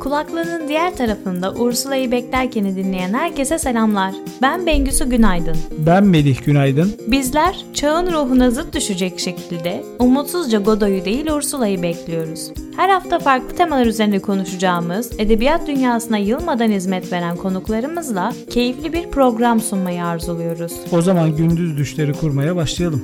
Kulaklarının 0.00 0.68
diğer 0.68 0.96
tarafında 0.96 1.54
Ursula'yı 1.54 2.10
beklerkeni 2.10 2.76
dinleyen 2.76 3.14
herkese 3.14 3.58
selamlar. 3.58 4.14
Ben 4.42 4.66
Bengüsü 4.66 5.08
Günaydın. 5.10 5.56
Ben 5.86 6.04
Melih 6.04 6.44
Günaydın. 6.44 6.92
Bizler 7.06 7.64
çağın 7.74 8.12
ruhuna 8.12 8.50
zıt 8.50 8.74
düşecek 8.74 9.20
şekilde 9.20 9.84
umutsuzca 9.98 10.60
Godoy'u 10.60 11.04
değil 11.04 11.26
Ursula'yı 11.26 11.82
bekliyoruz. 11.82 12.50
Her 12.76 12.88
hafta 12.88 13.18
farklı 13.18 13.56
temalar 13.56 13.86
üzerinde 13.86 14.18
konuşacağımız, 14.18 15.10
edebiyat 15.18 15.66
dünyasına 15.66 16.18
yılmadan 16.18 16.70
hizmet 16.70 17.12
veren 17.12 17.36
konuklarımızla 17.36 18.32
keyifli 18.50 18.92
bir 18.92 19.10
program 19.10 19.60
sunmayı 19.60 20.04
arzuluyoruz. 20.04 20.72
O 20.92 21.02
zaman 21.02 21.36
gündüz 21.36 21.76
düşleri 21.76 22.12
kurmaya 22.12 22.56
başlayalım. 22.56 23.02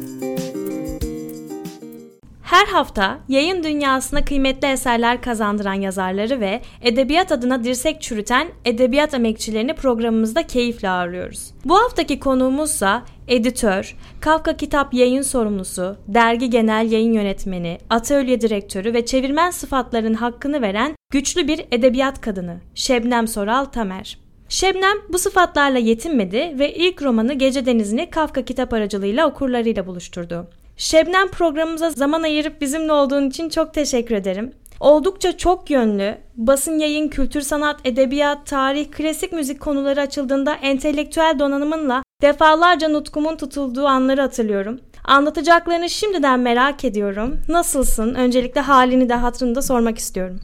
Her 2.54 2.66
hafta 2.66 3.18
yayın 3.28 3.64
dünyasına 3.64 4.24
kıymetli 4.24 4.68
eserler 4.68 5.22
kazandıran 5.22 5.74
yazarları 5.74 6.40
ve 6.40 6.60
edebiyat 6.82 7.32
adına 7.32 7.64
dirsek 7.64 8.02
çürüten 8.02 8.48
edebiyat 8.64 9.14
emekçilerini 9.14 9.74
programımızda 9.74 10.42
keyifle 10.46 10.88
ağırlıyoruz. 10.88 11.50
Bu 11.64 11.74
haftaki 11.78 12.20
konuğumuzsa 12.20 13.02
editör, 13.28 13.96
Kafka 14.20 14.56
Kitap 14.56 14.94
yayın 14.94 15.22
sorumlusu, 15.22 15.96
dergi 16.08 16.50
genel 16.50 16.92
yayın 16.92 17.12
yönetmeni, 17.12 17.78
atölye 17.90 18.40
direktörü 18.40 18.94
ve 18.94 19.06
çevirmen 19.06 19.50
sıfatların 19.50 20.14
hakkını 20.14 20.62
veren 20.62 20.94
güçlü 21.12 21.48
bir 21.48 21.64
edebiyat 21.70 22.20
kadını 22.20 22.60
Şebnem 22.74 23.28
Soral 23.28 23.64
Tamer. 23.64 24.18
Şebnem 24.48 24.96
bu 25.08 25.18
sıfatlarla 25.18 25.78
yetinmedi 25.78 26.54
ve 26.58 26.74
ilk 26.74 27.02
romanı 27.02 27.34
Gece 27.34 27.66
Denizi'ni 27.66 28.10
Kafka 28.10 28.44
kitap 28.44 28.72
aracılığıyla 28.72 29.28
okurlarıyla 29.28 29.86
buluşturdu. 29.86 30.48
Şebnem 30.76 31.28
programımıza 31.28 31.90
zaman 31.90 32.22
ayırıp 32.22 32.60
bizimle 32.60 32.92
olduğun 32.92 33.28
için 33.28 33.48
çok 33.48 33.74
teşekkür 33.74 34.14
ederim. 34.14 34.52
Oldukça 34.80 35.36
çok 35.36 35.70
yönlü, 35.70 36.18
basın 36.36 36.78
yayın, 36.78 37.08
kültür 37.08 37.40
sanat, 37.40 37.80
edebiyat, 37.84 38.46
tarih, 38.46 38.90
klasik 38.90 39.32
müzik 39.32 39.60
konuları 39.60 40.00
açıldığında 40.00 40.54
entelektüel 40.54 41.36
donanımınla 41.38 42.02
defalarca 42.22 42.88
nutkumun 42.88 43.36
tutulduğu 43.36 43.86
anları 43.86 44.20
hatırlıyorum. 44.20 44.80
Anlatacaklarını 45.04 45.90
şimdiden 45.90 46.40
merak 46.40 46.84
ediyorum. 46.84 47.38
Nasılsın? 47.48 48.14
Öncelikle 48.14 48.60
halini 48.60 49.08
de 49.08 49.14
hatırını 49.14 49.54
da 49.54 49.62
sormak 49.62 49.98
istiyorum. 49.98 50.40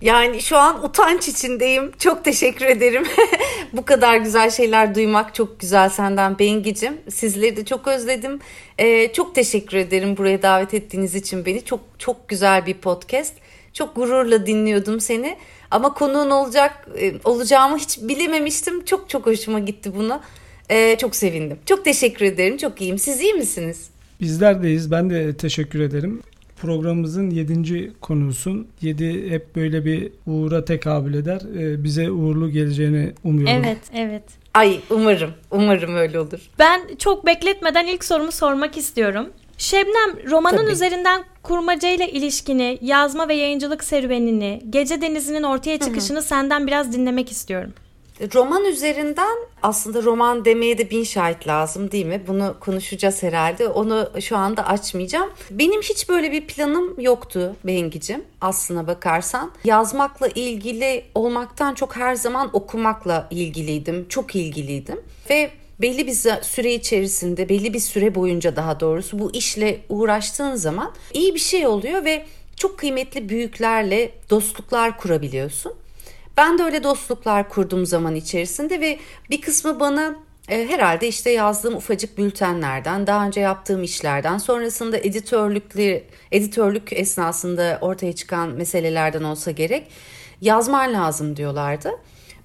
Yani 0.00 0.42
şu 0.42 0.56
an 0.56 0.84
utanç 0.84 1.28
içindeyim. 1.28 1.92
Çok 1.98 2.24
teşekkür 2.24 2.64
ederim. 2.64 3.04
Bu 3.72 3.84
kadar 3.84 4.16
güzel 4.16 4.50
şeyler 4.50 4.94
duymak 4.94 5.34
çok 5.34 5.60
güzel 5.60 5.88
senden 5.88 6.38
Bengicim. 6.38 6.96
Sizleri 7.08 7.56
de 7.56 7.64
çok 7.64 7.88
özledim. 7.88 8.40
Ee, 8.78 9.12
çok 9.12 9.34
teşekkür 9.34 9.76
ederim 9.76 10.16
buraya 10.16 10.42
davet 10.42 10.74
ettiğiniz 10.74 11.14
için 11.14 11.44
beni. 11.44 11.64
Çok 11.64 11.80
çok 11.98 12.28
güzel 12.28 12.66
bir 12.66 12.74
podcast. 12.74 13.34
Çok 13.72 13.96
gururla 13.96 14.46
dinliyordum 14.46 15.00
seni. 15.00 15.36
Ama 15.70 15.94
konuğun 15.94 16.30
olacak 16.30 16.88
e, 17.00 17.12
olacağımı 17.24 17.78
hiç 17.78 17.98
bilememiştim. 18.02 18.84
Çok 18.84 19.08
çok 19.08 19.26
hoşuma 19.26 19.58
gitti 19.58 19.92
buna. 19.96 20.20
Ee, 20.70 20.96
çok 21.00 21.16
sevindim. 21.16 21.58
Çok 21.66 21.84
teşekkür 21.84 22.24
ederim. 22.24 22.56
Çok 22.56 22.80
iyiyim. 22.80 22.98
Siz 22.98 23.20
iyi 23.20 23.34
misiniz? 23.34 23.90
Bizler 24.20 24.62
deyiz. 24.62 24.90
Ben 24.90 25.10
de 25.10 25.36
teşekkür 25.36 25.80
ederim 25.80 26.22
programımızın 26.60 27.30
yedinci 27.30 27.92
konusun. 28.00 28.68
Yedi 28.80 29.30
hep 29.30 29.56
böyle 29.56 29.84
bir 29.84 30.12
uğura 30.26 30.64
tekabül 30.64 31.14
eder. 31.14 31.40
Ee, 31.58 31.84
bize 31.84 32.10
uğurlu 32.10 32.50
geleceğini 32.50 33.12
umuyorum. 33.24 33.64
Evet, 33.64 33.78
evet. 33.94 34.22
Ay 34.54 34.80
umarım, 34.90 35.30
umarım 35.50 35.94
öyle 35.94 36.20
olur. 36.20 36.40
Ben 36.58 36.80
çok 36.98 37.26
bekletmeden 37.26 37.86
ilk 37.86 38.04
sorumu 38.04 38.32
sormak 38.32 38.76
istiyorum. 38.76 39.28
Şebnem, 39.58 40.30
romanın 40.30 40.56
Tabii. 40.56 40.72
üzerinden 40.72 41.24
kurmaca 41.42 41.88
ile 41.88 42.10
ilişkini, 42.10 42.78
yazma 42.82 43.28
ve 43.28 43.34
yayıncılık 43.34 43.84
serüvenini, 43.84 44.62
Gece 44.70 45.00
Denizi'nin 45.00 45.42
ortaya 45.42 45.78
çıkışını 45.78 46.18
Hı-hı. 46.18 46.26
senden 46.26 46.66
biraz 46.66 46.92
dinlemek 46.92 47.30
istiyorum. 47.30 47.72
Roman 48.34 48.64
üzerinden 48.64 49.36
aslında 49.62 50.02
roman 50.02 50.44
demeye 50.44 50.78
de 50.78 50.90
bin 50.90 51.04
şahit 51.04 51.46
lazım 51.46 51.90
değil 51.90 52.06
mi? 52.06 52.22
Bunu 52.26 52.56
konuşacağız 52.60 53.22
herhalde. 53.22 53.68
Onu 53.68 54.10
şu 54.20 54.36
anda 54.36 54.66
açmayacağım. 54.66 55.30
Benim 55.50 55.82
hiç 55.82 56.08
böyle 56.08 56.32
bir 56.32 56.46
planım 56.46 57.00
yoktu 57.00 57.56
Bengicim 57.64 58.24
aslına 58.40 58.86
bakarsan. 58.86 59.52
Yazmakla 59.64 60.28
ilgili 60.28 61.04
olmaktan 61.14 61.74
çok 61.74 61.96
her 61.96 62.14
zaman 62.14 62.50
okumakla 62.52 63.28
ilgiliydim. 63.30 64.06
Çok 64.08 64.36
ilgiliydim. 64.36 65.00
Ve 65.30 65.50
belli 65.80 66.06
bir 66.06 66.42
süre 66.42 66.74
içerisinde, 66.74 67.48
belli 67.48 67.74
bir 67.74 67.80
süre 67.80 68.14
boyunca 68.14 68.56
daha 68.56 68.80
doğrusu 68.80 69.18
bu 69.18 69.34
işle 69.34 69.80
uğraştığın 69.88 70.54
zaman 70.54 70.92
iyi 71.12 71.34
bir 71.34 71.40
şey 71.40 71.66
oluyor 71.66 72.04
ve 72.04 72.26
çok 72.56 72.78
kıymetli 72.78 73.28
büyüklerle 73.28 74.10
dostluklar 74.30 74.98
kurabiliyorsun. 74.98 75.72
Ben 76.36 76.58
de 76.58 76.62
öyle 76.62 76.82
dostluklar 76.82 77.48
kurdum 77.48 77.86
zaman 77.86 78.14
içerisinde 78.14 78.80
ve 78.80 78.98
bir 79.30 79.40
kısmı 79.40 79.80
bana 79.80 80.16
e, 80.48 80.68
herhalde 80.68 81.08
işte 81.08 81.30
yazdığım 81.30 81.76
ufacık 81.76 82.18
bültenlerden, 82.18 83.06
daha 83.06 83.26
önce 83.26 83.40
yaptığım 83.40 83.82
işlerden, 83.82 84.38
sonrasında 84.38 84.98
editörlükleri, 84.98 86.04
editörlük 86.32 86.92
esnasında 86.92 87.78
ortaya 87.80 88.12
çıkan 88.12 88.48
meselelerden 88.48 89.22
olsa 89.22 89.50
gerek 89.50 89.86
yazman 90.40 90.92
lazım 90.92 91.36
diyorlardı. 91.36 91.90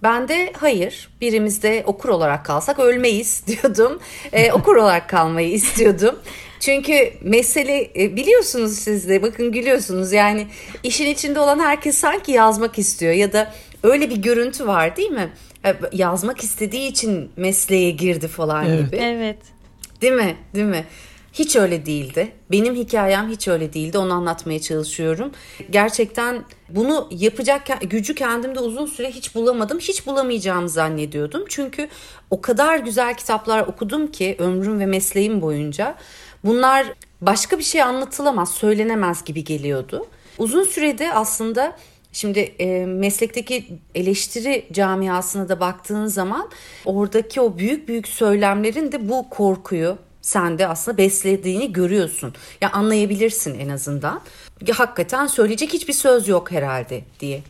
Ben 0.04 0.28
de 0.28 0.54
hayır 0.58 1.10
birimiz 1.22 1.64
de 1.64 1.84
okur 1.86 2.10
olarak 2.10 2.46
kalsak 2.46 2.80
ölmeyiz 2.80 3.44
diyordum. 3.48 4.00
Ee, 4.32 4.52
okur 4.52 4.76
olarak 4.76 5.10
kalmayı 5.10 5.50
istiyordum. 5.54 6.20
Çünkü 6.60 7.14
mesele 7.22 7.92
e, 7.96 8.16
biliyorsunuz 8.16 8.76
siz 8.76 9.10
de 9.10 9.24
bakın 9.24 9.52
gülüyorsunuz 9.52 10.14
yani 10.14 10.48
işin 10.84 11.06
içinde 11.06 11.40
olan 11.40 11.60
herkes 11.60 11.98
sanki 11.98 12.32
yazmak 12.32 12.80
istiyor 12.80 13.14
ya 13.14 13.34
da 13.34 13.54
öyle 13.86 14.10
bir 14.10 14.18
görüntü 14.18 14.68
var 14.68 14.96
değil 14.96 15.12
mi? 15.12 15.30
E, 15.66 15.76
yazmak 15.92 16.44
istediği 16.44 16.88
için 16.88 17.32
mesleğe 17.36 17.92
girdi 17.92 18.28
falan 18.28 18.66
evet. 18.66 18.86
gibi. 18.86 18.96
Evet. 18.96 19.38
Değil 20.02 20.14
mi? 20.14 20.38
Değil 20.56 20.66
mi? 20.66 20.86
Hiç 21.34 21.56
öyle 21.56 21.86
değildi. 21.86 22.32
Benim 22.52 22.76
hikayem 22.76 23.30
hiç 23.30 23.48
öyle 23.48 23.74
değildi. 23.74 23.98
Onu 23.98 24.14
anlatmaya 24.14 24.62
çalışıyorum. 24.62 25.32
Gerçekten 25.70 26.44
bunu 26.70 27.08
yapacak 27.12 27.82
gücü 27.82 28.16
kendimde 28.16 28.60
uzun 28.60 28.86
süre 28.86 29.12
hiç 29.12 29.36
bulamadım. 29.36 29.80
Hiç 29.80 30.08
bulamayacağımı 30.08 30.70
zannediyordum. 30.70 31.46
Çünkü 31.50 31.88
o 32.30 32.42
kadar 32.42 32.78
güzel 32.78 33.18
kitaplar 33.18 33.62
okudum 33.68 34.12
ki 34.12 34.36
ömrüm 34.40 34.80
ve 34.80 34.86
mesleğim 34.86 35.42
boyunca. 35.42 35.96
Bunlar 36.44 36.86
başka 37.22 37.58
bir 37.58 37.64
şey 37.64 37.82
anlatılamaz, 37.82 38.52
söylenemez 38.52 39.24
gibi 39.24 39.44
geliyordu. 39.44 40.08
Uzun 40.38 40.64
sürede 40.64 41.14
aslında 41.14 41.78
Şimdi 42.16 42.40
e, 42.40 42.86
meslekteki 42.86 43.68
eleştiri 43.96 44.66
camiasına 44.72 45.50
da 45.50 45.60
baktığın 45.60 46.08
zaman 46.08 46.50
oradaki 46.86 47.42
o 47.42 47.58
büyük 47.58 47.88
büyük 47.88 48.08
söylemlerin 48.08 48.92
de 48.92 49.10
bu 49.10 49.30
korkuyu 49.30 49.98
sende 50.22 50.68
aslında 50.68 50.98
beslediğini 50.98 51.74
görüyorsun. 51.74 52.34
Ya 52.62 52.72
anlayabilirsin 52.72 53.60
en 53.60 53.70
azından. 53.70 54.22
Ya, 54.68 54.80
hakikaten 54.80 55.28
söyleyecek 55.28 55.74
hiçbir 55.74 55.94
söz 55.94 56.28
yok 56.28 56.52
herhalde 56.52 57.04
diye. 57.20 57.42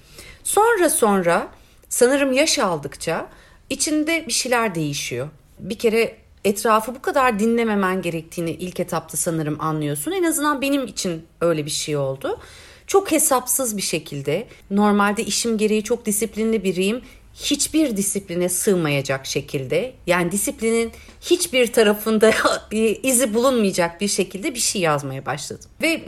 Sonra 0.43 0.89
sonra 0.89 1.47
sanırım 1.89 2.33
yaş 2.33 2.59
aldıkça 2.59 3.29
içinde 3.69 4.25
bir 4.27 4.33
şeyler 4.33 4.75
değişiyor. 4.75 5.29
Bir 5.59 5.77
kere 5.77 6.15
etrafı 6.45 6.95
bu 6.95 7.01
kadar 7.01 7.39
dinlememen 7.39 8.01
gerektiğini 8.01 8.51
ilk 8.51 8.79
etapta 8.79 9.17
sanırım 9.17 9.61
anlıyorsun. 9.61 10.11
En 10.11 10.23
azından 10.23 10.61
benim 10.61 10.87
için 10.87 11.25
öyle 11.41 11.65
bir 11.65 11.71
şey 11.71 11.97
oldu 11.97 12.39
çok 12.87 13.11
hesapsız 13.11 13.77
bir 13.77 13.81
şekilde 13.81 14.47
normalde 14.71 15.23
işim 15.23 15.57
gereği 15.57 15.83
çok 15.83 16.05
disiplinli 16.05 16.63
biriyim 16.63 17.01
hiçbir 17.35 17.97
disipline 17.97 18.49
sığmayacak 18.49 19.25
şekilde 19.25 19.93
yani 20.07 20.31
disiplinin 20.31 20.91
hiçbir 21.21 21.73
tarafında 21.73 22.31
bir 22.71 22.99
izi 23.03 23.33
bulunmayacak 23.33 24.01
bir 24.01 24.07
şekilde 24.07 24.53
bir 24.53 24.59
şey 24.59 24.81
yazmaya 24.81 25.25
başladım. 25.25 25.69
Ve 25.81 26.01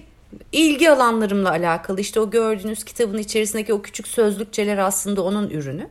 ilgi 0.51 0.91
alanlarımla 0.91 1.49
alakalı 1.49 2.01
işte 2.01 2.19
o 2.19 2.29
gördüğünüz 2.29 2.83
kitabın 2.83 3.17
içerisindeki 3.17 3.73
o 3.73 3.81
küçük 3.81 4.07
sözlükçeler 4.07 4.77
aslında 4.77 5.21
onun 5.21 5.49
ürünü 5.49 5.89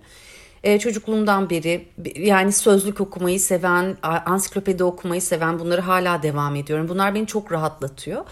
e, 0.66 0.78
çocukluğumdan 0.78 1.50
beri 1.50 1.88
yani 2.16 2.52
sözlük 2.52 3.00
okumayı 3.00 3.40
seven, 3.40 3.96
ansiklopedi 4.02 4.84
okumayı 4.84 5.22
seven 5.22 5.58
bunları 5.58 5.80
hala 5.80 6.22
devam 6.22 6.56
ediyorum. 6.56 6.88
Bunlar 6.88 7.14
beni 7.14 7.26
çok 7.26 7.52
rahatlatıyor. 7.52 8.24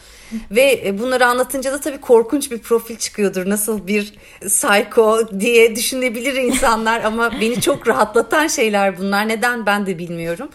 Ve 0.50 0.82
e, 0.86 0.98
bunları 0.98 1.26
anlatınca 1.26 1.72
da 1.72 1.80
tabii 1.80 2.00
korkunç 2.00 2.50
bir 2.50 2.58
profil 2.58 2.96
çıkıyordur. 2.96 3.50
Nasıl 3.50 3.86
bir 3.86 4.14
psycho 4.40 5.40
diye 5.40 5.76
düşünebilir 5.76 6.34
insanlar 6.34 7.04
ama 7.04 7.30
beni 7.40 7.60
çok 7.60 7.88
rahatlatan 7.88 8.46
şeyler 8.46 8.98
bunlar. 8.98 9.28
Neden 9.28 9.66
ben 9.66 9.86
de 9.86 9.98
bilmiyorum. 9.98 10.48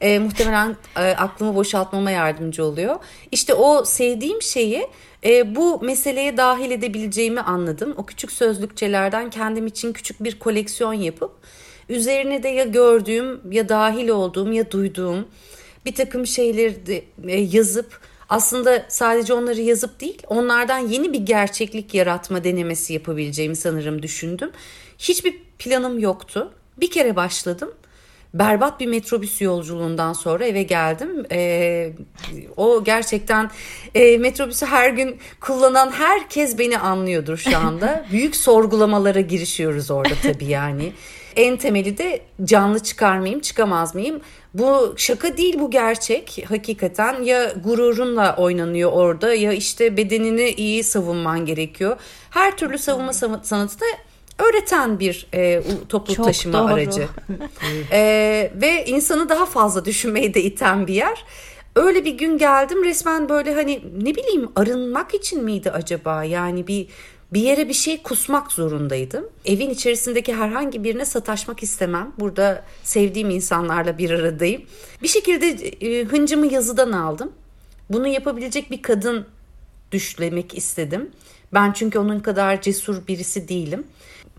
E, 0.00 0.18
muhtemelen 0.18 0.76
e, 0.96 1.00
aklımı 1.00 1.54
boşaltmama 1.54 2.10
yardımcı 2.10 2.64
oluyor. 2.64 2.96
İşte 3.32 3.54
o 3.54 3.84
sevdiğim 3.84 4.42
şeyi 4.42 4.88
e, 5.24 5.54
bu 5.56 5.80
meseleye 5.80 6.36
dahil 6.36 6.70
edebileceğimi 6.70 7.40
anladım. 7.40 7.94
O 7.96 8.06
küçük 8.06 8.32
sözlükçelerden 8.32 9.30
kendim 9.30 9.66
için 9.66 9.92
küçük 9.92 10.24
bir 10.24 10.38
koleksiyon 10.38 10.92
yapıp 10.92 11.32
üzerine 11.88 12.42
de 12.42 12.48
ya 12.48 12.64
gördüğüm 12.64 13.52
ya 13.52 13.68
dahil 13.68 14.08
olduğum 14.08 14.52
ya 14.52 14.70
duyduğum 14.70 15.28
bir 15.86 15.94
takım 15.94 16.26
şeyleri 16.26 16.86
de 16.86 17.04
e, 17.26 17.40
yazıp 17.40 18.00
aslında 18.28 18.86
sadece 18.88 19.32
onları 19.32 19.60
yazıp 19.60 20.00
değil 20.00 20.22
onlardan 20.28 20.78
yeni 20.78 21.12
bir 21.12 21.20
gerçeklik 21.20 21.94
yaratma 21.94 22.44
denemesi 22.44 22.92
yapabileceğimi 22.92 23.56
sanırım 23.56 24.02
düşündüm. 24.02 24.50
Hiçbir 24.98 25.38
planım 25.58 25.98
yoktu. 25.98 26.52
Bir 26.76 26.90
kere 26.90 27.16
başladım 27.16 27.72
berbat 28.34 28.80
bir 28.80 28.86
metrobüs 28.86 29.40
yolculuğundan 29.40 30.12
sonra 30.12 30.44
eve 30.46 30.62
geldim. 30.62 31.26
E, 31.32 31.92
o 32.56 32.84
gerçekten 32.84 33.50
e, 33.94 34.18
metrobüsü 34.18 34.66
her 34.66 34.90
gün 34.90 35.18
kullanan 35.40 35.90
herkes 35.90 36.58
beni 36.58 36.78
anlıyordur 36.78 37.36
şu 37.36 37.58
anda. 37.58 38.06
Büyük 38.12 38.36
sorgulamalara 38.36 39.20
girişiyoruz 39.20 39.90
orada 39.90 40.14
tabii 40.22 40.44
yani. 40.46 40.92
En 41.36 41.56
temeli 41.56 41.98
de 41.98 42.20
canlı 42.44 42.78
çıkar 42.78 43.18
mıyım, 43.18 43.40
çıkamaz 43.40 43.94
mıyım? 43.94 44.20
Bu 44.54 44.94
şaka 44.96 45.36
değil 45.36 45.58
bu 45.58 45.70
gerçek. 45.70 46.44
Hakikaten 46.48 47.22
ya 47.22 47.52
gururunla 47.64 48.36
oynanıyor 48.36 48.92
orada 48.92 49.34
ya 49.34 49.52
işte 49.52 49.96
bedenini 49.96 50.50
iyi 50.50 50.84
savunman 50.84 51.46
gerekiyor. 51.46 51.96
Her 52.30 52.56
türlü 52.56 52.78
savunma 52.78 53.12
sanatı 53.12 53.80
da 53.80 53.86
öğreten 54.38 55.00
bir 55.00 55.26
e, 55.34 55.62
toplu 55.88 56.14
Çok 56.14 56.26
taşıma 56.26 56.58
doğru. 56.58 56.72
aracı. 56.72 57.08
e, 57.92 58.52
ve 58.54 58.84
insanı 58.86 59.28
daha 59.28 59.46
fazla 59.46 59.84
düşünmeyi 59.84 60.34
de 60.34 60.42
iten 60.42 60.86
bir 60.86 60.94
yer. 60.94 61.24
Öyle 61.76 62.04
bir 62.04 62.18
gün 62.18 62.38
geldim 62.38 62.84
resmen 62.84 63.28
böyle 63.28 63.54
hani 63.54 63.82
ne 64.02 64.14
bileyim 64.14 64.48
arınmak 64.56 65.14
için 65.14 65.44
miydi 65.44 65.70
acaba? 65.70 66.24
Yani 66.24 66.66
bir 66.66 66.86
bir 67.32 67.40
yere 67.40 67.68
bir 67.68 67.74
şey 67.74 68.02
kusmak 68.02 68.52
zorundaydım. 68.52 69.28
Evin 69.44 69.70
içerisindeki 69.70 70.34
herhangi 70.34 70.84
birine 70.84 71.04
sataşmak 71.04 71.62
istemem. 71.62 72.12
Burada 72.18 72.64
sevdiğim 72.82 73.30
insanlarla 73.30 73.98
bir 73.98 74.10
aradayım. 74.10 74.62
Bir 75.02 75.08
şekilde 75.08 75.46
e, 75.86 76.04
hıncımı 76.04 76.52
yazıdan 76.52 76.92
aldım. 76.92 77.32
Bunu 77.90 78.08
yapabilecek 78.08 78.70
bir 78.70 78.82
kadın 78.82 79.26
düşlemek 79.92 80.58
istedim. 80.58 81.10
Ben 81.54 81.72
çünkü 81.72 81.98
onun 81.98 82.20
kadar 82.20 82.60
cesur 82.62 83.06
birisi 83.06 83.48
değilim 83.48 83.84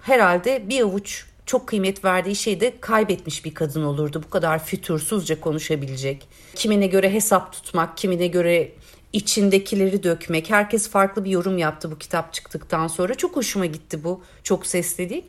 herhalde 0.02 0.70
bir 0.70 0.82
avuç 0.82 1.26
çok 1.46 1.68
kıymet 1.68 2.06
verdiği 2.06 2.36
şeyi 2.36 2.60
de 2.60 2.74
kaybetmiş 2.82 3.46
bir 3.46 3.54
kadın 3.54 3.84
olurdu. 3.84 4.24
Bu 4.26 4.30
kadar 4.30 4.66
fütursuzca 4.66 5.42
konuşabilecek. 5.42 6.28
Kimine 6.56 6.88
göre 6.88 7.14
hesap 7.14 7.54
tutmak, 7.54 7.98
kimine 7.98 8.28
göre 8.28 8.72
içindekileri 9.14 10.04
dökmek. 10.04 10.50
Herkes 10.50 10.90
farklı 10.90 11.26
bir 11.26 11.30
yorum 11.30 11.58
yaptı 11.58 11.92
bu 11.92 11.98
kitap 11.98 12.34
çıktıktan 12.34 12.88
sonra. 12.88 13.16
Çok 13.16 13.36
hoşuma 13.36 13.66
gitti 13.66 14.04
bu. 14.04 14.22
Çok 14.44 14.66
sesledik. 14.66 15.26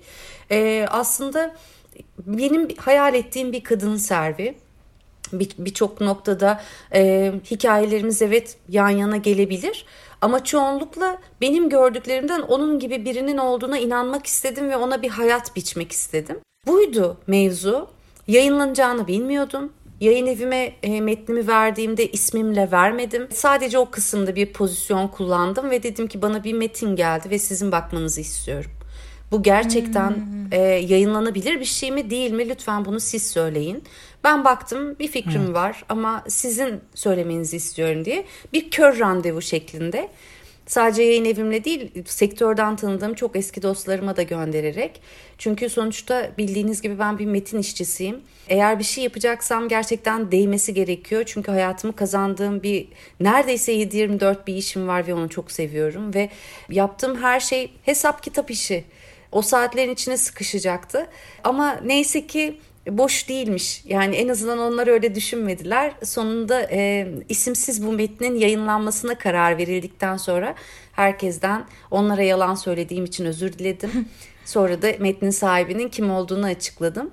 Ee, 0.51 0.87
aslında 0.91 1.57
benim 2.27 2.69
hayal 2.77 3.15
ettiğim 3.15 3.53
bir 3.53 3.65
kadın 3.65 3.97
servi. 3.97 4.55
Birçok 5.33 6.01
bir 6.01 6.07
noktada 6.07 6.63
e, 6.95 7.33
hikayelerimiz 7.51 8.23
evet 8.23 8.57
yan 8.69 8.89
yana 8.89 9.17
gelebilir. 9.17 9.85
Ama 10.21 10.45
çoğunlukla 10.45 11.19
benim 11.41 11.69
gördüklerimden 11.69 12.41
onun 12.41 12.79
gibi 12.79 13.05
birinin 13.05 13.39
olduğuna 13.39 13.79
inanmak 13.79 14.27
istedim 14.27 14.71
ve 14.71 14.77
ona 14.77 15.03
bir 15.03 15.09
hayat 15.09 15.57
biçmek 15.57 15.93
istedim. 15.93 16.39
Buydu 16.67 17.17
mevzu. 17.27 17.89
Yayınlanacağını 18.27 19.07
bilmiyordum. 19.07 19.73
Yayın 20.01 20.27
evime 20.27 20.73
e, 20.83 21.01
metnimi 21.01 21.49
verdiğimde 21.49 22.11
ismimle 22.11 22.69
vermedim. 22.73 23.29
Sadece 23.33 23.79
o 23.79 23.91
kısımda 23.91 24.37
bir 24.37 24.53
pozisyon 24.53 25.09
kullandım 25.09 25.71
ve 25.71 25.83
dedim 25.83 26.07
ki 26.07 26.23
bana 26.23 26.45
bir 26.45 26.53
metin 26.53 26.97
geldi 26.97 27.31
ve 27.31 27.39
sizin 27.39 27.73
bakmanızı 27.73 28.21
istiyorum. 28.21 28.71
Bu 29.33 29.43
gerçekten 29.43 30.11
hmm. 30.11 30.53
e, 30.53 30.57
yayınlanabilir 30.63 31.61
bir 31.61 31.65
şey 31.65 31.91
mi 31.91 32.11
değil 32.11 32.33
mi? 32.33 32.49
Lütfen 32.49 32.85
bunu 32.85 33.01
siz 33.01 33.31
söyleyin. 33.31 33.85
Ben 34.25 34.45
baktım 34.45 34.99
bir 34.99 35.09
fikrim 35.09 35.47
hmm. 35.47 35.55
var 35.55 35.85
ama 35.89 36.25
sizin 36.29 36.81
söylemenizi 36.95 37.57
istiyorum 37.57 38.05
diye. 38.05 38.25
Bir 38.53 38.71
kör 38.71 38.99
randevu 38.99 39.43
şeklinde. 39.43 40.09
Sadece 40.71 41.03
yayın 41.03 41.25
evimle 41.25 41.65
değil 41.65 42.05
sektörden 42.07 42.77
tanıdığım 42.77 43.15
çok 43.15 43.37
eski 43.37 43.63
dostlarıma 43.63 44.17
da 44.17 44.23
göndererek. 44.23 45.01
Çünkü 45.39 45.69
sonuçta 45.69 46.31
bildiğiniz 46.39 46.83
gibi 46.83 46.99
ben 46.99 47.19
bir 47.19 47.27
metin 47.27 47.59
işçisiyim. 47.59 48.21
Eğer 48.49 48.79
bir 48.79 48.85
şey 48.85 49.05
yapacaksam 49.05 49.69
gerçekten 49.69 50.33
değmesi 50.33 50.75
gerekiyor. 50.75 51.23
Çünkü 51.27 51.51
hayatımı 51.51 51.97
kazandığım 51.97 52.63
bir 52.63 52.89
neredeyse 53.21 53.73
7-24 53.73 54.47
bir 54.47 54.55
işim 54.55 54.89
var 54.89 55.07
ve 55.07 55.15
onu 55.15 55.29
çok 55.29 55.51
seviyorum. 55.51 56.15
Ve 56.15 56.31
yaptığım 56.69 57.23
her 57.23 57.41
şey 57.41 57.73
hesap 57.83 58.23
kitap 58.23 58.51
işi 58.51 58.85
o 59.33 59.43
saatlerin 59.43 59.93
içine 59.93 60.17
sıkışacaktı. 60.17 61.07
Ama 61.45 61.81
neyse 61.85 62.27
ki 62.27 62.61
boş 62.89 63.29
değilmiş. 63.29 63.83
Yani 63.85 64.17
en 64.17 64.29
azından 64.29 64.59
onlar 64.59 64.87
öyle 64.87 65.15
düşünmediler. 65.15 65.93
Sonunda 66.05 66.63
e, 66.71 67.09
isimsiz 67.29 67.87
bu 67.87 67.93
metnin 67.93 68.35
yayınlanmasına 68.35 69.19
karar 69.19 69.59
verildikten 69.59 70.17
sonra 70.17 70.55
herkesten 70.93 71.65
onlara 71.91 72.23
yalan 72.23 72.55
söylediğim 72.55 73.05
için 73.05 73.25
özür 73.25 73.53
diledim. 73.53 73.91
Sonra 74.45 74.83
da 74.83 74.93
metnin 74.99 75.31
sahibinin 75.31 75.89
kim 75.89 76.11
olduğunu 76.11 76.47
açıkladım. 76.47 77.11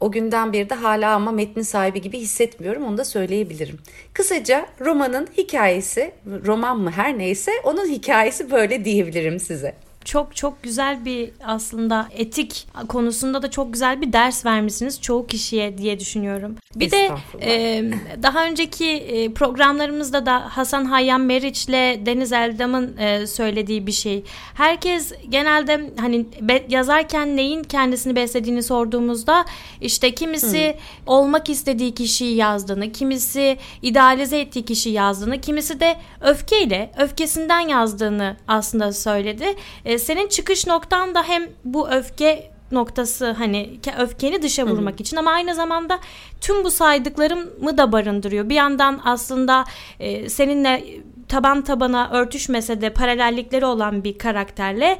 O 0.00 0.12
günden 0.12 0.52
beri 0.52 0.70
de 0.70 0.74
hala 0.74 1.14
ama 1.14 1.32
metnin 1.32 1.62
sahibi 1.62 2.00
gibi 2.00 2.18
hissetmiyorum 2.18 2.84
onu 2.84 2.98
da 2.98 3.04
söyleyebilirim. 3.04 3.78
Kısaca 4.12 4.66
romanın 4.80 5.28
hikayesi, 5.36 6.12
roman 6.46 6.78
mı 6.78 6.90
her 6.90 7.18
neyse 7.18 7.52
onun 7.64 7.88
hikayesi 7.88 8.50
böyle 8.50 8.84
diyebilirim 8.84 9.40
size 9.40 9.74
çok 10.04 10.36
çok 10.36 10.62
güzel 10.62 11.04
bir 11.04 11.30
aslında 11.44 12.08
etik 12.10 12.66
konusunda 12.88 13.42
da 13.42 13.50
çok 13.50 13.72
güzel 13.72 14.00
bir 14.00 14.12
ders 14.12 14.46
vermişsiniz 14.46 15.00
çoğu 15.00 15.26
kişiye 15.26 15.78
diye 15.78 16.00
düşünüyorum. 16.00 16.56
Bir 16.76 16.90
de 16.90 17.10
e, 17.42 17.84
daha 18.22 18.46
önceki 18.46 19.32
programlarımızda 19.34 20.26
da 20.26 20.56
Hasan 20.56 20.84
Hayyan 20.84 21.20
Meriç 21.20 21.68
ile 21.68 22.02
Deniz 22.06 22.32
Eldam'ın 22.32 22.96
e, 22.96 23.26
söylediği 23.26 23.86
bir 23.86 23.92
şey. 23.92 24.24
Herkes 24.54 25.12
genelde 25.28 25.90
hani 26.00 26.26
be, 26.40 26.64
yazarken 26.68 27.36
neyin 27.36 27.62
kendisini 27.62 28.16
beslediğini 28.16 28.62
sorduğumuzda 28.62 29.44
işte 29.80 30.14
kimisi 30.14 30.68
Hı. 30.68 30.74
olmak 31.06 31.50
istediği 31.50 31.94
kişiyi 31.94 32.36
yazdığını, 32.36 32.92
kimisi 32.92 33.58
idealize 33.82 34.40
ettiği 34.40 34.64
kişiyi 34.64 34.92
yazdığını, 34.92 35.40
kimisi 35.40 35.80
de 35.80 35.96
öfkeyle, 36.20 36.90
öfkesinden 36.98 37.60
yazdığını 37.60 38.36
aslında 38.48 38.92
söyledi. 38.92 39.46
E, 39.84 39.93
e, 39.94 39.98
senin 39.98 40.28
çıkış 40.28 40.66
noktan 40.66 41.14
da 41.14 41.22
hem 41.22 41.42
bu 41.64 41.90
öfke 41.90 42.50
noktası 42.72 43.30
hani 43.30 43.80
öfkeni 43.98 44.42
dışa 44.42 44.66
vurmak 44.66 44.94
Hı-hı. 44.94 45.02
için 45.02 45.16
ama 45.16 45.30
aynı 45.30 45.54
zamanda 45.54 45.98
tüm 46.40 46.64
bu 46.64 46.70
saydıklarımı 46.70 47.78
da 47.78 47.92
barındırıyor. 47.92 48.48
Bir 48.48 48.54
yandan 48.54 49.00
aslında 49.04 49.64
e, 50.00 50.28
seninle 50.28 50.84
taban 51.28 51.62
tabana 51.62 52.10
örtüşmese 52.12 52.80
de 52.80 52.90
paralellikleri 52.90 53.66
olan 53.66 54.04
bir 54.04 54.18
karakterle 54.18 54.98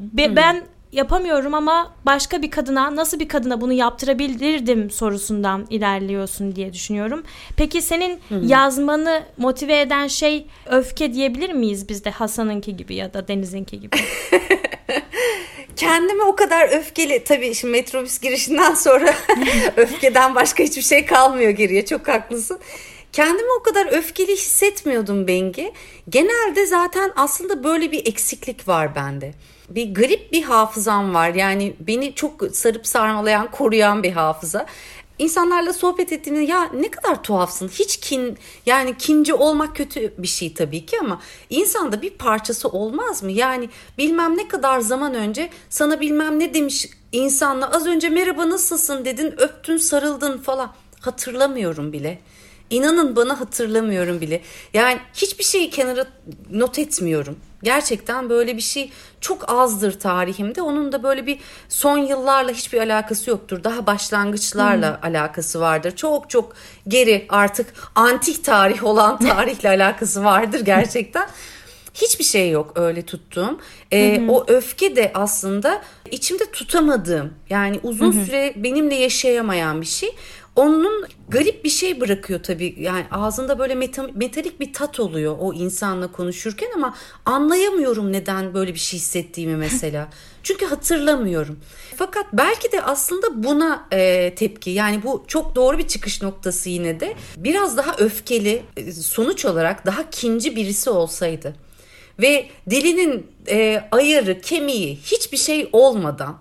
be, 0.00 0.36
ben 0.36 0.62
yapamıyorum 0.94 1.54
ama 1.54 1.94
başka 2.06 2.42
bir 2.42 2.50
kadına 2.50 2.96
nasıl 2.96 3.20
bir 3.20 3.28
kadına 3.28 3.60
bunu 3.60 3.72
yaptırabilirdim 3.72 4.90
sorusundan 4.90 5.66
ilerliyorsun 5.70 6.56
diye 6.56 6.72
düşünüyorum. 6.72 7.22
Peki 7.56 7.82
senin 7.82 8.20
Hı-hı. 8.28 8.44
yazmanı 8.44 9.22
motive 9.36 9.80
eden 9.80 10.06
şey 10.06 10.46
öfke 10.66 11.12
diyebilir 11.12 11.52
miyiz 11.52 11.88
biz 11.88 12.04
de 12.04 12.10
Hasan'ınki 12.10 12.76
gibi 12.76 12.94
ya 12.94 13.14
da 13.14 13.28
Deniz'inki 13.28 13.80
gibi? 13.80 13.96
Kendimi 15.76 16.22
o 16.22 16.36
kadar 16.36 16.78
öfkeli 16.78 17.24
tabii 17.24 17.54
şimdi 17.54 17.72
metrobüs 17.72 18.18
girişinden 18.20 18.74
sonra 18.74 19.14
öfkeden 19.76 20.34
başka 20.34 20.62
hiçbir 20.62 20.82
şey 20.82 21.06
kalmıyor 21.06 21.50
geriye 21.50 21.84
çok 21.84 22.08
haklısın. 22.08 22.58
Kendimi 23.12 23.48
o 23.60 23.62
kadar 23.62 23.92
öfkeli 23.92 24.32
hissetmiyordum 24.32 25.26
Bengi. 25.26 25.72
Genelde 26.08 26.66
zaten 26.66 27.12
aslında 27.16 27.64
böyle 27.64 27.92
bir 27.92 28.06
eksiklik 28.06 28.68
var 28.68 28.94
bende 28.94 29.32
bir 29.68 29.94
garip 29.94 30.32
bir 30.32 30.42
hafızam 30.42 31.14
var. 31.14 31.34
Yani 31.34 31.74
beni 31.80 32.14
çok 32.14 32.42
sarıp 32.52 32.86
sarmalayan, 32.86 33.50
koruyan 33.50 34.02
bir 34.02 34.12
hafıza. 34.12 34.66
İnsanlarla 35.18 35.72
sohbet 35.72 36.12
ettiğimde 36.12 36.40
ya 36.40 36.64
ne 36.64 36.90
kadar 36.90 37.22
tuhafsın. 37.22 37.68
Hiç 37.68 37.96
kin 37.96 38.38
yani 38.66 38.96
kinci 38.98 39.34
olmak 39.34 39.76
kötü 39.76 40.14
bir 40.18 40.28
şey 40.28 40.54
tabii 40.54 40.86
ki 40.86 41.00
ama 41.00 41.20
insanda 41.50 42.02
bir 42.02 42.10
parçası 42.10 42.68
olmaz 42.68 43.22
mı? 43.22 43.32
Yani 43.32 43.68
bilmem 43.98 44.36
ne 44.36 44.48
kadar 44.48 44.80
zaman 44.80 45.14
önce 45.14 45.50
sana 45.70 46.00
bilmem 46.00 46.38
ne 46.38 46.54
demiş 46.54 46.88
insanla 47.12 47.70
az 47.70 47.86
önce 47.86 48.08
merhaba 48.08 48.50
nasılsın 48.50 49.04
dedin 49.04 49.34
öptün 49.40 49.76
sarıldın 49.76 50.38
falan 50.38 50.72
hatırlamıyorum 51.00 51.92
bile. 51.92 52.18
İnanın 52.70 53.16
bana 53.16 53.40
hatırlamıyorum 53.40 54.20
bile. 54.20 54.42
Yani 54.74 54.98
hiçbir 55.14 55.44
şeyi 55.44 55.70
kenara 55.70 56.06
not 56.50 56.78
etmiyorum. 56.78 57.36
Gerçekten 57.64 58.30
böyle 58.30 58.56
bir 58.56 58.62
şey 58.62 58.90
çok 59.20 59.50
azdır 59.50 60.00
tarihimde. 60.00 60.62
Onun 60.62 60.92
da 60.92 61.02
böyle 61.02 61.26
bir 61.26 61.38
son 61.68 61.98
yıllarla 61.98 62.52
hiçbir 62.52 62.80
alakası 62.80 63.30
yoktur. 63.30 63.64
Daha 63.64 63.86
başlangıçlarla 63.86 65.02
hmm. 65.02 65.10
alakası 65.10 65.60
vardır. 65.60 65.96
Çok 65.96 66.30
çok 66.30 66.52
geri 66.88 67.26
artık 67.28 67.66
antik 67.94 68.44
tarih 68.44 68.84
olan 68.84 69.18
tarihle 69.28 69.68
alakası 69.68 70.24
vardır 70.24 70.60
gerçekten. 70.60 71.28
Hiçbir 71.94 72.24
şey 72.24 72.50
yok 72.50 72.72
öyle 72.74 73.02
tuttuğum. 73.02 73.58
Ee, 73.92 74.26
O 74.28 74.44
öfke 74.48 74.96
de 74.96 75.10
aslında 75.14 75.82
içimde 76.10 76.50
tutamadığım 76.50 77.34
yani 77.50 77.80
uzun 77.82 78.12
süre 78.12 78.52
benimle 78.56 78.94
yaşayamayan 78.94 79.80
bir 79.80 79.86
şey. 79.86 80.14
Onun 80.56 81.08
garip 81.28 81.64
bir 81.64 81.70
şey 81.70 82.00
bırakıyor 82.00 82.42
tabii. 82.42 82.74
Yani 82.78 83.04
ağzında 83.10 83.58
böyle 83.58 83.74
meta, 83.74 84.06
metalik 84.14 84.60
bir 84.60 84.72
tat 84.72 85.00
oluyor 85.00 85.36
o 85.40 85.52
insanla 85.52 86.12
konuşurken 86.12 86.68
ama 86.74 86.94
anlayamıyorum 87.26 88.12
neden 88.12 88.54
böyle 88.54 88.74
bir 88.74 88.78
şey 88.78 88.98
hissettiğimi 88.98 89.56
mesela. 89.56 90.08
Çünkü 90.42 90.66
hatırlamıyorum. 90.66 91.60
Fakat 91.96 92.26
belki 92.32 92.72
de 92.72 92.82
aslında 92.82 93.44
buna 93.44 93.88
e, 93.92 94.34
tepki 94.34 94.70
yani 94.70 95.02
bu 95.02 95.24
çok 95.26 95.54
doğru 95.54 95.78
bir 95.78 95.88
çıkış 95.88 96.22
noktası 96.22 96.70
yine 96.70 97.00
de 97.00 97.14
biraz 97.36 97.76
daha 97.76 97.96
öfkeli 97.98 98.62
e, 98.76 98.92
sonuç 98.92 99.44
olarak 99.44 99.86
daha 99.86 100.10
kinci 100.10 100.56
birisi 100.56 100.90
olsaydı 100.90 101.56
ve 102.18 102.46
dilinin 102.70 103.26
e, 103.48 103.84
ayarı 103.90 104.40
kemiği 104.40 104.96
hiçbir 104.96 105.36
şey 105.36 105.68
olmadan 105.72 106.38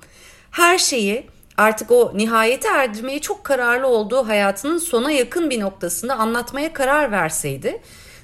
her 0.52 0.78
şeyi 0.78 1.33
artık 1.58 1.92
o 1.92 2.12
nihayete 2.16 2.68
erdirmeye 2.68 3.20
çok 3.20 3.44
kararlı 3.44 3.88
olduğu 3.88 4.28
hayatının 4.28 4.78
sona 4.78 5.12
yakın 5.12 5.50
bir 5.50 5.60
noktasında 5.60 6.16
anlatmaya 6.16 6.74
karar 6.74 7.12
verseydi 7.12 7.82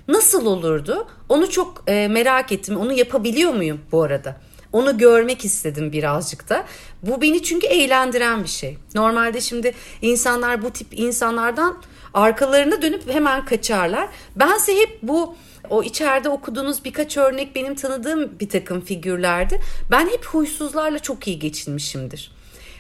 nasıl 0.08 0.46
olurdu? 0.46 1.08
Onu 1.30 1.50
çok 1.50 1.84
e, 1.88 2.08
merak 2.08 2.52
ettim. 2.52 2.78
Onu 2.78 2.94
yapabiliyor 2.94 3.54
muyum 3.54 3.82
bu 3.92 4.04
arada? 4.04 4.36
Onu 4.74 4.98
görmek 4.98 5.46
istedim 5.46 5.92
birazcık 5.92 6.50
da. 6.50 6.66
Bu 7.04 7.22
beni 7.22 7.44
çünkü 7.44 7.68
eğlendiren 7.68 8.44
bir 8.44 8.50
şey. 8.50 8.78
Normalde 8.96 9.42
şimdi 9.42 9.74
insanlar 10.02 10.62
bu 10.62 10.72
tip 10.72 10.88
insanlardan 10.92 11.78
arkalarına 12.14 12.82
dönüp 12.82 13.10
hemen 13.10 13.46
kaçarlar. 13.46 14.10
Bense 14.36 14.76
hep 14.76 15.00
bu 15.02 15.36
o 15.70 15.84
içeride 15.84 16.30
okuduğunuz 16.30 16.86
birkaç 16.86 17.18
örnek 17.18 17.56
benim 17.56 17.76
tanıdığım 17.76 18.40
bir 18.40 18.50
takım 18.50 18.82
figürlerdi. 18.82 19.62
Ben 19.92 20.08
hep 20.08 20.26
huysuzlarla 20.26 21.00
çok 21.00 21.28
iyi 21.28 21.40
geçinmişimdir. 21.40 22.32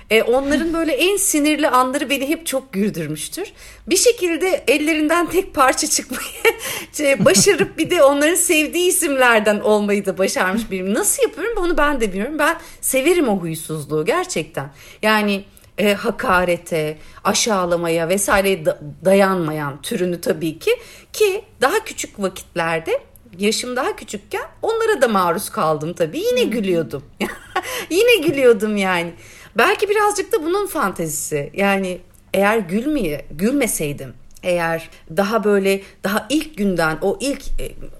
E, 0.10 0.24
onların 0.24 0.74
böyle 0.74 0.92
en 0.92 1.18
sinirli 1.18 1.68
anları 1.68 2.10
beni 2.10 2.30
hep 2.30 2.46
çok 2.46 2.74
güldürmüştür. 2.74 3.52
Bir 3.88 3.98
şekilde 3.98 4.64
ellerinden 4.68 5.30
tek 5.30 5.54
parça 5.54 5.88
çıkmayı 5.88 6.56
şey, 6.94 7.26
başarıp 7.26 7.78
bir 7.78 7.90
de 7.90 8.04
onların 8.04 8.36
sevdiği 8.36 8.90
isimlerden 8.90 9.60
olmayı 9.60 10.06
da 10.06 10.18
başarmış 10.18 10.72
birim. 10.72 10.94
Nasıl 10.94 11.24
yapıyorum 11.24 11.64
onu 11.64 11.78
ben 11.78 12.02
de 12.02 12.12
bilmiyorum. 12.12 12.40
Ben 12.40 12.58
severim 12.82 13.28
o 13.30 13.40
huysuzluğu 13.40 14.06
gerçekten. 14.06 14.72
Yani 15.02 15.44
e, 15.78 15.94
hakarete, 15.94 16.98
aşağılamaya 17.24 18.10
vesaire 18.10 18.66
dayanmayan 19.06 19.82
türünü 19.82 20.22
tabii 20.22 20.60
ki 20.60 20.72
ki 21.14 21.42
daha 21.62 21.84
küçük 21.84 22.22
vakitlerde 22.22 23.00
yaşım 23.38 23.76
daha 23.76 23.96
küçükken 23.96 24.46
onlara 24.62 25.02
da 25.02 25.08
maruz 25.08 25.50
kaldım 25.50 25.94
tabii. 25.94 26.20
Yine 26.20 26.44
gülüyordum. 26.44 27.04
Yine 27.90 28.28
gülüyordum 28.28 28.78
yani. 28.78 29.14
Belki 29.58 29.90
birazcık 29.90 30.32
da 30.32 30.44
bunun 30.44 30.68
fantezisi. 30.68 31.50
Yani 31.54 32.02
eğer 32.34 32.58
gülmeye, 32.58 33.26
gülmeseydim 33.32 34.14
eğer 34.44 34.90
daha 35.18 35.44
böyle 35.44 35.82
daha 36.04 36.26
ilk 36.30 36.58
günden 36.58 36.98
o 37.02 37.18
ilk 37.20 37.42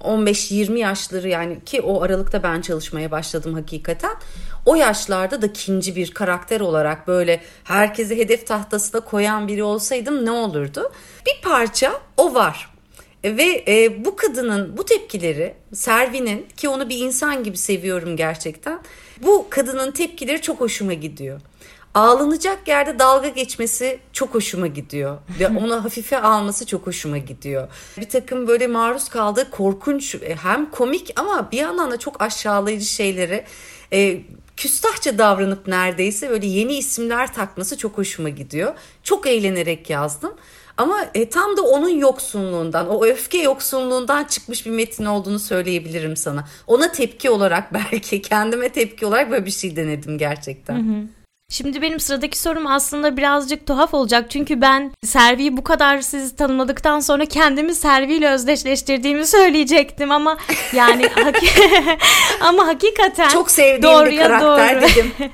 15-20 0.02 0.76
e, 0.76 0.80
yaşları 0.80 1.28
yani 1.28 1.58
ki 1.66 1.82
o 1.82 2.02
aralıkta 2.02 2.44
ben 2.44 2.62
çalışmaya 2.62 3.12
başladım 3.12 3.54
hakikaten. 3.54 4.12
O 4.66 4.76
yaşlarda 4.76 5.42
da 5.42 5.46
ikinci 5.46 5.96
bir 5.96 6.12
karakter 6.12 6.60
olarak 6.60 7.08
böyle 7.08 7.42
herkese 7.64 8.18
hedef 8.18 8.48
tahtasına 8.48 9.02
koyan 9.02 9.48
biri 9.48 9.64
olsaydım 9.64 10.26
ne 10.26 10.32
olurdu? 10.32 10.92
Bir 11.26 11.42
parça 11.44 12.02
o 12.18 12.34
var. 12.34 12.70
Ve 13.24 13.64
e, 13.68 14.06
bu 14.06 14.16
kadının 14.16 14.78
bu 14.78 14.86
tepkileri 14.86 15.54
Servi'nin 15.74 16.48
ki 16.58 16.70
onu 16.70 16.90
bir 16.90 16.98
insan 16.98 17.44
gibi 17.44 17.58
seviyorum 17.58 18.18
gerçekten. 18.18 18.80
Bu 19.22 19.48
kadının 19.50 19.92
tepkileri 19.92 20.42
çok 20.42 20.60
hoşuma 20.60 20.94
gidiyor. 20.94 21.42
Ağlanacak 21.94 22.68
yerde 22.68 23.00
dalga 23.00 23.28
geçmesi 23.28 24.00
çok 24.14 24.34
hoşuma 24.34 24.68
gidiyor. 24.68 25.18
Ve 25.40 25.48
onu 25.60 25.84
hafife 25.84 26.20
alması 26.22 26.66
çok 26.66 26.88
hoşuma 26.88 27.18
gidiyor. 27.18 27.68
Bir 27.98 28.10
takım 28.10 28.48
böyle 28.48 28.68
maruz 28.68 29.10
kaldığı 29.10 29.52
korkunç 29.52 30.16
e, 30.16 30.36
hem 30.36 30.72
komik 30.72 31.14
ama 31.16 31.52
bir 31.52 31.58
yandan 31.58 31.92
da 31.92 32.00
çok 32.00 32.22
aşağılayıcı 32.22 32.86
şeyleri 32.86 33.46
e, 33.94 34.22
küstahça 34.58 35.18
davranıp 35.18 35.68
neredeyse 35.68 36.30
böyle 36.30 36.48
yeni 36.48 36.78
isimler 36.78 37.34
takması 37.34 37.78
çok 37.78 37.98
hoşuma 37.98 38.30
gidiyor. 38.30 38.74
Çok 39.04 39.28
eğlenerek 39.28 39.90
yazdım. 39.90 40.34
Ama 40.80 41.06
e, 41.14 41.30
tam 41.30 41.58
da 41.58 41.62
onun 41.62 41.90
yoksunluğundan, 41.90 42.90
o 42.90 43.06
öfke 43.06 43.38
yoksunluğundan 43.38 44.24
çıkmış 44.24 44.66
bir 44.66 44.72
metin 44.72 45.06
olduğunu 45.06 45.40
söyleyebilirim 45.40 46.16
sana. 46.16 46.48
Ona 46.68 46.92
tepki 46.92 47.30
olarak 47.30 47.74
belki 47.74 48.22
kendime 48.22 48.70
tepki 48.70 49.06
olarak 49.06 49.32
böyle 49.32 49.46
bir 49.46 49.52
şey 49.52 49.76
denedim 49.76 50.18
gerçekten. 50.18 50.76
Hı 50.76 51.00
hı. 51.00 51.19
Şimdi 51.52 51.82
benim 51.82 52.00
sıradaki 52.00 52.40
sorum 52.40 52.68
aslında 52.68 53.18
birazcık 53.18 53.68
tuhaf 53.68 53.94
olacak. 53.94 54.26
Çünkü 54.30 54.62
ben 54.62 54.92
Servi'yi 55.04 55.58
bu 55.58 55.64
kadar 55.64 56.02
sizi 56.02 56.36
tanımladıktan 56.36 57.00
sonra 57.00 57.26
kendimi 57.26 57.76
Servi 57.76 58.14
ile 58.14 58.30
özdeşleştirdiğimi 58.30 59.26
söyleyecektim 59.26 60.12
ama 60.12 60.38
yani 60.74 61.10
ama 62.42 62.68
hakikaten 62.68 63.30
çok 63.30 63.52
sevdiğim 63.52 63.84
doğruya 63.84 64.12
bir 64.12 64.18
karakter 64.18 64.82
doğru. 64.82 64.90
dedim. 64.90 65.12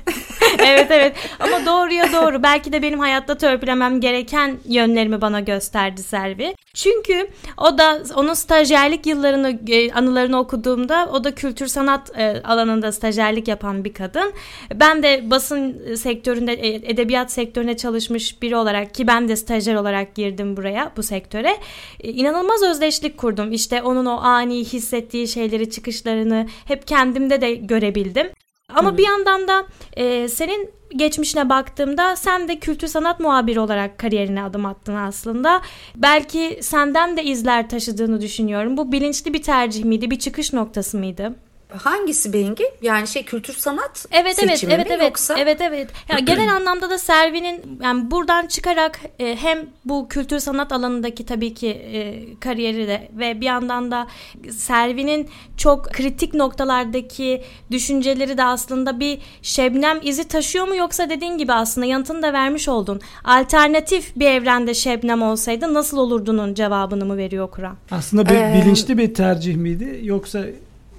evet 0.58 0.86
evet 0.90 1.16
ama 1.40 1.66
doğruya 1.66 2.12
doğru. 2.12 2.42
Belki 2.42 2.72
de 2.72 2.82
benim 2.82 2.98
hayatta 2.98 3.34
törpülemem 3.34 4.00
gereken 4.00 4.58
yönlerimi 4.68 5.20
bana 5.20 5.40
gösterdi 5.40 6.02
Servi. 6.02 6.54
Çünkü 6.74 7.28
o 7.56 7.78
da 7.78 8.02
onun 8.14 8.34
stajyerlik 8.34 9.06
yıllarını 9.06 9.58
e, 9.68 9.92
anılarını 9.92 10.38
okuduğumda 10.38 11.08
o 11.12 11.24
da 11.24 11.34
kültür 11.34 11.66
sanat 11.66 12.18
e, 12.18 12.42
alanında 12.44 12.92
stajyerlik 12.92 13.48
yapan 13.48 13.84
bir 13.84 13.94
kadın. 13.94 14.32
Ben 14.74 15.02
de 15.02 15.30
basın 15.30 15.96
sektöründe 16.06 16.52
e, 16.52 16.74
edebiyat 16.74 17.32
sektöründe 17.32 17.76
çalışmış 17.76 18.42
biri 18.42 18.56
olarak 18.56 18.94
ki 18.94 19.06
ben 19.06 19.28
de 19.28 19.36
stajyer 19.36 19.74
olarak 19.74 20.14
girdim 20.14 20.56
buraya 20.56 20.92
bu 20.96 21.02
sektöre 21.02 21.56
e, 22.00 22.10
inanılmaz 22.10 22.62
özdeşlik 22.62 23.18
kurdum. 23.18 23.52
İşte 23.52 23.82
onun 23.82 24.06
o 24.06 24.16
ani 24.16 24.64
hissettiği 24.64 25.28
şeyleri 25.28 25.70
çıkışlarını 25.70 26.46
hep 26.64 26.86
kendimde 26.86 27.40
de 27.40 27.54
görebildim. 27.54 28.26
Ama 28.74 28.92
Hı. 28.92 28.98
bir 28.98 29.06
yandan 29.06 29.48
da 29.48 29.66
e, 29.96 30.28
senin 30.28 30.70
geçmişine 30.96 31.48
baktığımda 31.48 32.16
sen 32.16 32.48
de 32.48 32.58
kültür 32.58 32.88
sanat 32.88 33.20
muhabiri 33.20 33.60
olarak 33.60 33.98
kariyerine 33.98 34.42
adım 34.42 34.66
attın 34.66 34.94
aslında. 34.94 35.62
Belki 35.96 36.58
senden 36.62 37.16
de 37.16 37.24
izler 37.24 37.68
taşıdığını 37.68 38.20
düşünüyorum. 38.20 38.76
Bu 38.76 38.92
bilinçli 38.92 39.34
bir 39.34 39.42
tercih 39.42 39.84
miydi, 39.84 40.10
bir 40.10 40.18
çıkış 40.18 40.52
noktası 40.52 40.98
mıydı? 40.98 41.34
Hangisi 41.76 42.32
Bengi? 42.32 42.64
Yani 42.82 43.08
şey 43.08 43.24
kültür 43.24 43.54
sanat 43.54 44.06
evet, 44.10 44.38
evet, 44.42 44.50
seçimi 44.50 44.72
evet, 44.72 44.86
mi 44.86 44.92
evet, 44.94 45.04
yoksa? 45.04 45.34
Evet 45.38 45.60
evet. 45.60 45.90
Ya 46.08 46.18
genel 46.18 46.54
anlamda 46.54 46.90
da 46.90 46.98
Servi'nin 46.98 47.78
yani 47.82 48.10
buradan 48.10 48.46
çıkarak 48.46 49.00
e, 49.18 49.36
hem 49.36 49.58
bu 49.84 50.08
kültür 50.08 50.38
sanat 50.38 50.72
alanındaki 50.72 51.26
tabii 51.26 51.54
ki 51.54 51.68
e, 51.68 52.24
kariyeri 52.40 52.88
de 52.88 53.08
ve 53.12 53.40
bir 53.40 53.46
yandan 53.46 53.90
da 53.90 54.06
Servi'nin 54.50 55.28
çok 55.56 55.92
kritik 55.92 56.34
noktalardaki 56.34 57.42
düşünceleri 57.70 58.38
de 58.38 58.44
aslında 58.44 59.00
bir 59.00 59.18
şebnem 59.42 59.98
izi 60.02 60.28
taşıyor 60.28 60.68
mu 60.68 60.76
yoksa 60.76 61.10
dediğin 61.10 61.38
gibi 61.38 61.52
aslında 61.52 61.86
yanıtını 61.86 62.22
da 62.22 62.32
vermiş 62.32 62.68
oldun. 62.68 63.00
Alternatif 63.24 64.16
bir 64.16 64.26
evrende 64.26 64.74
şebnem 64.74 65.22
olsaydı 65.22 65.74
nasıl 65.74 65.98
olurdunun 65.98 66.54
cevabını 66.54 67.04
mı 67.04 67.16
veriyor 67.16 67.50
Kur'an? 67.50 67.76
Aslında 67.90 68.26
bir, 68.26 68.34
ee, 68.34 68.62
bilinçli 68.62 68.98
bir 68.98 69.14
tercih 69.14 69.56
miydi 69.56 70.00
yoksa 70.02 70.44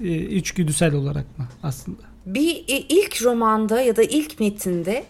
e, 0.04 0.16
içgüdüsel 0.16 0.94
olarak 0.94 1.40
mı 1.40 1.48
aslında? 1.64 2.02
Bir 2.26 2.56
e, 2.56 2.78
ilk 2.78 3.24
romanda 3.24 3.82
ya 3.82 3.96
da 3.96 4.04
ilk 4.04 4.40
metinde 4.40 5.04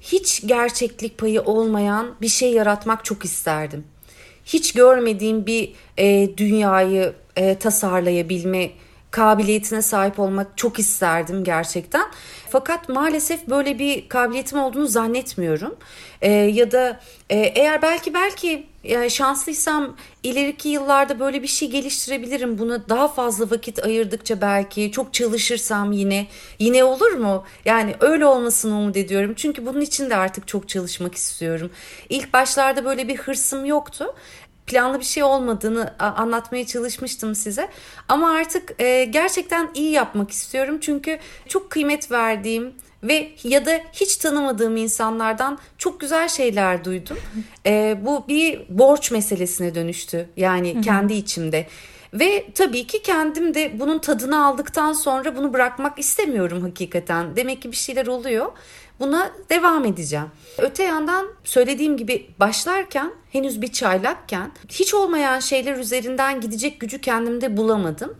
hiç 0.00 0.46
gerçeklik 0.46 1.18
payı 1.18 1.42
olmayan 1.42 2.14
bir 2.20 2.28
şey 2.28 2.52
yaratmak 2.52 3.04
çok 3.04 3.24
isterdim. 3.24 3.84
Hiç 4.44 4.72
görmediğim 4.72 5.46
bir 5.46 5.72
e, 5.98 6.36
dünyayı 6.36 7.12
e, 7.36 7.58
tasarlayabilme 7.58 8.70
kabiliyetine 9.10 9.82
sahip 9.82 10.20
olmak 10.20 10.56
çok 10.56 10.78
isterdim 10.78 11.44
gerçekten. 11.44 12.06
Fakat 12.50 12.88
maalesef 12.88 13.46
böyle 13.46 13.78
bir 13.78 14.08
kabiliyetim 14.08 14.58
olduğunu 14.58 14.86
zannetmiyorum. 14.86 15.76
Ee, 16.22 16.30
ya 16.32 16.72
da 16.72 17.00
e, 17.30 17.36
eğer 17.38 17.82
belki 17.82 18.14
belki 18.14 18.66
yani 18.84 19.10
şanslıysam 19.10 19.96
ileriki 20.22 20.68
yıllarda 20.68 21.20
böyle 21.20 21.42
bir 21.42 21.46
şey 21.46 21.70
geliştirebilirim. 21.70 22.58
Buna 22.58 22.88
daha 22.88 23.08
fazla 23.08 23.50
vakit 23.50 23.84
ayırdıkça 23.84 24.40
belki 24.40 24.92
çok 24.92 25.14
çalışırsam 25.14 25.92
yine 25.92 26.26
yine 26.58 26.84
olur 26.84 27.12
mu? 27.12 27.44
Yani 27.64 27.94
öyle 28.00 28.26
olmasını 28.26 28.78
umut 28.78 28.96
ediyorum. 28.96 29.34
Çünkü 29.36 29.66
bunun 29.66 29.80
için 29.80 30.10
de 30.10 30.16
artık 30.16 30.48
çok 30.48 30.68
çalışmak 30.68 31.14
istiyorum. 31.14 31.70
İlk 32.08 32.32
başlarda 32.32 32.84
böyle 32.84 33.08
bir 33.08 33.16
hırsım 33.16 33.64
yoktu 33.64 34.14
planlı 34.70 35.00
bir 35.00 35.04
şey 35.04 35.22
olmadığını 35.22 35.94
anlatmaya 35.98 36.66
çalışmıştım 36.66 37.34
size. 37.34 37.68
Ama 38.08 38.30
artık 38.30 38.80
e, 38.80 39.04
gerçekten 39.04 39.70
iyi 39.74 39.90
yapmak 39.90 40.30
istiyorum. 40.30 40.78
Çünkü 40.80 41.18
çok 41.48 41.70
kıymet 41.70 42.10
verdiğim 42.10 42.74
ve 43.02 43.30
ya 43.44 43.66
da 43.66 43.80
hiç 43.92 44.16
tanımadığım 44.16 44.76
insanlardan 44.76 45.58
çok 45.78 46.00
güzel 46.00 46.28
şeyler 46.28 46.84
duydum. 46.84 47.18
E, 47.66 47.98
bu 48.02 48.28
bir 48.28 48.60
borç 48.68 49.10
meselesine 49.10 49.74
dönüştü. 49.74 50.28
Yani 50.36 50.80
kendi 50.80 51.14
içimde. 51.14 51.66
Ve 52.14 52.46
tabii 52.54 52.86
ki 52.86 53.02
kendim 53.02 53.54
de 53.54 53.72
bunun 53.80 53.98
tadını 53.98 54.44
aldıktan 54.44 54.92
sonra 54.92 55.36
bunu 55.36 55.52
bırakmak 55.52 55.98
istemiyorum 55.98 56.62
hakikaten. 56.62 57.36
Demek 57.36 57.62
ki 57.62 57.72
bir 57.72 57.76
şeyler 57.76 58.06
oluyor. 58.06 58.52
Buna 59.00 59.30
devam 59.50 59.84
edeceğim. 59.84 60.26
Öte 60.58 60.82
yandan 60.82 61.26
söylediğim 61.44 61.96
gibi 61.96 62.26
başlarken 62.40 63.12
henüz 63.32 63.62
bir 63.62 63.72
çaylakken 63.72 64.52
hiç 64.68 64.94
olmayan 64.94 65.40
şeyler 65.40 65.76
üzerinden 65.76 66.40
gidecek 66.40 66.80
gücü 66.80 67.00
kendimde 67.00 67.56
bulamadım. 67.56 68.16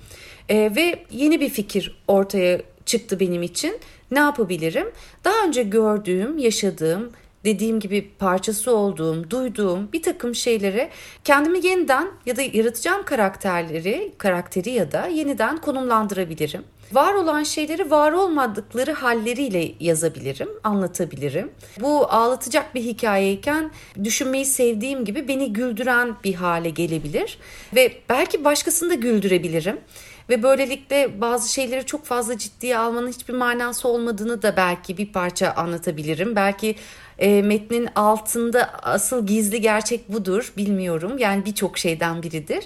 Ee, 0.49 0.73
ve 0.77 1.05
yeni 1.11 1.41
bir 1.41 1.49
fikir 1.49 2.03
ortaya 2.09 2.61
çıktı 2.87 3.21
benim 3.21 3.43
için. 3.43 3.79
Ne 4.11 4.19
yapabilirim? 4.19 4.87
Daha 5.25 5.45
önce 5.47 5.63
gördüğüm, 5.63 6.39
yaşadığım, 6.39 7.13
dediğim 7.45 7.81
gibi 7.81 8.11
parçası 8.19 8.77
olduğum, 8.77 9.31
duyduğum 9.31 9.93
bir 9.93 10.03
takım 10.03 10.35
şeylere 10.35 10.91
kendimi 11.25 11.67
yeniden 11.67 12.09
ya 12.27 12.37
da 12.37 12.43
yaratacağım 12.43 13.05
karakterleri, 13.05 14.13
karakteri 14.19 14.71
ya 14.71 14.93
da 14.93 15.07
yeniden 15.07 15.57
konumlandırabilirim. 15.57 16.65
Var 16.93 17.15
olan 17.15 17.43
şeyleri 17.43 17.91
var 17.91 18.13
olmadıkları 18.13 18.93
halleriyle 18.93 19.73
yazabilirim, 19.81 20.49
anlatabilirim. 20.65 21.51
Bu 21.81 22.13
ağlatacak 22.13 22.75
bir 22.75 22.83
hikayeyken 22.83 23.71
düşünmeyi 24.05 24.45
sevdiğim 24.45 25.05
gibi 25.05 25.29
beni 25.29 25.53
güldüren 25.53 26.17
bir 26.25 26.35
hale 26.35 26.71
gelebilir 26.71 27.39
ve 27.75 27.93
belki 28.09 28.45
başkasını 28.45 28.91
da 28.91 28.95
güldürebilirim 28.95 29.81
ve 30.31 30.43
böylelikle 30.43 31.21
bazı 31.21 31.53
şeyleri 31.53 31.87
çok 31.87 32.05
fazla 32.05 32.39
ciddiye 32.39 32.79
almanın 32.79 33.09
hiçbir 33.09 33.35
manası 33.35 33.89
olmadığını 33.89 34.43
da 34.43 34.57
belki 34.57 34.99
bir 34.99 35.13
parça 35.13 35.51
anlatabilirim. 35.51 36.37
Belki 36.37 36.77
e, 37.19 37.43
metnin 37.43 37.89
altında 37.95 38.71
asıl 38.83 39.27
gizli 39.27 39.61
gerçek 39.61 40.13
budur 40.13 40.53
bilmiyorum. 40.57 41.19
Yani 41.19 41.45
birçok 41.45 41.79
şeyden 41.79 42.23
biridir. 42.23 42.65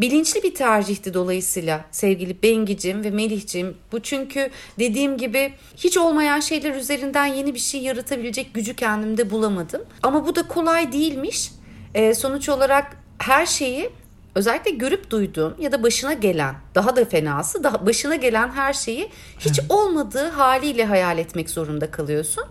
Bilinçli 0.00 0.42
bir 0.42 0.54
tercihti 0.54 1.14
dolayısıyla 1.14 1.84
sevgili 1.90 2.42
Bengicim 2.42 3.04
ve 3.04 3.10
Melihcim. 3.10 3.76
Bu 3.92 4.00
çünkü 4.00 4.50
dediğim 4.78 5.18
gibi 5.18 5.52
hiç 5.76 5.96
olmayan 5.98 6.40
şeyler 6.40 6.74
üzerinden 6.74 7.26
yeni 7.26 7.54
bir 7.54 7.58
şey 7.58 7.82
yaratabilecek 7.82 8.54
gücü 8.54 8.76
kendimde 8.76 9.30
bulamadım. 9.30 9.82
Ama 10.02 10.26
bu 10.26 10.36
da 10.36 10.48
kolay 10.48 10.92
değilmiş. 10.92 11.50
E, 11.94 12.14
sonuç 12.14 12.48
olarak 12.48 12.96
her 13.18 13.46
şeyi 13.46 13.90
özellikle 14.38 14.70
görüp 14.70 15.10
duyduğum 15.10 15.54
ya 15.58 15.72
da 15.72 15.82
başına 15.82 16.12
gelen 16.12 16.54
daha 16.74 16.96
da 16.96 17.04
fenası 17.04 17.64
daha 17.64 17.86
başına 17.86 18.16
gelen 18.16 18.48
her 18.48 18.72
şeyi 18.72 19.10
hiç 19.38 19.60
olmadığı 19.68 20.28
haliyle 20.28 20.84
hayal 20.84 21.18
etmek 21.18 21.50
zorunda 21.50 21.90
kalıyorsun. 21.90 22.44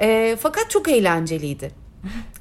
E, 0.00 0.36
fakat 0.40 0.70
çok 0.70 0.88
eğlenceliydi. 0.88 1.70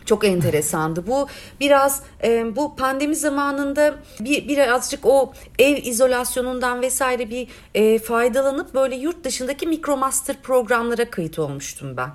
Çok 0.06 0.26
enteresandı. 0.26 1.08
Bu 1.08 1.28
biraz 1.60 2.04
e, 2.24 2.56
bu 2.56 2.76
pandemi 2.76 3.16
zamanında 3.16 3.96
bir 4.20 4.48
birazcık 4.48 5.06
o 5.06 5.34
ev 5.60 5.78
izolasyonundan 5.84 6.82
vesaire 6.82 7.30
bir 7.30 7.48
e, 7.76 8.00
faydalanıp 8.00 8.74
böyle 8.74 8.96
yurt 8.96 9.24
dışındaki 9.24 9.68
mikromaster 9.68 10.42
programlara 10.42 11.10
kayıt 11.10 11.40
olmuştum 11.40 11.98
ben. 11.98 12.10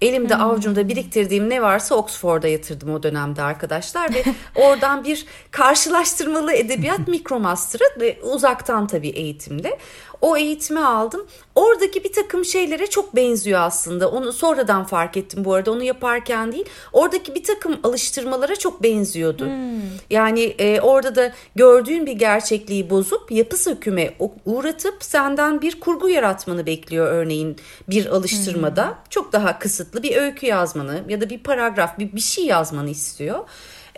Elimde 0.00 0.34
hmm. 0.34 0.42
avucumda 0.42 0.88
biriktirdiğim 0.88 1.50
ne 1.50 1.62
varsa 1.62 1.94
Oxford'a 1.94 2.48
yatırdım 2.48 2.94
o 2.94 3.02
dönemde 3.02 3.42
arkadaşlar 3.42 4.14
ve 4.14 4.24
oradan 4.54 5.04
bir 5.04 5.26
karşılaştırmalı 5.50 6.52
edebiyat 6.52 7.08
mikromaster'ı 7.08 8.00
ve 8.00 8.18
uzaktan 8.22 8.86
tabii 8.86 9.08
eğitimle 9.08 9.78
o 10.20 10.36
eğitimi 10.36 10.80
aldım. 10.80 11.26
Oradaki 11.54 12.04
bir 12.04 12.12
takım 12.12 12.44
şeylere 12.44 12.86
çok 12.86 13.16
benziyor 13.16 13.60
aslında. 13.60 14.10
Onu 14.10 14.32
sonradan 14.32 14.84
fark 14.84 15.16
ettim 15.16 15.44
bu 15.44 15.54
arada. 15.54 15.72
Onu 15.72 15.82
yaparken 15.82 16.52
değil. 16.52 16.64
Oradaki 16.92 17.34
bir 17.34 17.44
takım 17.44 17.80
alıştırmalara 17.82 18.56
çok 18.56 18.82
benziyordu. 18.82 19.46
Hmm. 19.46 19.80
Yani 20.10 20.42
e, 20.42 20.80
orada 20.80 21.16
da 21.16 21.32
gördüğün 21.56 22.06
bir 22.06 22.12
gerçekliği 22.12 22.90
bozup 22.90 23.32
yapı 23.32 23.56
söküme 23.56 24.14
uğratıp 24.44 24.96
senden 25.00 25.62
bir 25.62 25.80
kurgu 25.80 26.08
yaratmanı 26.08 26.66
bekliyor 26.66 27.06
örneğin 27.06 27.56
bir 27.88 28.06
alıştırmada. 28.06 28.86
Hmm. 28.86 28.94
Çok 29.10 29.32
daha 29.32 29.58
kısıtlı 29.58 30.02
bir 30.02 30.16
öykü 30.16 30.46
yazmanı 30.46 31.02
ya 31.08 31.20
da 31.20 31.30
bir 31.30 31.38
paragraf 31.38 31.98
bir, 31.98 32.12
bir 32.12 32.20
şey 32.20 32.44
yazmanı 32.44 32.90
istiyor. 32.90 33.38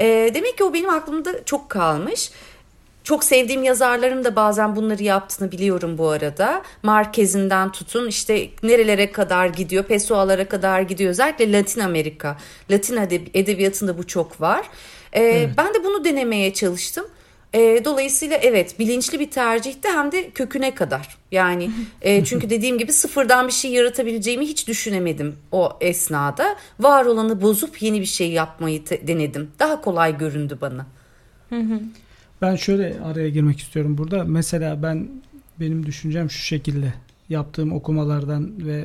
E, 0.00 0.30
demek 0.34 0.58
ki 0.58 0.64
o 0.64 0.74
benim 0.74 0.90
aklımda 0.90 1.44
çok 1.44 1.70
kalmış. 1.70 2.30
Çok 3.10 3.24
sevdiğim 3.24 3.62
yazarların 3.62 4.24
da 4.24 4.36
bazen 4.36 4.76
bunları 4.76 5.02
yaptığını 5.02 5.52
biliyorum 5.52 5.98
bu 5.98 6.08
arada. 6.08 6.62
Marquez'inden 6.82 7.72
tutun 7.72 8.08
işte 8.08 8.48
nerelere 8.62 9.12
kadar 9.12 9.46
gidiyor, 9.46 9.84
Pessoa'lara 9.84 10.48
kadar 10.48 10.80
gidiyor. 10.80 11.10
Özellikle 11.10 11.52
Latin 11.52 11.80
Amerika, 11.80 12.36
Latin 12.70 12.96
edebiyatında 13.34 13.98
bu 13.98 14.06
çok 14.06 14.40
var. 14.40 14.66
Ee, 15.12 15.22
evet. 15.22 15.50
Ben 15.58 15.74
de 15.74 15.84
bunu 15.84 16.04
denemeye 16.04 16.54
çalıştım. 16.54 17.06
E, 17.54 17.84
dolayısıyla 17.84 18.36
evet 18.36 18.78
bilinçli 18.78 19.20
bir 19.20 19.30
tercihti 19.30 19.88
hem 19.88 20.12
de 20.12 20.30
köküne 20.30 20.74
kadar. 20.74 21.18
Yani 21.32 21.70
e, 22.02 22.24
çünkü 22.24 22.50
dediğim 22.50 22.78
gibi 22.78 22.92
sıfırdan 22.92 23.46
bir 23.46 23.52
şey 23.52 23.70
yaratabileceğimi 23.70 24.46
hiç 24.46 24.68
düşünemedim 24.68 25.36
o 25.52 25.76
esnada. 25.80 26.56
Var 26.80 27.04
olanı 27.04 27.42
bozup 27.42 27.82
yeni 27.82 28.00
bir 28.00 28.06
şey 28.06 28.30
yapmayı 28.30 28.86
denedim. 28.86 29.50
Daha 29.58 29.80
kolay 29.80 30.18
göründü 30.18 30.58
bana. 30.60 30.86
Ben 32.42 32.56
şöyle 32.56 33.00
araya 33.00 33.28
girmek 33.28 33.58
istiyorum 33.58 33.98
burada. 33.98 34.24
Mesela 34.24 34.82
ben 34.82 35.08
benim 35.60 35.86
düşüncem 35.86 36.30
şu 36.30 36.42
şekilde. 36.42 36.94
Yaptığım 37.28 37.72
okumalardan 37.72 38.66
ve 38.66 38.84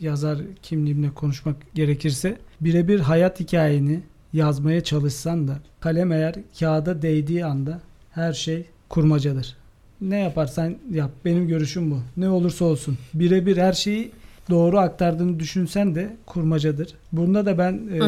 yazar 0.00 0.38
kimliğimle 0.62 1.10
konuşmak 1.10 1.56
gerekirse 1.74 2.38
birebir 2.60 3.00
hayat 3.00 3.40
hikayeni 3.40 4.00
yazmaya 4.32 4.84
çalışsan 4.84 5.48
da 5.48 5.58
kalem 5.80 6.12
eğer 6.12 6.34
kağıda 6.60 7.02
değdiği 7.02 7.44
anda 7.44 7.80
her 8.10 8.32
şey 8.32 8.64
kurmacadır. 8.88 9.56
Ne 10.00 10.18
yaparsan 10.18 10.76
yap. 10.90 11.10
Benim 11.24 11.48
görüşüm 11.48 11.90
bu. 11.90 11.98
Ne 12.16 12.28
olursa 12.28 12.64
olsun. 12.64 12.98
Birebir 13.14 13.56
her 13.56 13.72
şeyi 13.72 14.10
doğru 14.50 14.78
aktardığını 14.78 15.40
düşünsen 15.40 15.94
de 15.94 16.16
kurmacadır. 16.26 16.94
Bunda 17.12 17.46
da 17.46 17.58
ben 17.58 17.72
e, 17.92 18.00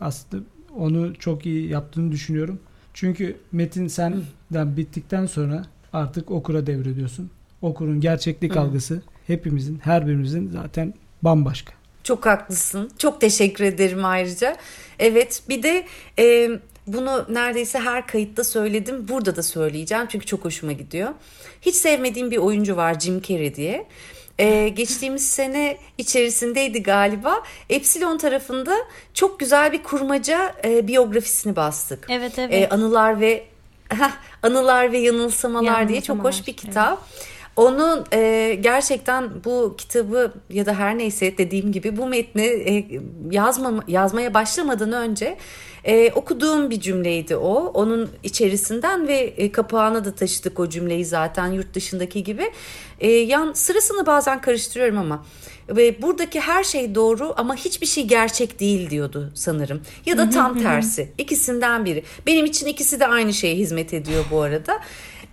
aslında 0.00 0.44
onu 0.76 1.14
çok 1.14 1.46
iyi 1.46 1.68
yaptığını 1.68 2.12
düşünüyorum. 2.12 2.58
Çünkü 2.94 3.36
metin 3.52 3.88
senden 3.88 4.76
bittikten 4.76 5.26
sonra 5.26 5.64
artık 5.92 6.30
okura 6.30 6.66
devrediyorsun. 6.66 7.30
Okurun 7.62 8.00
gerçeklik 8.00 8.54
Hı. 8.54 8.60
algısı 8.60 9.02
hepimizin, 9.26 9.78
her 9.78 10.06
birimizin 10.06 10.50
zaten 10.50 10.94
bambaşka. 11.22 11.72
Çok 12.04 12.26
haklısın. 12.26 12.90
Çok 12.98 13.20
teşekkür 13.20 13.64
ederim 13.64 14.04
ayrıca. 14.04 14.56
Evet 14.98 15.42
bir 15.48 15.62
de 15.62 15.86
e, 16.18 16.50
bunu 16.86 17.26
neredeyse 17.28 17.78
her 17.78 18.06
kayıtta 18.06 18.44
söyledim. 18.44 19.08
Burada 19.08 19.36
da 19.36 19.42
söyleyeceğim 19.42 20.06
çünkü 20.08 20.26
çok 20.26 20.44
hoşuma 20.44 20.72
gidiyor. 20.72 21.10
Hiç 21.60 21.74
sevmediğim 21.74 22.30
bir 22.30 22.36
oyuncu 22.36 22.76
var 22.76 23.00
Jim 23.00 23.22
Carrey 23.22 23.54
diye. 23.54 23.86
Ee, 24.38 24.68
geçtiğimiz 24.68 25.28
sene 25.30 25.78
içerisindeydi 25.98 26.82
galiba. 26.82 27.42
Epsilon 27.70 28.18
tarafında 28.18 28.76
çok 29.14 29.40
güzel 29.40 29.72
bir 29.72 29.82
kurmaca 29.82 30.54
e, 30.64 30.88
biyografisini 30.88 31.56
bastık. 31.56 32.06
Evet 32.10 32.38
evet. 32.38 32.54
Ee, 32.54 32.68
anılar 32.68 33.20
ve 33.20 33.44
Anılar 34.42 34.92
ve 34.92 34.98
Yanılsamalar, 34.98 35.64
Yanılsamalar 35.64 35.88
diye 35.88 36.00
çok 36.00 36.24
hoş 36.24 36.46
bir 36.46 36.52
kitap. 36.52 36.98
Evet. 37.12 37.34
Onun 37.56 38.04
e, 38.12 38.54
gerçekten 38.60 39.30
bu 39.44 39.74
kitabı 39.78 40.32
ya 40.50 40.66
da 40.66 40.74
her 40.74 40.98
neyse 40.98 41.38
dediğim 41.38 41.72
gibi 41.72 41.96
bu 41.96 42.06
metni 42.06 42.46
e, 42.46 43.00
yazma, 43.30 43.84
yazmaya 43.88 44.34
başlamadan 44.34 44.92
önce 44.92 45.36
e, 45.84 46.12
okuduğum 46.12 46.70
bir 46.70 46.80
cümleydi 46.80 47.36
o. 47.36 47.54
Onun 47.74 48.10
içerisinden 48.22 49.08
ve 49.08 49.16
e, 49.16 49.52
kapağına 49.52 50.04
da 50.04 50.14
taşıdık 50.14 50.60
o 50.60 50.68
cümleyi 50.68 51.04
zaten 51.04 51.46
yurt 51.46 51.74
dışındaki 51.74 52.24
gibi. 52.24 52.50
E, 53.00 53.10
yan 53.10 53.52
sırasını 53.52 54.06
bazen 54.06 54.40
karıştırıyorum 54.40 54.98
ama 54.98 55.24
ve 55.68 56.02
buradaki 56.02 56.40
her 56.40 56.64
şey 56.64 56.94
doğru 56.94 57.34
ama 57.36 57.56
hiçbir 57.56 57.86
şey 57.86 58.06
gerçek 58.06 58.60
değil 58.60 58.90
diyordu 58.90 59.32
sanırım. 59.34 59.82
Ya 60.06 60.18
da 60.18 60.30
tam 60.30 60.62
tersi. 60.62 61.12
İkisinden 61.18 61.84
biri. 61.84 62.04
Benim 62.26 62.46
için 62.46 62.66
ikisi 62.66 63.00
de 63.00 63.06
aynı 63.06 63.32
şeye 63.32 63.56
hizmet 63.56 63.94
ediyor 63.94 64.24
bu 64.30 64.40
arada. 64.40 64.80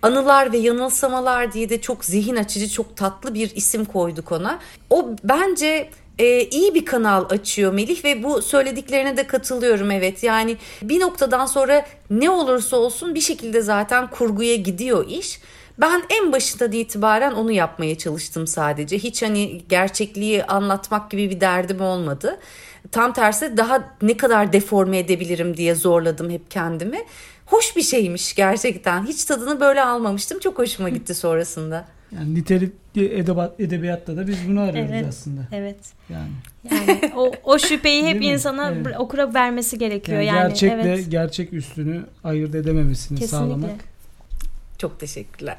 Anılar 0.02 0.52
ve 0.52 0.58
yanılsamalar 0.58 1.52
diye 1.52 1.68
de 1.68 1.80
çok 1.80 2.04
zihin 2.04 2.36
açıcı, 2.36 2.68
çok 2.68 2.96
tatlı 2.96 3.34
bir 3.34 3.56
isim 3.56 3.84
koyduk 3.84 4.32
ona. 4.32 4.58
O 4.90 5.10
bence 5.24 5.90
e, 6.22 6.48
iyi 6.48 6.74
bir 6.74 6.84
kanal 6.84 7.24
açıyor 7.30 7.72
Melih 7.72 8.04
ve 8.04 8.22
bu 8.22 8.42
söylediklerine 8.42 9.16
de 9.16 9.26
katılıyorum 9.26 9.90
evet. 9.90 10.22
Yani 10.22 10.56
bir 10.82 11.00
noktadan 11.00 11.46
sonra 11.46 11.86
ne 12.10 12.30
olursa 12.30 12.76
olsun 12.76 13.14
bir 13.14 13.20
şekilde 13.20 13.60
zaten 13.60 14.10
kurguya 14.10 14.56
gidiyor 14.56 15.08
iş. 15.08 15.40
Ben 15.78 16.02
en 16.10 16.32
başından 16.32 16.72
itibaren 16.72 17.32
onu 17.32 17.52
yapmaya 17.52 17.98
çalıştım 17.98 18.46
sadece. 18.46 18.98
Hiç 18.98 19.22
hani 19.22 19.62
gerçekliği 19.68 20.44
anlatmak 20.44 21.10
gibi 21.10 21.30
bir 21.30 21.40
derdim 21.40 21.80
olmadı. 21.80 22.38
Tam 22.90 23.12
tersi 23.12 23.56
daha 23.56 23.96
ne 24.02 24.16
kadar 24.16 24.52
deforme 24.52 24.98
edebilirim 24.98 25.56
diye 25.56 25.74
zorladım 25.74 26.30
hep 26.30 26.50
kendimi. 26.50 27.04
Hoş 27.46 27.76
bir 27.76 27.82
şeymiş 27.82 28.34
gerçekten. 28.34 29.06
Hiç 29.06 29.24
tadını 29.24 29.60
böyle 29.60 29.82
almamıştım. 29.82 30.38
Çok 30.38 30.58
hoşuma 30.58 30.88
gitti 30.88 31.14
sonrasında. 31.14 31.84
Yani 32.14 32.34
nitelikli 32.34 33.14
edebat, 33.14 33.60
edebiyatta 33.60 34.16
da 34.16 34.26
biz 34.26 34.48
bunu 34.48 34.60
arıyoruz 34.60 34.90
evet, 34.94 35.06
aslında. 35.08 35.40
Evet. 35.52 35.76
Yani. 36.08 36.30
Yani 36.70 37.12
o, 37.16 37.32
o 37.44 37.58
şüpheyi 37.58 38.04
hep 38.04 38.22
insana 38.22 38.72
evet. 38.72 38.96
okura 38.98 39.34
vermesi 39.34 39.78
gerekiyor. 39.78 40.20
Yani, 40.20 40.36
yani 40.36 40.48
gerçekle 40.48 40.82
evet. 40.82 41.10
gerçek 41.10 41.52
üstünü 41.52 42.04
ayırt 42.24 42.54
edememesini 42.54 43.18
Kesinlikle. 43.18 43.26
sağlamak. 43.26 43.70
Çok 44.78 45.00
teşekkürler. 45.00 45.58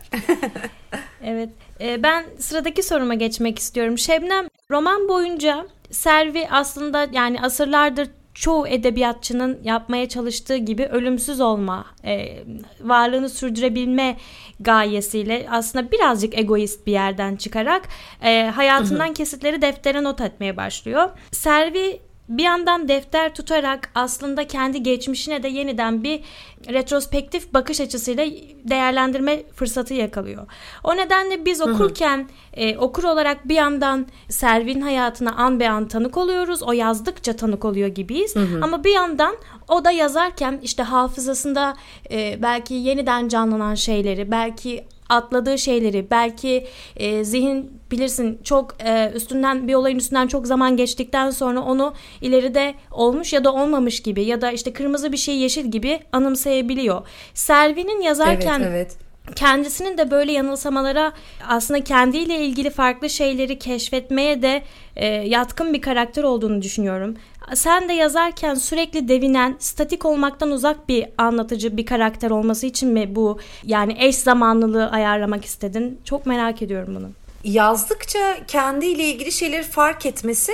evet. 1.23 1.49
E, 1.81 2.03
ben 2.03 2.25
sıradaki 2.39 2.83
soruma 2.83 3.13
geçmek 3.13 3.59
istiyorum. 3.59 3.97
Şebnem, 3.97 4.45
roman 4.71 5.07
boyunca 5.07 5.67
Servi 5.91 6.47
aslında 6.49 7.07
yani 7.13 7.41
asırlardır 7.41 8.09
çoğu 8.33 8.67
edebiyatçının 8.67 9.59
yapmaya 9.63 10.09
çalıştığı 10.09 10.57
gibi 10.57 10.85
ölümsüz 10.85 11.41
olma, 11.41 11.85
e, 12.05 12.43
varlığını 12.81 13.29
sürdürebilme 13.29 14.17
gayesiyle 14.59 15.47
aslında 15.49 15.91
birazcık 15.91 16.37
egoist 16.37 16.87
bir 16.87 16.91
yerden 16.91 17.35
çıkarak 17.35 17.87
e, 18.23 18.51
hayatından 18.55 19.13
kesitleri 19.13 19.61
deftere 19.61 20.03
not 20.03 20.21
etmeye 20.21 20.57
başlıyor. 20.57 21.09
Servi 21.31 21.99
bir 22.37 22.43
yandan 22.43 22.87
defter 22.87 23.35
tutarak 23.35 23.89
aslında 23.95 24.47
kendi 24.47 24.83
geçmişine 24.83 25.43
de 25.43 25.47
yeniden 25.47 26.03
bir 26.03 26.19
retrospektif 26.67 27.53
bakış 27.53 27.81
açısıyla 27.81 28.25
değerlendirme 28.63 29.43
fırsatı 29.55 29.93
yakalıyor. 29.93 30.47
O 30.83 30.97
nedenle 30.97 31.45
biz 31.45 31.61
okurken 31.61 32.29
e, 32.53 32.77
okur 32.77 33.03
olarak 33.03 33.47
bir 33.47 33.55
yandan 33.55 34.07
Servin 34.29 34.81
hayatına 34.81 35.31
an 35.31 35.59
be 35.59 35.69
an 35.69 35.87
tanık 35.87 36.17
oluyoruz. 36.17 36.63
O 36.63 36.71
yazdıkça 36.71 37.35
tanık 37.35 37.65
oluyor 37.65 37.87
gibiyiz. 37.87 38.35
Hı 38.35 38.39
hı. 38.39 38.59
Ama 38.61 38.83
bir 38.83 38.93
yandan 38.93 39.35
o 39.67 39.85
da 39.85 39.91
yazarken 39.91 40.59
işte 40.63 40.83
hafızasında 40.83 41.73
e, 42.11 42.39
belki 42.41 42.73
yeniden 42.73 43.27
canlanan 43.27 43.75
şeyleri, 43.75 44.31
belki 44.31 44.85
atladığı 45.09 45.57
şeyleri 45.57 46.07
belki 46.11 46.67
e, 46.95 47.23
zihin 47.23 47.71
bilirsin 47.91 48.39
çok 48.43 48.75
e, 48.83 49.11
üstünden 49.15 49.67
bir 49.67 49.73
olayın 49.73 49.97
üstünden 49.97 50.27
çok 50.27 50.47
zaman 50.47 50.77
geçtikten 50.77 51.29
sonra 51.29 51.61
onu 51.61 51.93
ileride 52.21 52.73
olmuş 52.91 53.33
ya 53.33 53.43
da 53.43 53.53
olmamış 53.53 53.99
gibi 53.99 54.23
ya 54.23 54.41
da 54.41 54.51
işte 54.51 54.73
kırmızı 54.73 55.11
bir 55.11 55.17
şey 55.17 55.37
yeşil 55.37 55.65
gibi 55.65 55.99
anımsayabiliyor. 56.11 57.07
Selvi'nin 57.33 58.01
yazarken 58.01 58.59
evet, 58.59 58.71
evet 58.71 58.97
kendisinin 59.35 59.97
de 59.97 60.11
böyle 60.11 60.31
yanılsamalara 60.31 61.13
aslında 61.47 61.83
kendiyle 61.83 62.45
ilgili 62.45 62.69
farklı 62.69 63.09
şeyleri 63.09 63.59
keşfetmeye 63.59 64.41
de 64.41 64.63
e, 64.95 65.05
yatkın 65.07 65.73
bir 65.73 65.81
karakter 65.81 66.23
olduğunu 66.23 66.61
düşünüyorum. 66.61 67.15
Sen 67.53 67.89
de 67.89 67.93
yazarken 67.93 68.55
sürekli 68.55 69.07
devinen, 69.07 69.55
statik 69.59 70.05
olmaktan 70.05 70.51
uzak 70.51 70.89
bir 70.89 71.05
anlatıcı 71.17 71.77
bir 71.77 71.85
karakter 71.85 72.31
olması 72.31 72.65
için 72.65 72.89
mi 72.89 73.15
bu 73.15 73.39
yani 73.63 73.95
eş 73.99 74.15
zamanlılığı 74.15 74.89
ayarlamak 74.89 75.45
istedin? 75.45 76.01
Çok 76.05 76.25
merak 76.25 76.61
ediyorum 76.61 76.95
bunu. 76.95 77.09
Yazdıkça 77.43 78.45
kendiyle 78.47 79.03
ilgili 79.03 79.31
şeyleri 79.31 79.63
fark 79.63 80.05
etmesi 80.05 80.51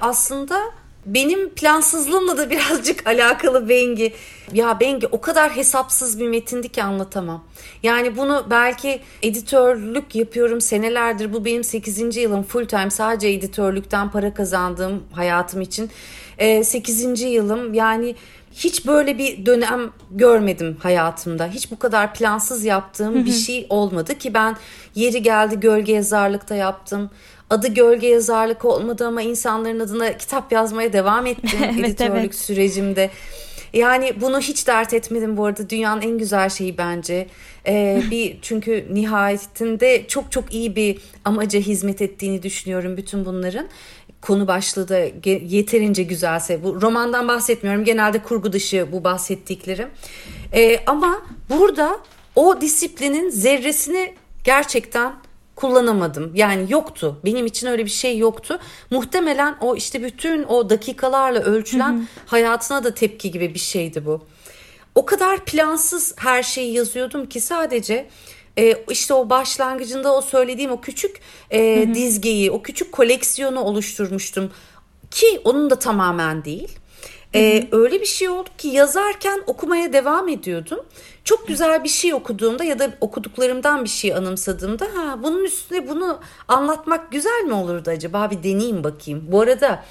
aslında 0.00 0.60
benim 1.06 1.48
plansızlığımla 1.48 2.36
da 2.36 2.50
birazcık 2.50 3.06
alakalı 3.06 3.68
Bengi. 3.68 4.12
Ya 4.52 4.80
Bengi 4.80 5.06
o 5.06 5.20
kadar 5.20 5.56
hesapsız 5.56 6.20
bir 6.20 6.28
metindi 6.28 6.68
ki 6.68 6.82
anlatamam. 6.82 7.44
Yani 7.82 8.16
bunu 8.16 8.46
belki 8.50 9.00
editörlük 9.22 10.14
yapıyorum 10.14 10.60
senelerdir. 10.60 11.32
Bu 11.32 11.44
benim 11.44 11.64
8. 11.64 12.16
yılım 12.16 12.42
full 12.42 12.64
time 12.64 12.90
sadece 12.90 13.28
editörlükten 13.28 14.10
para 14.10 14.34
kazandığım 14.34 15.02
hayatım 15.12 15.60
için. 15.60 15.90
8. 16.62 17.22
Ee, 17.22 17.28
yılım 17.28 17.74
yani 17.74 18.14
hiç 18.56 18.86
böyle 18.86 19.18
bir 19.18 19.46
dönem 19.46 19.90
görmedim 20.10 20.76
hayatımda. 20.82 21.46
Hiç 21.46 21.70
bu 21.70 21.78
kadar 21.78 22.14
plansız 22.14 22.64
yaptığım 22.64 23.26
bir 23.26 23.32
şey 23.32 23.66
olmadı 23.68 24.18
ki 24.18 24.34
ben 24.34 24.56
yeri 24.94 25.22
geldi 25.22 25.60
gölge 25.60 25.92
yazarlıkta 25.92 26.54
yaptım. 26.54 27.10
Adı 27.50 27.68
gölge 27.68 28.06
yazarlık 28.06 28.64
olmadı 28.64 29.06
ama 29.06 29.22
insanların 29.22 29.80
adına 29.80 30.16
kitap 30.16 30.52
yazmaya 30.52 30.92
devam 30.92 31.26
ettim 31.26 31.60
evet, 31.64 31.78
editörlük 31.78 32.16
evet. 32.16 32.34
sürecimde. 32.34 33.10
Yani 33.72 34.12
bunu 34.20 34.40
hiç 34.40 34.66
dert 34.66 34.94
etmedim 34.94 35.36
bu 35.36 35.44
arada. 35.44 35.70
Dünyanın 35.70 36.02
en 36.02 36.18
güzel 36.18 36.48
şeyi 36.48 36.78
bence. 36.78 37.26
Ee, 37.66 38.02
bir 38.10 38.38
çünkü 38.42 38.86
nihayetinde 38.90 40.06
çok 40.08 40.32
çok 40.32 40.54
iyi 40.54 40.76
bir 40.76 40.98
amaca 41.24 41.60
hizmet 41.60 42.02
ettiğini 42.02 42.42
düşünüyorum 42.42 42.96
bütün 42.96 43.24
bunların 43.24 43.68
konu 44.20 44.46
başlığı 44.46 44.88
da 44.88 44.98
yeterince 45.26 46.02
güzelse 46.02 46.64
bu 46.64 46.82
romandan 46.82 47.28
bahsetmiyorum 47.28 47.84
genelde 47.84 48.18
kurgu 48.22 48.52
dışı 48.52 48.88
bu 48.92 49.04
bahsettiklerim 49.04 49.88
ee, 50.52 50.78
ama 50.86 51.22
burada 51.50 51.98
o 52.34 52.60
disiplinin 52.60 53.30
zerresini 53.30 54.14
gerçekten 54.44 55.12
kullanamadım. 55.56 56.32
Yani 56.34 56.66
yoktu. 56.68 57.20
Benim 57.24 57.46
için 57.46 57.66
öyle 57.66 57.84
bir 57.84 57.90
şey 57.90 58.18
yoktu. 58.18 58.58
Muhtemelen 58.90 59.56
o 59.60 59.76
işte 59.76 60.02
bütün 60.02 60.44
o 60.44 60.70
dakikalarla 60.70 61.40
ölçülen 61.40 61.92
hı 61.92 61.98
hı. 61.98 62.06
hayatına 62.26 62.84
da 62.84 62.94
tepki 62.94 63.30
gibi 63.30 63.54
bir 63.54 63.58
şeydi 63.58 64.06
bu. 64.06 64.26
O 64.94 65.06
kadar 65.06 65.44
plansız 65.44 66.14
her 66.16 66.42
şeyi 66.42 66.72
yazıyordum 66.72 67.26
ki 67.28 67.40
sadece 67.40 68.08
e, 68.58 68.84
işte 68.90 69.14
o 69.14 69.30
başlangıcında 69.30 70.16
o 70.16 70.20
söylediğim 70.20 70.70
o 70.70 70.80
küçük 70.80 71.20
e, 71.50 71.82
hı 71.86 71.90
hı. 71.90 71.94
dizgeyi, 71.94 72.50
o 72.50 72.62
küçük 72.62 72.92
koleksiyonu 72.92 73.60
oluşturmuştum. 73.60 74.50
Ki 75.10 75.40
onun 75.44 75.70
da 75.70 75.78
tamamen 75.78 76.44
değil. 76.44 76.78
Ee, 77.34 77.68
öyle 77.72 78.00
bir 78.00 78.06
şey 78.06 78.28
oldu 78.28 78.48
ki 78.58 78.68
yazarken 78.68 79.42
okumaya 79.46 79.92
devam 79.92 80.28
ediyordum. 80.28 80.80
Çok 81.24 81.48
güzel 81.48 81.84
bir 81.84 81.88
şey 81.88 82.14
okuduğumda 82.14 82.64
ya 82.64 82.78
da 82.78 82.90
okuduklarımdan 83.00 83.84
bir 83.84 83.88
şey 83.88 84.14
anımsadığımda 84.14 84.84
ha 84.84 85.22
bunun 85.22 85.44
üstüne 85.44 85.88
bunu 85.88 86.20
anlatmak 86.48 87.12
güzel 87.12 87.44
mi 87.44 87.52
olurdu 87.52 87.90
acaba 87.90 88.30
bir 88.30 88.42
deneyeyim 88.42 88.84
bakayım. 88.84 89.24
Bu 89.28 89.40
arada 89.40 89.84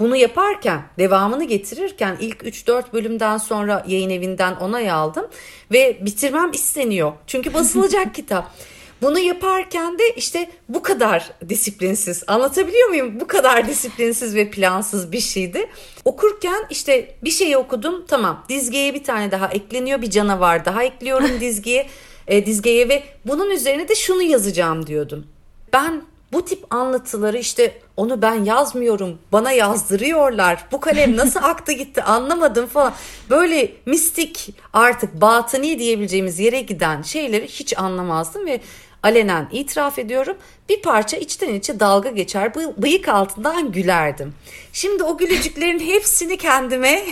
bunu 0.00 0.16
yaparken 0.16 0.82
devamını 0.98 1.44
getirirken 1.44 2.16
ilk 2.20 2.42
3-4 2.42 2.92
bölümden 2.92 3.38
sonra 3.38 3.84
yayın 3.88 4.10
evinden 4.10 4.56
onay 4.56 4.90
aldım 4.90 5.26
ve 5.72 5.98
bitirmem 6.00 6.52
isteniyor. 6.52 7.12
Çünkü 7.26 7.54
basılacak 7.54 8.14
kitap. 8.14 8.52
Bunu 9.02 9.18
yaparken 9.18 9.98
de 9.98 10.10
işte 10.16 10.50
bu 10.68 10.82
kadar 10.82 11.32
disiplinsiz 11.48 12.24
anlatabiliyor 12.26 12.88
muyum? 12.88 13.20
Bu 13.20 13.26
kadar 13.26 13.68
disiplinsiz 13.68 14.34
ve 14.34 14.50
plansız 14.50 15.12
bir 15.12 15.20
şeydi. 15.20 15.68
Okurken 16.04 16.66
işte 16.70 17.14
bir 17.24 17.30
şeyi 17.30 17.56
okudum 17.56 18.04
tamam 18.08 18.44
dizgeye 18.48 18.94
bir 18.94 19.04
tane 19.04 19.30
daha 19.30 19.48
ekleniyor 19.48 20.02
bir 20.02 20.10
canavar 20.10 20.64
daha 20.64 20.82
ekliyorum 20.82 21.30
dizgeye, 21.40 21.86
e, 22.26 22.46
dizgeye 22.46 22.88
ve 22.88 23.02
bunun 23.24 23.50
üzerine 23.50 23.88
de 23.88 23.94
şunu 23.94 24.22
yazacağım 24.22 24.86
diyordum. 24.86 25.26
Ben 25.72 26.02
bu 26.32 26.44
tip 26.44 26.74
anlatıları 26.74 27.38
işte 27.38 27.78
onu 27.96 28.22
ben 28.22 28.44
yazmıyorum 28.44 29.18
bana 29.32 29.52
yazdırıyorlar 29.52 30.64
bu 30.72 30.80
kalem 30.80 31.16
nasıl 31.16 31.40
aktı 31.42 31.72
gitti 31.72 32.02
anlamadım 32.02 32.66
falan 32.66 32.92
böyle 33.30 33.72
mistik 33.86 34.54
artık 34.72 35.20
batıni 35.20 35.78
diyebileceğimiz 35.78 36.38
yere 36.38 36.60
giden 36.60 37.02
şeyleri 37.02 37.48
hiç 37.48 37.78
anlamazdım 37.78 38.46
ve 38.46 38.60
alenen 39.02 39.48
itiraf 39.52 39.98
ediyorum 39.98 40.36
bir 40.68 40.82
parça 40.82 41.16
içten 41.16 41.54
içe 41.54 41.80
dalga 41.80 42.10
geçer 42.10 42.54
bıyık 42.54 43.08
altından 43.08 43.72
gülerdim. 43.72 44.34
Şimdi 44.72 45.02
o 45.04 45.18
gülücüklerin 45.18 45.80
hepsini 45.92 46.36
kendime 46.36 47.02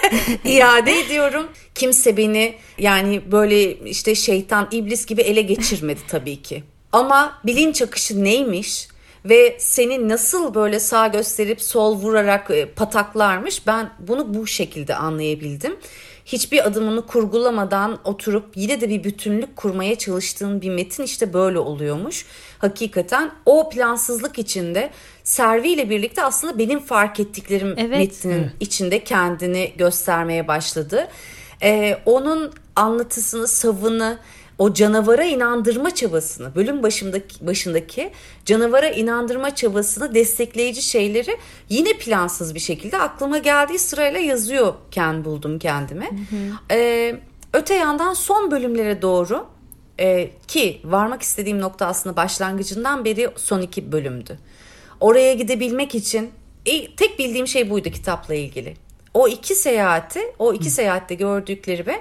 iade 0.44 1.00
ediyorum. 1.00 1.48
Kimse 1.74 2.16
beni 2.16 2.54
yani 2.78 3.32
böyle 3.32 3.76
işte 3.76 4.14
şeytan 4.14 4.68
iblis 4.70 5.06
gibi 5.06 5.22
ele 5.22 5.42
geçirmedi 5.42 6.00
tabii 6.08 6.42
ki. 6.42 6.64
Ama 6.92 7.40
bilinç 7.44 7.82
akışı 7.82 8.24
neymiş 8.24 8.88
ve 9.24 9.56
seni 9.58 10.08
nasıl 10.08 10.54
böyle 10.54 10.80
sağ 10.80 11.06
gösterip 11.06 11.62
sol 11.62 11.96
vurarak 11.96 12.50
e, 12.50 12.66
pataklarmış 12.66 13.66
ben 13.66 13.90
bunu 13.98 14.34
bu 14.34 14.46
şekilde 14.46 14.94
anlayabildim 14.94 15.76
hiçbir 16.24 16.66
adımını 16.66 17.06
kurgulamadan 17.06 17.98
oturup 18.04 18.56
yine 18.56 18.80
de 18.80 18.88
bir 18.88 19.04
bütünlük 19.04 19.56
kurmaya 19.56 19.98
çalıştığın 19.98 20.60
bir 20.60 20.70
metin 20.70 21.02
işte 21.02 21.32
böyle 21.32 21.58
oluyormuş. 21.58 22.26
Hakikaten 22.58 23.30
o 23.46 23.70
plansızlık 23.70 24.38
içinde 24.38 24.90
Servi 25.24 25.68
ile 25.68 25.90
birlikte 25.90 26.24
aslında 26.24 26.58
benim 26.58 26.80
fark 26.80 27.20
ettiklerim 27.20 27.74
evet. 27.76 27.98
metnin 27.98 28.32
evet. 28.32 28.52
içinde 28.60 29.04
kendini 29.04 29.72
göstermeye 29.76 30.48
başladı. 30.48 31.08
Ee, 31.62 31.98
onun 32.06 32.52
anlatısını, 32.76 33.48
savını, 33.48 34.18
o 34.58 34.74
canavara 34.74 35.24
inandırma 35.24 35.94
çabasını, 35.94 36.54
bölüm 36.54 36.82
başındaki, 36.82 37.46
başındaki 37.46 38.10
canavara 38.44 38.88
inandırma 38.88 39.54
çabasını 39.54 40.14
destekleyici 40.14 40.82
şeyleri 40.82 41.36
yine 41.68 41.92
plansız 41.92 42.54
bir 42.54 42.60
şekilde 42.60 42.98
aklıma 42.98 43.38
geldiği 43.38 43.78
sırayla 43.78 44.20
yazıyorken 44.20 45.24
buldum 45.24 45.58
kendimi. 45.58 46.04
Hı 46.04 46.36
hı. 46.36 46.74
Ee, 46.74 47.16
öte 47.52 47.74
yandan 47.74 48.14
son 48.14 48.50
bölümlere 48.50 49.02
doğru 49.02 49.46
e, 50.00 50.30
ki 50.48 50.80
varmak 50.84 51.22
istediğim 51.22 51.60
nokta 51.60 51.86
aslında 51.86 52.16
başlangıcından 52.16 53.04
beri 53.04 53.30
son 53.36 53.62
iki 53.62 53.92
bölümdü. 53.92 54.38
Oraya 55.00 55.34
gidebilmek 55.34 55.94
için 55.94 56.30
e, 56.66 56.96
tek 56.96 57.18
bildiğim 57.18 57.48
şey 57.48 57.70
buydu 57.70 57.90
kitapla 57.90 58.34
ilgili. 58.34 58.74
O 59.14 59.28
iki 59.28 59.54
seyahati, 59.54 60.20
o 60.38 60.52
iki 60.52 60.70
seyahatte 60.70 61.14
gördüklerimi 61.14 62.00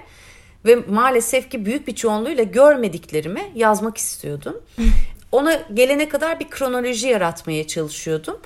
ve 0.65 0.75
maalesef 0.75 1.51
ki 1.51 1.65
büyük 1.65 1.87
bir 1.87 1.95
çoğunluğuyla 1.95 2.43
görmediklerimi 2.43 3.51
yazmak 3.55 3.97
istiyordum. 3.97 4.61
Ona 5.31 5.53
gelene 5.73 6.09
kadar 6.09 6.39
bir 6.39 6.49
kronoloji 6.49 7.07
yaratmaya 7.07 7.67
çalışıyordum. 7.67 8.39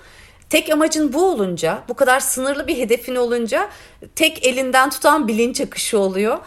Tek 0.49 0.69
amacın 0.73 1.13
bu 1.13 1.31
olunca, 1.31 1.83
bu 1.89 1.93
kadar 1.93 2.19
sınırlı 2.19 2.67
bir 2.67 2.77
hedefin 2.77 3.15
olunca 3.15 3.69
tek 4.15 4.45
elinden 4.45 4.89
tutan 4.89 5.27
bilinç 5.27 5.61
akışı 5.61 5.99
oluyor. 5.99 6.37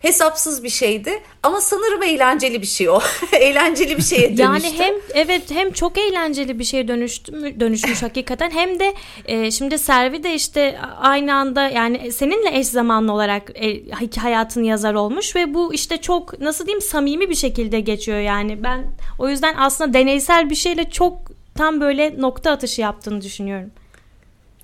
Hesapsız 0.00 0.64
bir 0.64 0.68
şeydi 0.68 1.22
ama 1.42 1.60
sanırım 1.60 2.02
eğlenceli 2.02 2.62
bir 2.62 2.66
şey 2.66 2.88
o. 2.88 3.00
eğlenceli 3.32 3.96
bir 3.96 4.02
şeye 4.02 4.38
dönüştü. 4.38 4.42
Yani 4.42 4.78
hem 4.78 4.94
evet 5.14 5.50
hem 5.50 5.72
çok 5.72 5.98
eğlenceli 5.98 6.58
bir 6.58 6.64
şeye 6.64 6.88
dönüştü 6.88 7.60
dönüşmüş 7.60 8.02
hakikaten 8.02 8.50
hem 8.50 8.80
de 8.80 8.94
e, 9.24 9.50
şimdi 9.50 9.78
Servi 9.78 10.22
de 10.22 10.34
işte 10.34 10.78
aynı 11.00 11.34
anda 11.34 11.68
yani 11.68 12.12
seninle 12.12 12.58
eş 12.58 12.66
zamanlı 12.66 13.12
olarak 13.12 13.50
e, 13.54 13.90
hayatın 14.20 14.62
yazar 14.62 14.94
olmuş 14.94 15.36
ve 15.36 15.54
bu 15.54 15.74
işte 15.74 15.96
çok 15.96 16.40
nasıl 16.40 16.66
diyeyim 16.66 16.82
samimi 16.82 17.30
bir 17.30 17.34
şekilde 17.34 17.80
geçiyor 17.80 18.18
yani. 18.18 18.64
Ben 18.64 18.84
o 19.18 19.28
yüzden 19.28 19.54
aslında 19.58 19.94
deneysel 19.94 20.50
bir 20.50 20.54
şeyle 20.54 20.90
çok 20.90 21.18
tam 21.54 21.80
böyle 21.80 22.20
nokta 22.20 22.50
atışı 22.50 22.80
yaptığını 22.80 23.20
düşünüyorum. 23.20 23.70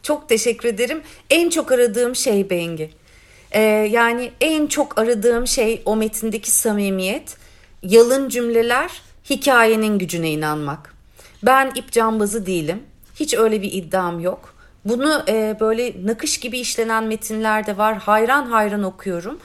Çok 0.03 0.29
teşekkür 0.29 0.69
ederim. 0.69 1.03
En 1.31 1.51
çok 1.51 1.73
aradığım 1.73 2.17
şey 2.17 2.51
Bengi. 2.51 2.91
Ee, 3.57 3.61
yani 3.91 4.31
en 4.41 4.67
çok 4.67 4.99
aradığım 4.99 5.47
şey 5.47 5.83
o 5.85 5.97
metindeki 5.97 6.51
samimiyet, 6.51 7.37
yalın 7.83 8.29
cümleler, 8.29 8.91
hikayenin 9.31 9.99
gücüne 9.99 10.31
inanmak. 10.31 10.95
Ben 11.43 11.73
ip 11.75 11.93
cambazı 11.93 12.47
değilim. 12.47 12.83
Hiç 13.15 13.35
öyle 13.35 13.63
bir 13.63 13.73
iddiam 13.73 14.21
yok. 14.21 14.55
Bunu 14.85 15.23
e, 15.29 15.57
böyle 15.61 15.93
nakış 16.05 16.41
gibi 16.41 16.59
işlenen 16.59 17.05
metinler 17.05 17.67
de 17.67 17.79
var. 17.79 17.97
Hayran 17.99 18.47
hayran 18.47 18.83
okuyorum. 18.83 19.39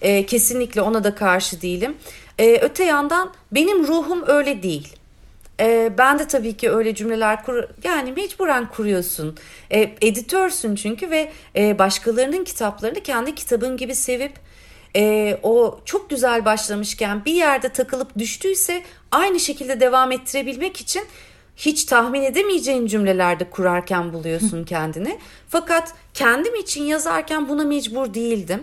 E, 0.00 0.26
kesinlikle 0.26 0.82
ona 0.82 1.04
da 1.04 1.14
karşı 1.14 1.62
değilim. 1.62 1.96
E, 2.38 2.58
öte 2.62 2.84
yandan 2.84 3.32
benim 3.52 3.86
ruhum 3.86 4.22
öyle 4.26 4.62
değil. 4.62 4.88
E, 5.60 5.92
ben 5.98 6.18
de 6.18 6.28
tabii 6.28 6.56
ki 6.56 6.70
öyle 6.70 6.94
cümleler 6.94 7.44
kur 7.44 7.64
yani 7.84 8.12
mecburen 8.12 8.68
kuruyorsun. 8.68 9.36
E, 9.72 9.94
editörsün 10.00 10.74
çünkü 10.74 11.10
ve 11.10 11.32
e, 11.56 11.78
başkalarının 11.78 12.44
kitaplarını 12.44 13.00
kendi 13.00 13.34
kitabın 13.34 13.76
gibi 13.76 13.94
sevip 13.94 14.32
e, 14.96 15.38
o 15.42 15.80
çok 15.84 16.10
güzel 16.10 16.44
başlamışken 16.44 17.24
bir 17.24 17.34
yerde 17.34 17.68
takılıp 17.68 18.18
düştüyse 18.18 18.82
aynı 19.10 19.40
şekilde 19.40 19.80
devam 19.80 20.12
ettirebilmek 20.12 20.80
için 20.80 21.02
hiç 21.56 21.84
tahmin 21.84 22.22
edemeyeceğin 22.22 22.86
cümlelerde 22.86 23.50
kurarken 23.50 24.12
buluyorsun 24.12 24.64
kendini. 24.64 25.18
Fakat 25.48 25.94
kendim 26.14 26.54
için 26.54 26.84
yazarken 26.84 27.48
buna 27.48 27.64
mecbur 27.64 28.14
değildim. 28.14 28.62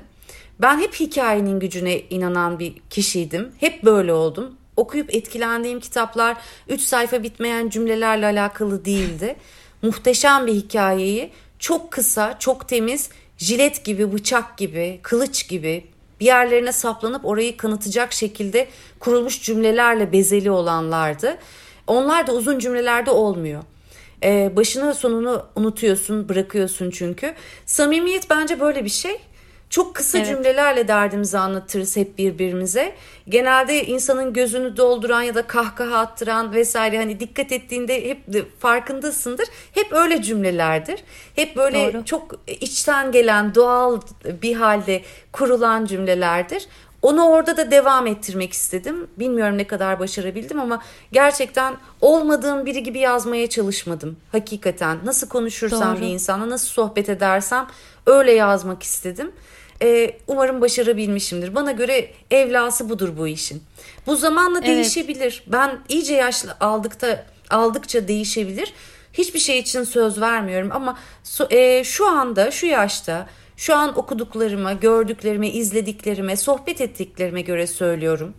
Ben 0.62 0.80
hep 0.80 0.93
hikayenin 0.99 1.60
gücüne 1.60 1.99
inanan 1.99 2.60
bir 2.60 2.73
kişiydim. 2.89 3.52
Hep 3.60 3.84
böyle 3.84 4.13
oldum 4.13 4.59
okuyup 4.80 5.15
etkilendiğim 5.15 5.80
kitaplar 5.80 6.38
3 6.68 6.82
sayfa 6.82 7.24
bitmeyen 7.24 7.70
cümlelerle 7.70 8.26
alakalı 8.26 8.86
değildi. 8.86 9.36
Muhteşem 9.82 10.48
bir 10.48 10.54
hikayeyi 10.54 11.32
çok 11.60 11.92
kısa, 11.92 12.39
çok 12.39 12.68
temiz, 12.68 13.10
jilet 13.38 13.86
gibi, 13.86 14.13
bıçak 14.13 14.58
gibi, 14.58 15.00
kılıç 15.04 15.48
gibi 15.50 15.86
bir 16.20 16.26
yerlerine 16.26 16.72
saplanıp 16.72 17.26
orayı 17.26 17.58
kanıtacak 17.58 18.13
şekilde 18.13 18.68
kurulmuş 19.00 19.42
cümlelerle 19.42 20.12
bezeli 20.12 20.52
olanlardı. 20.52 21.38
Onlar 21.88 22.28
da 22.28 22.34
uzun 22.34 22.60
cümlelerde 22.60 23.12
olmuyor. 23.12 23.63
Ee, 24.24 24.52
başını 24.56 24.96
sonunu 24.96 25.46
unutuyorsun, 25.56 26.30
bırakıyorsun 26.30 26.92
çünkü. 26.92 27.34
Samimiyet 27.65 28.30
bence 28.30 28.60
böyle 28.60 28.86
bir 28.86 28.89
şey. 28.89 29.18
Çok 29.70 29.96
kısa 29.96 30.18
evet. 30.18 30.28
cümlelerle 30.28 30.88
derdimizi 30.88 31.38
anlatırız 31.38 31.98
hep 31.98 32.18
birbirimize. 32.18 32.96
Genelde 33.30 33.86
insanın 33.86 34.34
gözünü 34.34 34.78
dolduran 34.78 35.22
ya 35.22 35.36
da 35.36 35.48
kahkaha 35.48 35.98
attıran 35.98 36.54
vesaire 36.54 36.98
hani 36.98 37.20
dikkat 37.20 37.52
ettiğinde 37.52 38.10
hep 38.10 38.20
farkındasındır. 38.60 39.48
Hep 39.74 39.94
öyle 39.94 40.22
cümlelerdir. 40.22 41.04
Hep 41.36 41.56
böyle 41.56 41.94
Doğru. 41.94 42.06
çok 42.06 42.36
içten 42.48 43.12
gelen 43.12 43.56
doğal 43.56 44.02
bir 44.42 44.56
halde 44.56 45.02
kurulan 45.32 45.86
cümlelerdir. 45.86 46.68
Onu 47.02 47.28
orada 47.28 47.58
da 47.58 47.72
devam 47.72 48.08
ettirmek 48.08 48.54
istedim. 48.54 49.08
Bilmiyorum 49.18 49.58
ne 49.58 49.68
kadar 49.68 50.00
başarabildim 50.00 50.60
ama 50.60 50.82
gerçekten 51.12 51.78
olmadığım 52.02 52.66
biri 52.66 52.84
gibi 52.84 53.00
yazmaya 53.00 53.50
çalışmadım. 53.50 54.18
Hakikaten 54.32 54.98
nasıl 55.04 55.30
konuşursam 55.30 55.96
Doğru. 55.96 56.02
bir 56.02 56.08
insana, 56.08 56.50
nasıl 56.50 56.68
sohbet 56.68 57.10
edersem 57.10 57.68
öyle 58.06 58.32
yazmak 58.32 58.84
istedim. 58.84 59.32
Ee, 59.82 60.12
umarım 60.28 60.62
başarabilmişimdir. 60.62 61.56
Bana 61.56 61.72
göre 61.72 62.12
evlası 62.32 62.89
budur 62.89 63.10
bu 63.18 63.28
işin. 63.28 63.63
Bu 64.08 64.15
zamanla 64.15 64.60
evet. 64.60 64.68
değişebilir. 64.68 65.44
Ben 65.48 65.80
iyice 65.89 66.13
yaşlı 66.13 66.58
aldıkta 66.60 67.26
aldıkça 67.50 68.08
değişebilir. 68.08 68.74
Hiçbir 69.13 69.39
şey 69.39 69.60
için 69.60 69.84
söz 69.84 70.22
vermiyorum 70.22 70.70
ama 70.72 71.00
e, 71.50 71.84
şu 71.84 72.08
anda 72.08 72.52
şu 72.52 72.65
yaşta 72.65 73.28
şu 73.58 73.76
an 73.76 73.98
okuduklarıma, 73.98 74.74
gördüklerime, 74.74 75.50
izlediklerime, 75.50 76.36
sohbet 76.36 76.82
ettiklerime 76.82 77.42
göre 77.42 77.68
söylüyorum. 77.68 78.34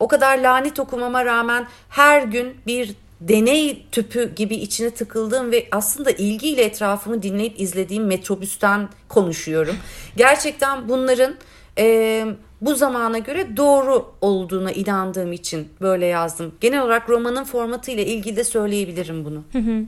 O 0.00 0.08
kadar 0.08 0.38
lanet 0.38 0.80
okumama 0.80 1.24
rağmen 1.24 1.66
her 1.88 2.22
gün 2.22 2.56
bir 2.66 2.94
deney 3.20 3.86
tüpü 3.92 4.34
gibi 4.34 4.54
içine 4.54 4.90
tıkıldığım 4.90 5.50
ve 5.50 5.68
aslında 5.72 6.10
ilgiyle 6.10 6.62
etrafımı 6.62 7.22
dinleyip 7.22 7.60
izlediğim 7.60 8.06
metrobüsten 8.06 8.88
konuşuyorum. 9.08 9.76
Gerçekten 10.16 10.88
bunların 10.88 11.34
e, 11.78 12.26
bu 12.60 12.74
zamana 12.74 13.18
göre 13.18 13.56
doğru 13.56 14.06
olduğuna 14.20 14.72
inandığım 14.72 15.32
için 15.32 15.68
böyle 15.80 16.06
yazdım. 16.06 16.54
Genel 16.60 16.82
olarak 16.82 17.10
romanın 17.10 17.44
formatı 17.44 17.90
ile 17.90 18.06
ilgili 18.06 18.36
de 18.36 18.44
söyleyebilirim 18.44 19.24
bunu. 19.24 19.44
Hı 19.52 19.58
hı. 19.58 19.84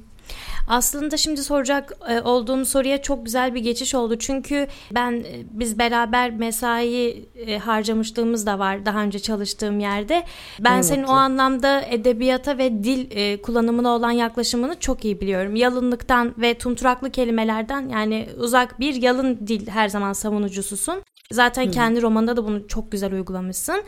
Aslında 0.68 1.16
şimdi 1.16 1.42
soracak 1.42 1.92
e, 2.09 2.20
olduğum 2.20 2.64
soruya 2.64 3.02
çok 3.02 3.24
güzel 3.24 3.54
bir 3.54 3.61
geçiş 3.61 3.94
oldu. 3.94 4.18
Çünkü 4.18 4.66
ben 4.94 5.12
e, 5.12 5.44
biz 5.50 5.78
beraber 5.78 6.31
mesai 6.31 7.28
e, 7.46 7.59
harcamışlığımız 7.59 8.46
da 8.46 8.59
var 8.59 8.87
daha 8.87 9.02
önce 9.02 9.18
çalıştığım 9.18 9.81
yerde. 9.81 10.22
Ben 10.61 10.74
evet. 10.74 10.85
senin 10.85 11.02
o 11.02 11.12
anlamda 11.12 11.81
edebiyata 11.81 12.59
ve 12.59 12.85
dil 12.85 13.38
kullanımına 13.38 13.88
olan 13.88 14.11
yaklaşımını 14.11 14.81
çok 14.81 15.04
iyi 15.04 15.20
biliyorum. 15.20 15.57
Yalınlıktan 15.57 16.35
ve 16.38 16.59
tumturaklı 16.59 17.11
kelimelerden 17.11 17.88
yani 17.88 18.28
uzak 18.38 18.81
bir 18.81 18.94
yalın 18.94 19.38
dil 19.46 19.68
her 19.68 19.88
zaman 19.88 20.12
savunucususun. 20.12 21.02
Zaten 21.33 21.67
Hı. 21.67 21.71
kendi 21.71 22.03
romanında 22.03 22.37
da 22.37 22.45
bunu 22.45 22.69
çok 22.69 22.93
güzel 22.93 23.12
uygulamışsın. 23.12 23.83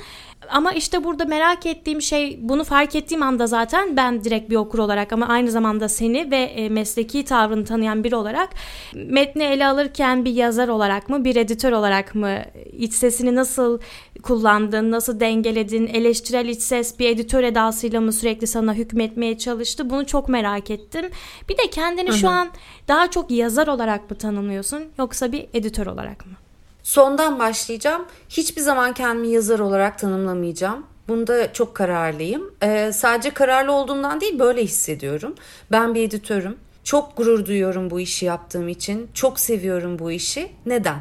Ama 0.51 0.73
işte 0.73 1.05
burada 1.05 1.25
merak 1.25 1.67
ettiğim 1.67 2.03
şey 2.03 2.39
bunu 2.43 2.65
fark 2.65 2.97
ettiğim 2.97 3.23
anda 3.23 3.47
zaten 3.47 3.97
ben 3.97 4.25
direkt 4.25 4.51
bir 4.51 4.57
okur 4.57 4.79
olarak 4.79 5.13
ama 5.13 5.27
aynı 5.29 5.51
zamanda 5.51 5.89
seni 5.89 6.31
ve 6.31 6.37
e, 6.37 6.69
mesleki 6.69 7.25
tavrını 7.25 7.65
tanıyan 7.65 8.05
biri 8.05 8.17
olarak 8.17 8.49
metni 8.95 9.43
ele 9.43 9.67
alırken 9.67 10.25
bir 10.25 10.33
yazar 10.33 10.69
olarak 10.69 11.09
mı 11.09 11.25
bir 11.25 11.37
editör 11.37 11.73
olarak 11.73 12.15
mı 12.15 12.39
iç 12.73 12.95
sesini 12.95 13.35
nasıl 13.35 13.79
kullandın, 14.23 14.91
nasıl 14.91 15.21
dengeledin, 15.21 15.87
eleştirel 15.87 16.49
iç 16.49 16.63
ses 16.63 16.99
bir 16.99 17.09
editör 17.09 17.45
edasıyla 17.45 18.01
mı 18.01 18.13
sürekli 18.13 18.47
sana 18.47 18.75
hükmetmeye 18.75 19.39
çalıştı 19.39 19.91
bunu 19.91 20.07
çok 20.07 20.29
merak 20.29 20.71
ettim. 20.71 21.11
Bir 21.49 21.59
de 21.59 21.71
kendini 21.71 22.09
Hı-hı. 22.09 22.19
şu 22.19 22.29
an 22.29 22.49
daha 22.89 23.11
çok 23.11 23.31
yazar 23.31 23.67
olarak 23.67 24.11
mı 24.11 24.19
tanımlıyorsun 24.19 24.85
yoksa 24.99 25.33
bir 25.33 25.47
editör 25.55 25.87
olarak 25.87 26.27
mı? 26.27 26.33
Sondan 26.83 27.39
başlayacağım. 27.39 28.07
Hiçbir 28.29 28.61
zaman 28.61 28.95
kendimi 28.95 29.29
yazar 29.29 29.59
olarak 29.59 29.99
tanımlamayacağım. 29.99 30.87
Bunda 31.09 31.53
çok 31.53 31.75
kararlıyım. 31.75 32.55
Ee, 32.63 32.91
sadece 32.95 33.31
kararlı 33.31 33.73
olduğumdan 33.73 34.21
değil 34.21 34.39
böyle 34.39 34.63
hissediyorum. 34.65 35.35
Ben 35.71 35.95
bir 35.95 36.03
editörüm. 36.03 36.57
Çok 36.85 37.17
gurur 37.17 37.47
duyuyorum 37.47 37.91
bu 37.91 38.01
işi 38.01 38.27
yaptığım 38.27 38.69
için. 38.69 39.11
Çok 39.15 39.41
seviyorum 39.41 39.99
bu 39.99 40.13
işi. 40.13 40.51
Neden? 40.67 41.01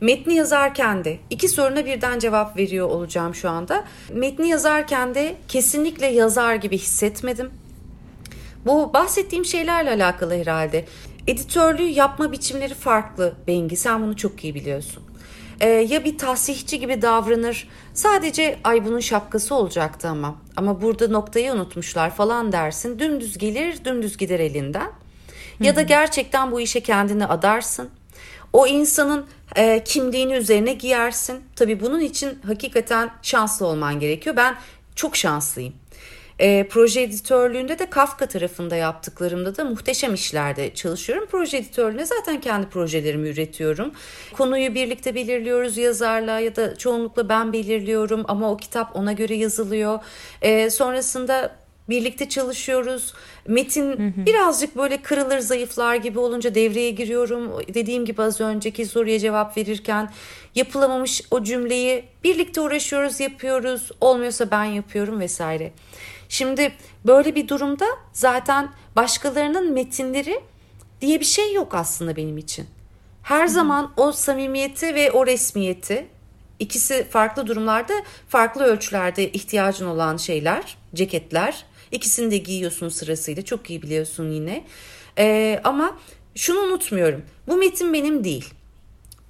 Metni 0.00 0.34
yazarken 0.34 1.04
de 1.04 1.18
iki 1.30 1.48
soruna 1.48 1.86
birden 1.86 2.18
cevap 2.18 2.56
veriyor 2.56 2.88
olacağım 2.88 3.34
şu 3.34 3.50
anda. 3.50 3.84
Metni 4.12 4.48
yazarken 4.48 5.14
de 5.14 5.36
kesinlikle 5.48 6.06
yazar 6.06 6.54
gibi 6.54 6.78
hissetmedim. 6.78 7.50
Bu 8.66 8.92
bahsettiğim 8.94 9.44
şeylerle 9.44 9.90
alakalı 9.90 10.34
herhalde. 10.34 10.84
Editörlüğü 11.26 11.88
yapma 11.88 12.32
biçimleri 12.32 12.74
farklı 12.74 13.34
Bengi. 13.46 13.76
Sen 13.76 14.02
bunu 14.02 14.16
çok 14.16 14.44
iyi 14.44 14.54
biliyorsun. 14.54 15.03
Ee, 15.60 15.68
ya 15.68 16.04
bir 16.04 16.18
tahsihçi 16.18 16.80
gibi 16.80 17.02
davranır. 17.02 17.68
Sadece 17.94 18.58
ay 18.64 18.84
bunun 18.84 19.00
şapkası 19.00 19.54
olacaktı 19.54 20.08
ama. 20.08 20.34
Ama 20.56 20.82
burada 20.82 21.08
noktayı 21.08 21.52
unutmuşlar 21.52 22.14
falan 22.14 22.52
dersin. 22.52 22.98
Dümdüz 22.98 23.38
gelir, 23.38 23.84
dümdüz 23.84 24.16
gider 24.16 24.40
elinden. 24.40 24.90
Ya 25.60 25.76
da 25.76 25.82
gerçekten 25.82 26.52
bu 26.52 26.60
işe 26.60 26.80
kendini 26.80 27.26
adarsın. 27.26 27.90
O 28.52 28.66
insanın 28.66 29.26
e, 29.56 29.84
kimliğini 29.84 30.34
üzerine 30.34 30.72
giyersin. 30.72 31.40
Tabii 31.56 31.80
bunun 31.80 32.00
için 32.00 32.38
hakikaten 32.46 33.10
şanslı 33.22 33.66
olman 33.66 34.00
gerekiyor. 34.00 34.36
Ben 34.36 34.56
çok 34.94 35.16
şanslıyım. 35.16 35.74
E, 36.38 36.66
proje 36.70 37.02
editörlüğünde 37.02 37.78
de 37.78 37.90
Kafka 37.90 38.26
tarafında 38.26 38.76
yaptıklarımda 38.76 39.56
da 39.56 39.64
muhteşem 39.64 40.14
işlerde 40.14 40.74
çalışıyorum. 40.74 41.28
Proje 41.30 41.56
editörlüğünde 41.56 42.06
zaten 42.06 42.40
kendi 42.40 42.66
projelerimi 42.66 43.28
üretiyorum. 43.28 43.92
Konuyu 44.32 44.74
birlikte 44.74 45.14
belirliyoruz 45.14 45.76
yazarla 45.76 46.40
ya 46.40 46.56
da 46.56 46.76
çoğunlukla 46.76 47.28
ben 47.28 47.52
belirliyorum 47.52 48.24
ama 48.28 48.50
o 48.50 48.56
kitap 48.56 48.96
ona 48.96 49.12
göre 49.12 49.34
yazılıyor. 49.34 49.98
E, 50.42 50.70
sonrasında 50.70 51.64
birlikte 51.88 52.28
çalışıyoruz. 52.28 53.14
Metin 53.48 53.90
hı 53.90 54.20
hı. 54.20 54.26
birazcık 54.26 54.76
böyle 54.76 55.02
kırılır 55.02 55.38
zayıflar 55.38 55.94
gibi 55.94 56.18
olunca 56.18 56.54
devreye 56.54 56.90
giriyorum. 56.90 57.52
Dediğim 57.74 58.04
gibi 58.04 58.22
az 58.22 58.40
önceki 58.40 58.86
soruya 58.86 59.18
cevap 59.18 59.56
verirken 59.56 60.10
yapılamamış 60.54 61.22
o 61.30 61.42
cümleyi 61.42 62.04
birlikte 62.24 62.60
uğraşıyoruz, 62.60 63.20
yapıyoruz. 63.20 63.90
Olmuyorsa 64.00 64.50
ben 64.50 64.64
yapıyorum 64.64 65.20
vesaire. 65.20 65.72
Şimdi 66.28 66.72
böyle 67.06 67.34
bir 67.34 67.48
durumda 67.48 67.86
zaten 68.12 68.70
başkalarının 68.96 69.72
metinleri 69.72 70.40
diye 71.00 71.20
bir 71.20 71.24
şey 71.24 71.52
yok 71.52 71.74
aslında 71.74 72.16
benim 72.16 72.38
için. 72.38 72.66
Her 73.22 73.46
zaman 73.46 73.92
o 73.96 74.12
samimiyeti 74.12 74.94
ve 74.94 75.12
o 75.12 75.26
resmiyeti 75.26 76.06
ikisi 76.58 77.06
farklı 77.10 77.46
durumlarda 77.46 77.94
farklı 78.28 78.64
ölçülerde 78.64 79.32
ihtiyacın 79.32 79.86
olan 79.86 80.16
şeyler, 80.16 80.76
ceketler. 80.94 81.64
İkisini 81.92 82.30
de 82.30 82.36
giyiyorsun 82.36 82.88
sırasıyla 82.88 83.44
çok 83.44 83.70
iyi 83.70 83.82
biliyorsun 83.82 84.30
yine. 84.30 84.64
Ee, 85.18 85.60
ama 85.64 85.98
şunu 86.34 86.58
unutmuyorum. 86.60 87.22
Bu 87.48 87.56
metin 87.56 87.92
benim 87.92 88.24
değil. 88.24 88.54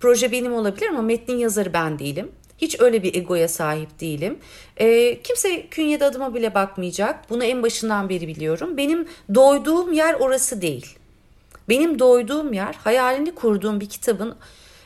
Proje 0.01 0.33
benim 0.33 0.55
olabilir 0.55 0.89
ama 0.89 1.03
metnin 1.03 1.39
yazarı 1.39 1.73
ben 1.73 1.99
değilim. 1.99 2.33
Hiç 2.59 2.81
öyle 2.81 3.03
bir 3.03 3.14
egoya 3.14 3.49
sahip 3.49 4.01
değilim. 4.01 4.38
E, 4.77 5.19
kimse 5.23 5.67
künyede 5.67 6.05
adıma 6.05 6.35
bile 6.35 6.55
bakmayacak. 6.55 7.31
Bunu 7.31 7.45
en 7.45 7.62
başından 7.62 8.09
beri 8.09 8.29
biliyorum. 8.29 8.77
Benim 8.77 9.09
doyduğum 9.35 9.93
yer 9.93 10.14
orası 10.14 10.62
değil. 10.62 10.99
Benim 11.69 11.99
doyduğum 11.99 12.53
yer 12.53 12.75
hayalini 12.85 13.35
kurduğum 13.35 13.81
bir 13.81 13.88
kitabın 13.88 14.37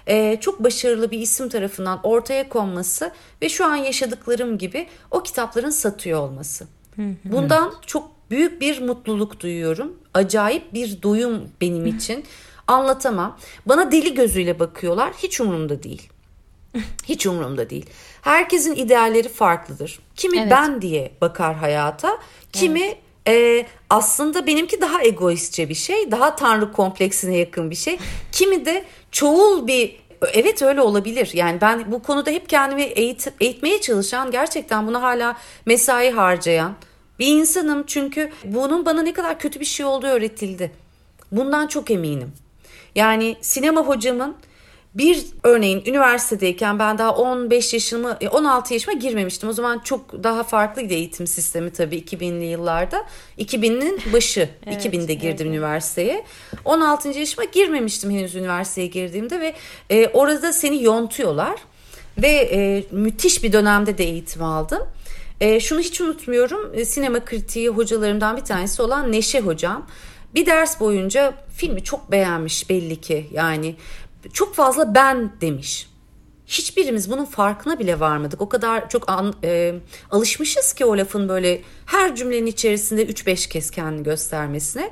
e, 0.07 0.40
çok 0.40 0.64
başarılı 0.64 1.11
bir 1.11 1.18
isim 1.18 1.48
tarafından 1.48 2.00
ortaya 2.02 2.48
konması 2.48 3.12
ve 3.42 3.48
şu 3.48 3.64
an 3.64 3.76
yaşadıklarım 3.76 4.59
gibi 4.59 4.87
o 5.11 5.22
kitapların 5.22 5.70
satıyor 5.70 6.20
olması. 6.20 6.66
Bundan 7.24 7.74
çok 7.87 8.11
büyük 8.31 8.61
bir 8.61 8.81
mutluluk 8.83 9.40
duyuyorum. 9.40 9.96
Acayip 10.14 10.74
bir 10.74 11.02
doyum 11.02 11.48
benim 11.61 11.87
için. 11.87 12.24
Anlatamam. 12.66 13.38
Bana 13.66 13.92
deli 13.92 14.14
gözüyle 14.14 14.59
bakıyorlar. 14.59 15.12
Hiç 15.12 15.40
umurumda 15.40 15.83
değil. 15.83 16.09
Hiç 17.04 17.26
umurumda 17.26 17.70
değil. 17.70 17.87
Herkesin 18.22 18.74
idealleri 18.74 19.28
farklıdır. 19.28 19.98
Kimi 20.16 20.38
evet. 20.38 20.50
ben 20.50 20.83
diye 20.83 21.12
bakar 21.20 21.54
hayata, 21.57 22.18
kimi 22.52 22.94
evet. 23.26 23.64
e, 23.64 23.66
aslında 23.90 24.46
benimki 24.46 24.81
daha 24.81 25.02
egoistçe 25.02 25.68
bir 25.68 25.74
şey, 25.74 26.11
daha 26.11 26.37
tanrı 26.37 26.72
kompleksine 26.72 27.37
yakın 27.37 27.70
bir 27.70 27.76
şey. 27.76 27.98
Kimi 28.33 28.66
de 28.66 28.85
çoğul 29.12 29.66
bir 29.66 29.96
evet 30.33 30.62
öyle 30.62 30.81
olabilir. 30.81 31.31
Yani 31.35 31.61
ben 31.61 31.92
bu 31.92 32.02
konuda 32.02 32.31
hep 32.31 32.48
kendimi 32.48 32.83
eğit, 32.83 33.28
eğitmeye 33.40 33.81
çalışan, 33.81 34.31
gerçekten 34.31 34.87
buna 34.87 35.02
hala 35.02 35.37
mesai 35.66 36.11
harcayan 36.11 36.74
bir 37.18 37.26
insanım. 37.26 37.85
Çünkü 37.87 38.31
bunun 38.44 38.87
bana 38.87 39.02
ne 39.02 39.12
kadar 39.12 39.38
kötü 39.38 39.61
bir 39.61 39.64
şey 39.64 39.87
olduğu 39.87 40.07
öğretildi. 40.07 40.72
Bundan 41.33 41.66
çok 41.66 41.90
eminim. 41.90 42.33
Yani 42.94 43.37
sinema 43.40 43.81
hocamın 43.81 44.37
bir 44.98 45.26
örneğin 45.42 45.82
üniversitedeyken 45.87 46.78
ben 46.78 46.98
daha 46.98 47.14
15 47.14 47.72
yaşımı 47.72 48.18
16 48.30 48.74
yaşıma 48.74 48.92
girmemiştim. 48.92 49.48
O 49.48 49.52
zaman 49.52 49.78
çok 49.78 50.22
daha 50.22 50.42
farklıydı 50.42 50.94
eğitim 50.94 51.26
sistemi 51.26 51.70
tabii 51.70 51.96
2000'li 51.96 52.44
yıllarda. 52.44 53.06
2000'in 53.38 54.00
başı 54.12 54.48
evet, 54.66 54.87
2000'de 54.87 55.14
girdim 55.14 55.28
evet. 55.30 55.40
üniversiteye. 55.40 56.24
16. 56.64 57.08
yaşıma 57.08 57.44
girmemiştim 57.44 58.11
henüz 58.11 58.34
üniversiteye 58.34 58.87
girdiğimde 58.87 59.40
ve 59.40 59.54
e, 59.90 60.08
orada 60.08 60.52
seni 60.52 60.82
yontuyorlar. 60.82 61.54
Ve 62.22 62.28
e, 62.28 62.84
müthiş 62.90 63.42
bir 63.42 63.52
dönemde 63.52 63.98
de 63.98 64.04
eğitim 64.04 64.42
aldım. 64.42 64.82
E, 65.40 65.61
şunu 65.61 65.80
hiç 65.80 66.00
unutmuyorum. 66.00 66.72
E, 66.74 66.84
sinema 66.84 67.24
kritiği 67.24 67.68
hocalarımdan 67.68 68.37
bir 68.37 68.44
tanesi 68.44 68.82
olan 68.82 69.12
Neşe 69.12 69.40
hocam. 69.40 69.87
Bir 70.34 70.46
ders 70.46 70.80
boyunca 70.80 71.34
filmi 71.56 71.84
çok 71.84 72.11
beğenmiş 72.11 72.70
belli 72.70 73.00
ki. 73.00 73.26
Yani 73.32 73.74
çok 74.33 74.54
fazla 74.54 74.94
ben 74.94 75.31
demiş. 75.40 75.88
Hiçbirimiz 76.46 77.11
bunun 77.11 77.24
farkına 77.24 77.78
bile 77.78 78.00
varmadık. 78.00 78.40
O 78.40 78.48
kadar 78.48 78.88
çok 78.88 79.11
an, 79.11 79.35
e, 79.44 79.74
alışmışız 80.11 80.72
ki 80.72 80.85
o 80.85 80.98
lafın 80.98 81.28
böyle 81.28 81.62
her 81.87 82.16
cümlenin 82.16 82.46
içerisinde 82.46 83.07
3-5 83.07 83.48
kez 83.48 83.70
kendini 83.70 84.02
göstermesine. 84.02 84.90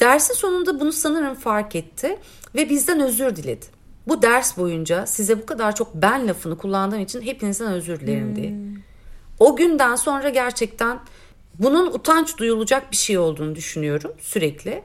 Dersin 0.00 0.34
sonunda 0.34 0.80
bunu 0.80 0.92
sanırım 0.92 1.34
fark 1.34 1.76
etti 1.76 2.18
ve 2.54 2.70
bizden 2.70 3.00
özür 3.00 3.36
diledi. 3.36 3.66
Bu 4.08 4.22
ders 4.22 4.56
boyunca 4.56 5.06
size 5.06 5.42
bu 5.42 5.46
kadar 5.46 5.74
çok 5.74 5.94
ben 5.94 6.28
lafını 6.28 6.58
kullandığım 6.58 7.00
için 7.00 7.22
hepinizden 7.22 7.72
özür 7.72 8.00
dilerim 8.00 8.28
hmm. 8.28 8.36
diye. 8.36 8.54
O 9.38 9.56
günden 9.56 9.96
sonra 9.96 10.28
gerçekten 10.28 11.00
bunun 11.58 11.86
utanç 11.86 12.38
duyulacak 12.38 12.90
bir 12.90 12.96
şey 12.96 13.18
olduğunu 13.18 13.54
düşünüyorum 13.54 14.12
sürekli. 14.20 14.82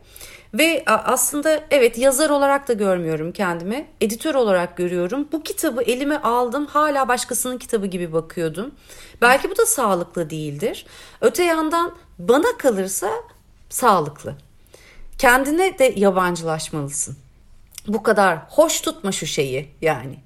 Ve 0.57 0.83
aslında 0.87 1.63
evet 1.71 1.97
yazar 1.97 2.29
olarak 2.29 2.67
da 2.67 2.73
görmüyorum 2.73 3.31
kendimi. 3.31 3.87
Editör 4.01 4.35
olarak 4.35 4.77
görüyorum. 4.77 5.27
Bu 5.31 5.43
kitabı 5.43 5.81
elime 5.81 6.17
aldım. 6.17 6.65
Hala 6.65 7.07
başkasının 7.07 7.57
kitabı 7.57 7.85
gibi 7.85 8.13
bakıyordum. 8.13 8.71
Belki 9.21 9.51
bu 9.51 9.57
da 9.57 9.65
sağlıklı 9.65 10.29
değildir. 10.29 10.85
Öte 11.21 11.43
yandan 11.43 11.95
bana 12.19 12.57
kalırsa 12.57 13.09
sağlıklı. 13.69 14.35
Kendine 15.17 15.79
de 15.79 15.93
yabancılaşmalısın. 15.95 17.17
Bu 17.87 18.03
kadar 18.03 18.39
hoş 18.49 18.81
tutma 18.81 19.11
şu 19.11 19.25
şeyi 19.25 19.71
yani. 19.81 20.19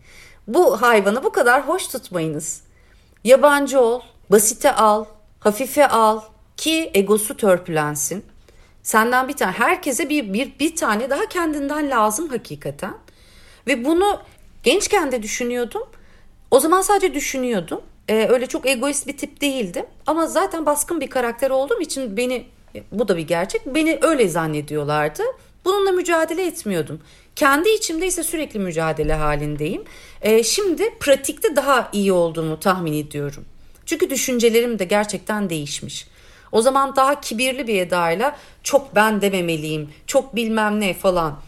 Bu 0.47 0.81
hayvanı 0.81 1.23
bu 1.23 1.31
kadar 1.31 1.67
hoş 1.67 1.87
tutmayınız. 1.87 2.61
Yabancı 3.23 3.81
ol, 3.81 4.01
basite 4.29 4.75
al, 4.75 5.05
hafife 5.39 5.87
al 5.87 6.21
ki 6.57 6.91
egosu 6.93 7.37
törpülensin. 7.37 8.30
Senden 8.83 9.27
bir 9.27 9.33
tane 9.33 9.51
herkese 9.51 10.09
bir, 10.09 10.33
bir, 10.33 10.59
bir 10.59 10.75
tane 10.75 11.09
daha 11.09 11.25
kendinden 11.25 11.89
lazım 11.89 12.29
hakikaten. 12.29 12.93
Ve 13.67 13.85
bunu 13.85 14.19
gençken 14.63 15.11
de 15.11 15.23
düşünüyordum. 15.23 15.83
O 16.51 16.59
zaman 16.59 16.81
sadece 16.81 17.13
düşünüyordum. 17.13 17.81
Ee, 18.09 18.27
öyle 18.29 18.45
çok 18.45 18.69
egoist 18.69 19.07
bir 19.07 19.17
tip 19.17 19.41
değildim. 19.41 19.85
Ama 20.07 20.27
zaten 20.27 20.65
baskın 20.65 21.01
bir 21.01 21.09
karakter 21.09 21.49
olduğum 21.49 21.81
için 21.81 22.17
beni 22.17 22.45
bu 22.91 23.07
da 23.07 23.17
bir 23.17 23.27
gerçek. 23.27 23.65
Beni 23.65 23.99
öyle 24.01 24.29
zannediyorlardı. 24.29 25.23
Bununla 25.65 25.91
mücadele 25.91 26.47
etmiyordum. 26.47 27.01
Kendi 27.35 27.69
içimde 27.69 28.07
ise 28.07 28.23
sürekli 28.23 28.59
mücadele 28.59 29.13
halindeyim. 29.13 29.83
Ee, 30.21 30.43
şimdi 30.43 30.93
pratikte 30.99 31.55
daha 31.55 31.89
iyi 31.93 32.11
olduğumu 32.11 32.59
tahmin 32.59 32.93
ediyorum. 32.93 33.45
Çünkü 33.85 34.09
düşüncelerim 34.09 34.79
de 34.79 34.83
gerçekten 34.85 35.49
değişmiş. 35.49 36.07
O 36.51 36.61
zaman 36.61 36.95
daha 36.95 37.21
kibirli 37.21 37.67
bir 37.67 37.81
edayla 37.81 38.37
çok 38.63 38.95
ben 38.95 39.21
dememeliyim, 39.21 39.89
çok 40.07 40.35
bilmem 40.35 40.79
ne 40.79 40.93
falan. 40.93 41.39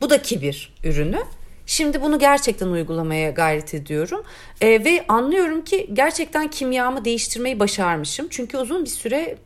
Bu 0.00 0.10
da 0.10 0.22
kibir 0.22 0.74
ürünü. 0.84 1.20
Şimdi 1.66 2.02
bunu 2.02 2.18
gerçekten 2.18 2.66
uygulamaya 2.66 3.30
gayret 3.30 3.74
ediyorum 3.74 4.22
e, 4.60 4.84
ve 4.84 5.04
anlıyorum 5.08 5.64
ki 5.64 5.90
gerçekten 5.92 6.48
kimyamı 6.48 7.04
değiştirmeyi 7.04 7.60
başarmışım. 7.60 8.26
Çünkü 8.30 8.56
uzun 8.58 8.84
bir 8.84 8.90
süre 8.90 9.36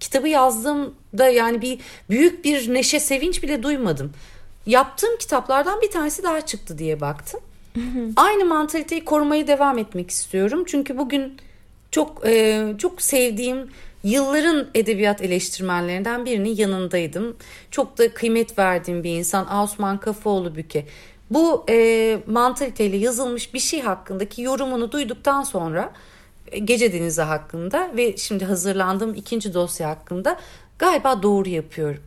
kitabı 0.00 0.28
yazdığımda 0.28 1.28
yani 1.28 1.62
bir 1.62 1.78
büyük 2.10 2.44
bir 2.44 2.74
neşe 2.74 3.00
sevinç 3.00 3.42
bile 3.42 3.62
duymadım. 3.62 4.12
Yaptığım 4.66 5.16
kitaplardan 5.18 5.82
bir 5.82 5.90
tanesi 5.90 6.22
daha 6.22 6.40
çıktı 6.40 6.78
diye 6.78 7.00
baktım. 7.00 7.40
Aynı 8.16 8.44
mantaliteyi 8.44 9.04
korumaya 9.04 9.46
devam 9.46 9.78
etmek 9.78 10.10
istiyorum. 10.10 10.64
Çünkü 10.66 10.98
bugün 10.98 11.36
çok 11.90 12.26
e, 12.26 12.64
çok 12.78 13.02
sevdiğim 13.02 13.70
yılların 14.04 14.66
edebiyat 14.74 15.22
eleştirmenlerinden 15.22 16.24
birinin 16.24 16.56
yanındaydım. 16.56 17.36
Çok 17.70 17.98
da 17.98 18.14
kıymet 18.14 18.58
verdiğim 18.58 19.04
bir 19.04 19.18
insan 19.18 19.54
Osman 19.54 20.00
Kafaoğlu 20.00 20.56
Büke. 20.56 20.86
Bu 21.30 21.64
e, 21.68 22.18
mantaliteyle 22.26 22.96
yazılmış 22.96 23.54
bir 23.54 23.58
şey 23.58 23.80
hakkındaki 23.80 24.42
yorumunu 24.42 24.92
duyduktan 24.92 25.42
sonra 25.42 25.92
e, 26.52 26.58
Gece 26.58 26.92
Denizi 26.92 27.22
hakkında 27.22 27.90
ve 27.96 28.16
şimdi 28.16 28.44
hazırlandığım 28.44 29.14
ikinci 29.14 29.54
dosya 29.54 29.90
hakkında 29.90 30.38
galiba 30.78 31.22
doğru 31.22 31.48
yapıyorum. 31.48 32.02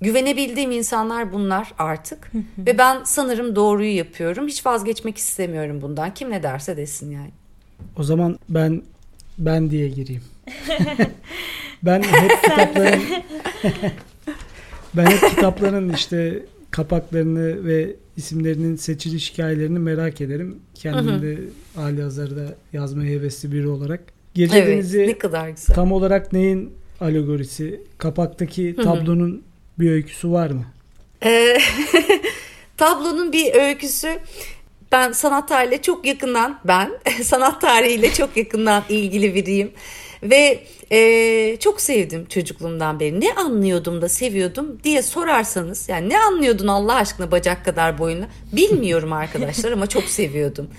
Güvenebildiğim 0.00 0.70
insanlar 0.70 1.32
bunlar 1.32 1.72
artık 1.78 2.32
ve 2.58 2.78
ben 2.78 3.04
sanırım 3.04 3.56
doğruyu 3.56 3.96
yapıyorum. 3.96 4.48
Hiç 4.48 4.66
vazgeçmek 4.66 5.18
istemiyorum 5.18 5.82
bundan. 5.82 6.14
Kim 6.14 6.30
ne 6.30 6.42
derse 6.42 6.76
desin 6.76 7.10
yani. 7.10 7.30
O 7.98 8.02
zaman 8.02 8.38
ben 8.48 8.82
ben 9.38 9.70
diye 9.70 9.88
gireyim. 9.88 10.22
ben 11.82 12.02
hep 12.02 12.42
kitapların 12.42 13.02
ben 14.94 15.06
hep 15.06 15.30
kitapların 15.30 15.92
işte 15.92 16.42
kapaklarını 16.70 17.64
ve 17.66 17.96
isimlerinin 18.16 18.76
seçiliş 18.76 19.32
hikayelerini 19.32 19.78
merak 19.78 20.20
ederim. 20.20 20.58
Kendim 20.74 21.22
de 21.22 21.38
hali 21.74 22.02
hazırda 22.02 22.54
yazmaya 22.72 23.10
hevesli 23.10 23.52
biri 23.52 23.68
olarak. 23.68 24.00
Gece 24.34 24.58
evet, 24.58 24.68
Denizi 24.68 25.06
ne 25.06 25.18
kadar 25.18 25.48
güzel. 25.48 25.74
tam 25.74 25.92
olarak 25.92 26.32
neyin 26.32 26.72
alegorisi? 27.00 27.80
Kapaktaki 27.98 28.76
tablonun 28.76 29.42
bir 29.78 29.90
öyküsü 29.90 30.30
var 30.30 30.50
mı? 30.50 30.64
Ee, 31.24 31.58
tablonun 32.76 33.32
bir 33.32 33.54
öyküsü 33.54 34.18
ben 34.92 35.12
sanat 35.12 35.48
tarihiyle 35.48 35.82
çok 35.82 36.06
yakından 36.06 36.60
ben 36.64 36.90
sanat 37.22 37.60
tarihiyle 37.60 38.12
çok 38.12 38.36
yakından 38.36 38.82
ilgili 38.88 39.34
biriyim. 39.34 39.70
Ve 40.22 40.64
e, 40.92 41.56
çok 41.60 41.80
sevdim 41.80 42.26
çocukluğumdan 42.26 43.00
beri. 43.00 43.20
Ne 43.20 43.34
anlıyordum 43.34 44.02
da 44.02 44.08
seviyordum 44.08 44.80
diye 44.84 45.02
sorarsanız 45.02 45.88
yani 45.88 46.08
ne 46.08 46.18
anlıyordun 46.18 46.66
Allah 46.66 46.94
aşkına 46.94 47.30
bacak 47.30 47.64
kadar 47.64 47.98
boyunla 47.98 48.28
bilmiyorum 48.52 49.12
arkadaşlar 49.12 49.72
ama 49.72 49.86
çok 49.86 50.04
seviyordum. 50.04 50.70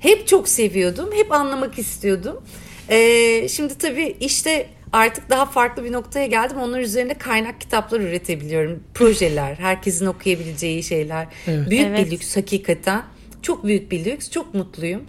Hep 0.00 0.28
çok 0.28 0.48
seviyordum. 0.48 1.10
Hep 1.14 1.32
anlamak 1.32 1.78
istiyordum. 1.78 2.42
E, 2.88 3.48
şimdi 3.48 3.78
tabii 3.78 4.16
işte 4.20 4.66
artık 4.92 5.30
daha 5.30 5.46
farklı 5.46 5.84
bir 5.84 5.92
noktaya 5.92 6.26
geldim. 6.26 6.56
Onlar 6.60 6.80
üzerinde 6.80 7.14
kaynak 7.14 7.60
kitaplar 7.60 8.00
üretebiliyorum. 8.00 8.82
Projeler, 8.94 9.54
herkesin 9.54 10.06
okuyabileceği 10.06 10.82
şeyler. 10.82 11.26
Evet. 11.46 11.70
Büyük 11.70 11.86
evet. 11.86 12.06
bir 12.06 12.10
lüks 12.10 12.36
hakikaten. 12.36 13.02
Çok 13.42 13.64
büyük 13.64 13.90
bir 13.90 14.04
lüks. 14.04 14.30
Çok 14.30 14.54
mutluyum. 14.54 15.02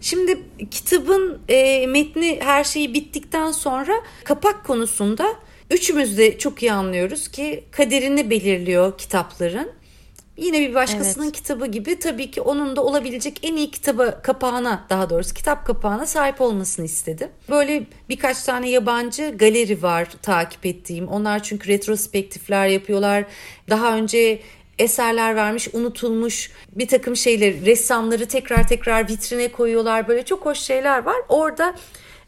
Şimdi 0.00 0.42
kitabın 0.70 1.38
e, 1.48 1.86
metni 1.86 2.38
her 2.42 2.64
şeyi 2.64 2.94
bittikten 2.94 3.52
sonra 3.52 3.92
kapak 4.24 4.64
konusunda 4.64 5.34
üçümüz 5.70 6.18
de 6.18 6.38
çok 6.38 6.62
iyi 6.62 6.72
anlıyoruz 6.72 7.28
ki 7.28 7.64
kaderini 7.70 8.30
belirliyor 8.30 8.98
kitapların. 8.98 9.70
Yine 10.36 10.60
bir 10.60 10.74
başkasının 10.74 11.24
evet. 11.24 11.36
kitabı 11.36 11.66
gibi 11.66 11.98
tabii 11.98 12.30
ki 12.30 12.40
onun 12.40 12.76
da 12.76 12.84
olabilecek 12.84 13.38
en 13.42 13.56
iyi 13.56 13.70
kitaba 13.70 14.22
kapağına 14.22 14.86
daha 14.90 15.10
doğrusu 15.10 15.34
kitap 15.34 15.66
kapağına 15.66 16.06
sahip 16.06 16.40
olmasını 16.40 16.84
istedim. 16.84 17.28
Böyle 17.50 17.86
birkaç 18.08 18.42
tane 18.42 18.70
yabancı 18.70 19.34
galeri 19.38 19.82
var 19.82 20.08
takip 20.22 20.66
ettiğim. 20.66 21.08
Onlar 21.08 21.42
çünkü 21.42 21.68
retrospektifler 21.68 22.66
yapıyorlar. 22.66 23.24
Daha 23.68 23.96
önce 23.96 24.40
eserler 24.78 25.36
vermiş, 25.36 25.68
unutulmuş 25.72 26.50
bir 26.72 26.88
takım 26.88 27.16
şeyleri, 27.16 27.66
ressamları 27.66 28.26
tekrar 28.26 28.68
tekrar 28.68 29.08
vitrine 29.08 29.52
koyuyorlar. 29.52 30.08
Böyle 30.08 30.24
çok 30.24 30.46
hoş 30.46 30.58
şeyler 30.58 31.02
var. 31.02 31.16
Orada 31.28 31.74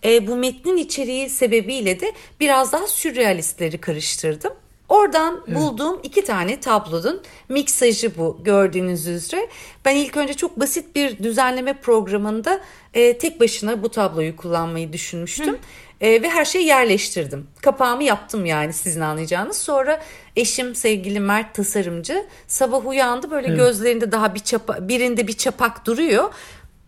e, 0.04 0.26
bu 0.26 0.36
metnin 0.36 0.76
içeriği 0.76 1.30
sebebiyle 1.30 2.00
de 2.00 2.12
biraz 2.40 2.72
daha 2.72 2.86
sürrealistleri 2.86 3.78
karıştırdım. 3.78 4.52
Oradan 4.88 5.44
evet. 5.48 5.58
bulduğum 5.58 6.00
iki 6.02 6.24
tane 6.24 6.60
tablonun 6.60 7.22
miksajı 7.48 8.18
bu 8.18 8.38
gördüğünüz 8.44 9.06
üzere. 9.06 9.48
Ben 9.84 9.96
ilk 9.96 10.16
önce 10.16 10.34
çok 10.34 10.60
basit 10.60 10.96
bir 10.96 11.18
düzenleme 11.18 11.72
programında 11.72 12.60
e, 12.94 13.18
tek 13.18 13.40
başına 13.40 13.82
bu 13.82 13.88
tabloyu 13.88 14.36
kullanmayı 14.36 14.92
düşünmüştüm. 14.92 15.54
Hı. 15.54 15.58
E, 16.00 16.22
ve 16.22 16.30
her 16.30 16.44
şeyi 16.44 16.66
yerleştirdim. 16.66 17.46
Kapağımı 17.62 18.04
yaptım 18.04 18.46
yani 18.46 18.72
sizin 18.72 19.00
anlayacağınız. 19.00 19.56
Sonra 19.56 20.00
eşim 20.36 20.74
sevgili 20.74 21.20
Mert 21.20 21.54
tasarımcı 21.54 22.26
sabah 22.46 22.86
uyandı 22.86 23.30
böyle 23.30 23.48
evet. 23.48 23.58
gözlerinde 23.58 24.12
daha 24.12 24.34
bir 24.34 24.40
çapa, 24.40 24.88
birinde 24.88 25.26
bir 25.26 25.32
çapak 25.32 25.86
duruyor 25.86 26.34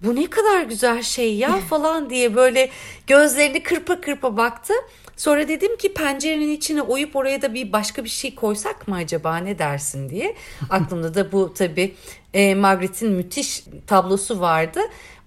bu 0.03 0.17
ne 0.17 0.31
kadar 0.31 0.63
güzel 0.63 1.03
şey 1.03 1.37
ya 1.37 1.57
falan 1.57 2.11
diye 2.11 2.37
böyle 2.37 2.71
gözlerini 3.07 3.63
kırpa 3.63 4.01
kırpa 4.01 4.37
baktı. 4.37 4.75
Sonra 5.17 5.49
dedim 5.49 5.77
ki 5.77 5.95
pencerenin 5.95 6.51
içine 6.51 6.83
oyup 6.83 7.17
oraya 7.17 7.43
da 7.43 7.55
bir 7.55 7.73
başka 7.73 8.05
bir 8.05 8.09
şey 8.09 8.35
koysak 8.35 8.89
mı 8.89 8.97
acaba 8.97 9.37
ne 9.37 9.59
dersin 9.59 10.11
diye. 10.11 10.37
Aklımda 10.71 11.15
da 11.15 11.33
bu 11.33 11.55
tabii 11.55 11.95
e, 12.35 12.55
Margaret'in 12.55 13.13
müthiş 13.13 13.65
tablosu 13.87 14.41
vardı. 14.41 14.81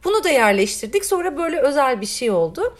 Bunu 0.03 0.23
da 0.23 0.29
yerleştirdik. 0.29 1.05
Sonra 1.05 1.37
böyle 1.37 1.59
özel 1.59 2.01
bir 2.01 2.05
şey 2.05 2.31
oldu. 2.31 2.77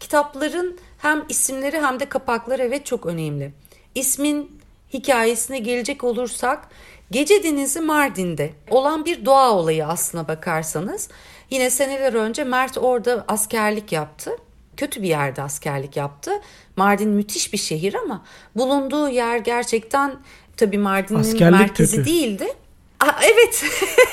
Kitapların 0.00 0.78
hem 0.98 1.24
isimleri 1.28 1.80
hem 1.80 2.00
de 2.00 2.08
kapakları 2.08 2.62
evet 2.62 2.86
çok 2.86 3.06
önemli. 3.06 3.52
İsmin 3.94 4.60
hikayesine 4.92 5.58
gelecek 5.58 6.04
olursak 6.04 6.68
Gece 7.10 7.42
Denizi 7.42 7.80
Mardin'de 7.80 8.50
olan 8.70 9.04
bir 9.04 9.24
doğa 9.24 9.50
olayı 9.52 9.86
aslına 9.86 10.28
bakarsanız. 10.28 11.08
Yine 11.52 11.70
seneler 11.70 12.12
önce 12.12 12.44
Mert 12.44 12.78
orada 12.78 13.24
askerlik 13.28 13.92
yaptı 13.92 14.36
kötü 14.76 15.02
bir 15.02 15.08
yerde 15.08 15.42
askerlik 15.42 15.96
yaptı. 15.96 16.30
Mardin 16.76 17.08
müthiş 17.08 17.52
bir 17.52 17.58
şehir 17.58 17.94
ama 17.94 18.24
bulunduğu 18.56 19.08
yer 19.08 19.38
gerçekten 19.38 20.14
tabii 20.56 20.78
Mardin'in 20.78 21.18
askerlik 21.18 21.60
merkezi 21.60 21.96
kötü. 21.96 22.08
değildi. 22.08 22.54
Aa, 23.00 23.20
evet, 23.22 23.64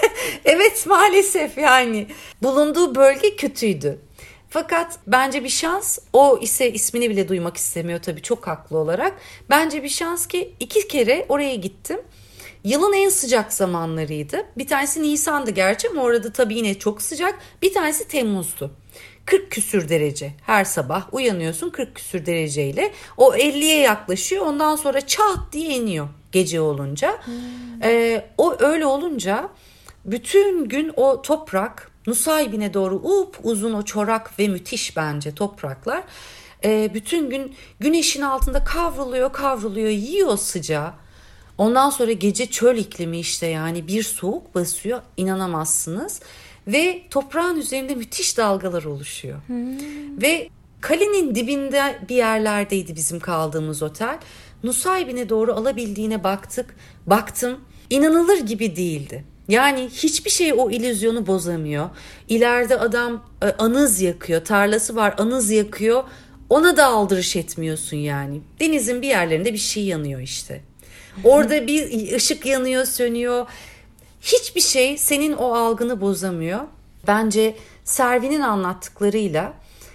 evet 0.46 0.86
maalesef 0.88 1.58
yani 1.58 2.08
bulunduğu 2.44 2.96
bölge 2.96 3.36
kötüydü. 3.36 4.00
Fakat 4.50 5.00
bence 5.08 5.44
bir 5.44 5.50
şans 5.50 6.00
o 6.14 6.40
ise 6.42 6.74
ismini 6.74 7.10
bile 7.10 7.28
duymak 7.28 7.58
istemiyor 7.58 8.02
tabii 8.02 8.22
çok 8.22 8.48
haklı 8.48 8.78
olarak. 8.78 9.14
Bence 9.50 9.84
bir 9.84 9.90
şans 9.90 10.28
ki 10.28 10.54
iki 10.60 10.88
kere 10.88 11.26
oraya 11.30 11.56
gittim. 11.56 12.00
Yılın 12.64 12.94
en 12.94 13.10
sıcak 13.10 13.54
zamanlarıydı. 13.54 14.46
Bir 14.58 14.68
tanesi 14.68 15.04
Nisan'dı 15.04 15.52
gerçi 15.52 15.90
ama 15.90 16.02
orada 16.02 16.34
tabii 16.34 16.56
yine 16.56 16.80
çok 16.80 17.02
sıcak. 17.02 17.40
Bir 17.62 17.74
tanesi 17.74 18.08
Temmuz'du. 18.08 18.72
40 19.30 19.52
küsür 19.52 19.90
derece 19.90 20.34
her 20.46 20.66
sabah 20.66 21.14
uyanıyorsun 21.14 21.70
40 21.70 21.96
küsür 21.96 22.26
dereceyle 22.26 22.92
o 23.18 23.34
50'ye 23.34 23.80
yaklaşıyor 23.80 24.46
ondan 24.46 24.76
sonra 24.76 25.08
çat 25.08 25.40
diye 25.52 25.70
iniyor 25.70 26.08
gece 26.32 26.62
olunca 26.62 27.26
hmm. 27.26 27.34
ee, 27.84 28.26
o 28.38 28.56
öyle 28.60 28.86
olunca 28.86 29.50
bütün 30.06 30.66
gün 30.70 30.92
o 30.96 31.22
toprak 31.22 31.92
Nusaybin'e 32.08 32.74
doğru 32.74 32.96
up 32.96 33.40
uzun 33.44 33.74
o 33.74 33.86
çorak 33.86 34.40
ve 34.40 34.48
müthiş 34.48 34.98
bence 34.98 35.36
topraklar 35.36 36.04
ee, 36.64 36.92
bütün 36.94 37.30
gün 37.30 37.56
güneşin 37.80 38.22
altında 38.22 38.64
kavruluyor 38.64 39.34
kavruluyor 39.34 39.90
yiyor 39.90 40.38
sıcağı 40.38 40.94
ondan 41.60 41.90
sonra 41.90 42.12
gece 42.12 42.46
çöl 42.46 42.78
iklimi 42.78 43.20
işte 43.20 43.48
yani 43.48 43.88
bir 43.88 44.04
soğuk 44.04 44.56
basıyor 44.56 45.02
inanamazsınız 45.18 46.22
ve 46.68 47.02
toprağın 47.10 47.58
üzerinde 47.58 47.96
müthiş 47.96 48.38
dalgalar 48.38 48.84
oluşuyor. 48.84 49.40
Hmm. 49.48 50.22
Ve 50.22 50.50
kalenin 50.82 51.36
dibinde 51.36 52.00
bir 52.10 52.16
yerlerdeydi 52.16 52.96
bizim 52.96 53.20
kaldığımız 53.20 53.84
otel. 53.84 54.20
Nusaybin'e 54.64 55.30
doğru 55.30 55.54
alabildiğine 55.54 56.24
baktık. 56.24 56.76
Baktım 57.08 57.60
inanılır 57.90 58.38
gibi 58.38 58.76
değildi. 58.76 59.26
Yani 59.48 59.90
hiçbir 59.90 60.30
şey 60.30 60.54
o 60.54 60.72
ilüzyonu 60.72 61.28
bozamıyor. 61.28 61.90
İleride 62.28 62.80
adam 62.80 63.24
e, 63.42 63.46
anız 63.46 64.02
yakıyor, 64.02 64.46
tarlası 64.46 64.96
var 64.96 65.16
anız 65.18 65.52
yakıyor. 65.52 66.04
Ona 66.50 66.78
da 66.78 66.86
aldırış 66.86 67.36
etmiyorsun 67.36 67.98
yani. 67.98 68.42
Denizin 68.60 69.02
bir 69.02 69.08
yerlerinde 69.08 69.54
bir 69.54 69.58
şey 69.58 69.86
yanıyor 69.86 70.22
işte. 70.22 70.69
Orada 71.24 71.68
bir 71.68 72.14
ışık 72.16 72.46
yanıyor, 72.46 72.86
sönüyor. 72.86 73.48
Hiçbir 74.22 74.62
şey 74.62 74.98
senin 74.98 75.34
o 75.34 75.54
algını 75.54 76.02
bozamıyor. 76.02 76.60
Bence 77.08 77.56
Servi'nin 77.84 78.42
anlattıklarıyla 78.42 79.54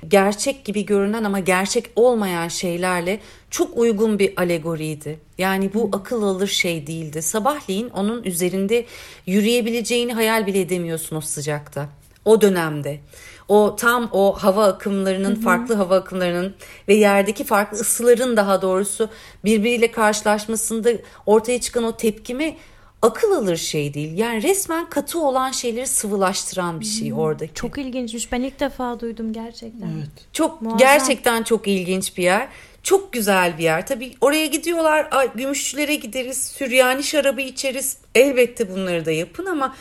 gerçek 0.08 0.64
gibi 0.64 0.86
görünen 0.86 1.24
ama 1.24 1.38
gerçek 1.38 1.90
olmayan 1.96 2.48
şeylerle 2.48 3.20
çok 3.50 3.76
uygun 3.78 4.18
bir 4.18 4.40
alegoriydi. 4.40 5.18
Yani 5.38 5.74
bu 5.74 5.90
akıl 5.92 6.22
alır 6.22 6.46
şey 6.46 6.86
değildi. 6.86 7.22
Sabahleyin 7.22 7.88
onun 7.88 8.22
üzerinde 8.22 8.86
yürüyebileceğini 9.26 10.14
hayal 10.14 10.46
bile 10.46 10.60
edemiyorsun 10.60 11.16
o 11.16 11.20
sıcakta. 11.20 11.88
O 12.24 12.40
dönemde. 12.40 13.00
O 13.48 13.76
tam 13.76 14.08
o 14.12 14.32
hava 14.32 14.64
akımlarının, 14.64 15.34
hı 15.34 15.38
hı. 15.38 15.40
farklı 15.40 15.74
hava 15.74 15.96
akımlarının 15.96 16.54
ve 16.88 16.94
yerdeki 16.94 17.44
farklı 17.44 17.78
ısıların 17.78 18.36
daha 18.36 18.62
doğrusu 18.62 19.08
birbiriyle 19.44 19.90
karşılaşmasında 19.90 20.90
ortaya 21.26 21.60
çıkan 21.60 21.84
o 21.84 21.96
tepkimi 21.96 22.56
akıl 23.04 23.32
alır 23.32 23.56
şey 23.56 23.94
değil. 23.94 24.18
Yani 24.18 24.42
resmen 24.42 24.90
katı 24.90 25.20
olan 25.20 25.50
şeyleri 25.50 25.86
sıvılaştıran 25.86 26.80
bir 26.80 26.84
şey 26.84 27.12
oradaki. 27.12 27.54
Çok 27.54 27.78
ilginçmiş. 27.78 28.32
Ben 28.32 28.42
ilk 28.42 28.60
defa 28.60 29.00
duydum 29.00 29.32
gerçekten. 29.32 29.88
Evet. 29.98 30.08
Çok 30.32 30.62
Muazzam. 30.62 30.78
gerçekten 30.78 31.42
çok 31.42 31.68
ilginç 31.68 32.16
bir 32.16 32.22
yer. 32.22 32.48
Çok 32.82 33.12
güzel 33.12 33.58
bir 33.58 33.62
yer. 33.62 33.86
Tabii 33.86 34.12
oraya 34.20 34.46
gidiyorlar. 34.46 35.28
Gümüşçülere 35.34 35.94
gideriz. 35.94 36.44
Süryani 36.44 37.02
şarabı 37.02 37.40
içeriz. 37.40 37.96
Elbette 38.14 38.70
bunları 38.70 39.04
da 39.06 39.10
yapın 39.10 39.46
ama 39.46 39.74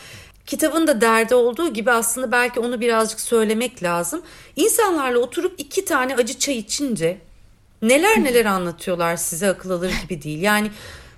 kitabın 0.46 0.86
da 0.86 1.00
derdi 1.00 1.34
olduğu 1.34 1.72
gibi 1.72 1.90
aslında 1.90 2.32
belki 2.32 2.60
onu 2.60 2.80
birazcık 2.80 3.20
söylemek 3.20 3.82
lazım. 3.82 4.22
İnsanlarla 4.56 5.18
oturup 5.18 5.54
iki 5.58 5.84
tane 5.84 6.14
acı 6.14 6.38
çay 6.38 6.58
içince 6.58 7.18
neler 7.82 8.24
neler 8.24 8.44
anlatıyorlar 8.44 9.16
size 9.16 9.48
akıl 9.48 9.70
alır 9.70 9.92
gibi 10.02 10.22
değil. 10.22 10.40
Yani 10.42 10.70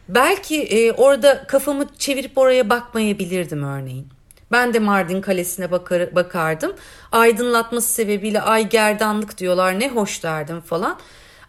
Belki 0.08 0.62
e, 0.62 0.92
orada 0.92 1.46
kafamı 1.46 1.86
çevirip 1.98 2.38
oraya 2.38 2.70
bakmayabilirdim 2.70 3.64
örneğin. 3.64 4.08
Ben 4.52 4.74
de 4.74 4.78
Mardin 4.78 5.20
Kalesi'ne 5.20 5.70
bakar, 5.70 6.14
bakardım. 6.14 6.72
Aydınlatması 7.12 7.92
sebebiyle 7.92 8.40
ay 8.40 8.68
gerdanlık 8.68 9.38
diyorlar 9.38 9.80
ne 9.80 9.88
hoş 9.88 10.22
derdim 10.22 10.60
falan. 10.60 10.98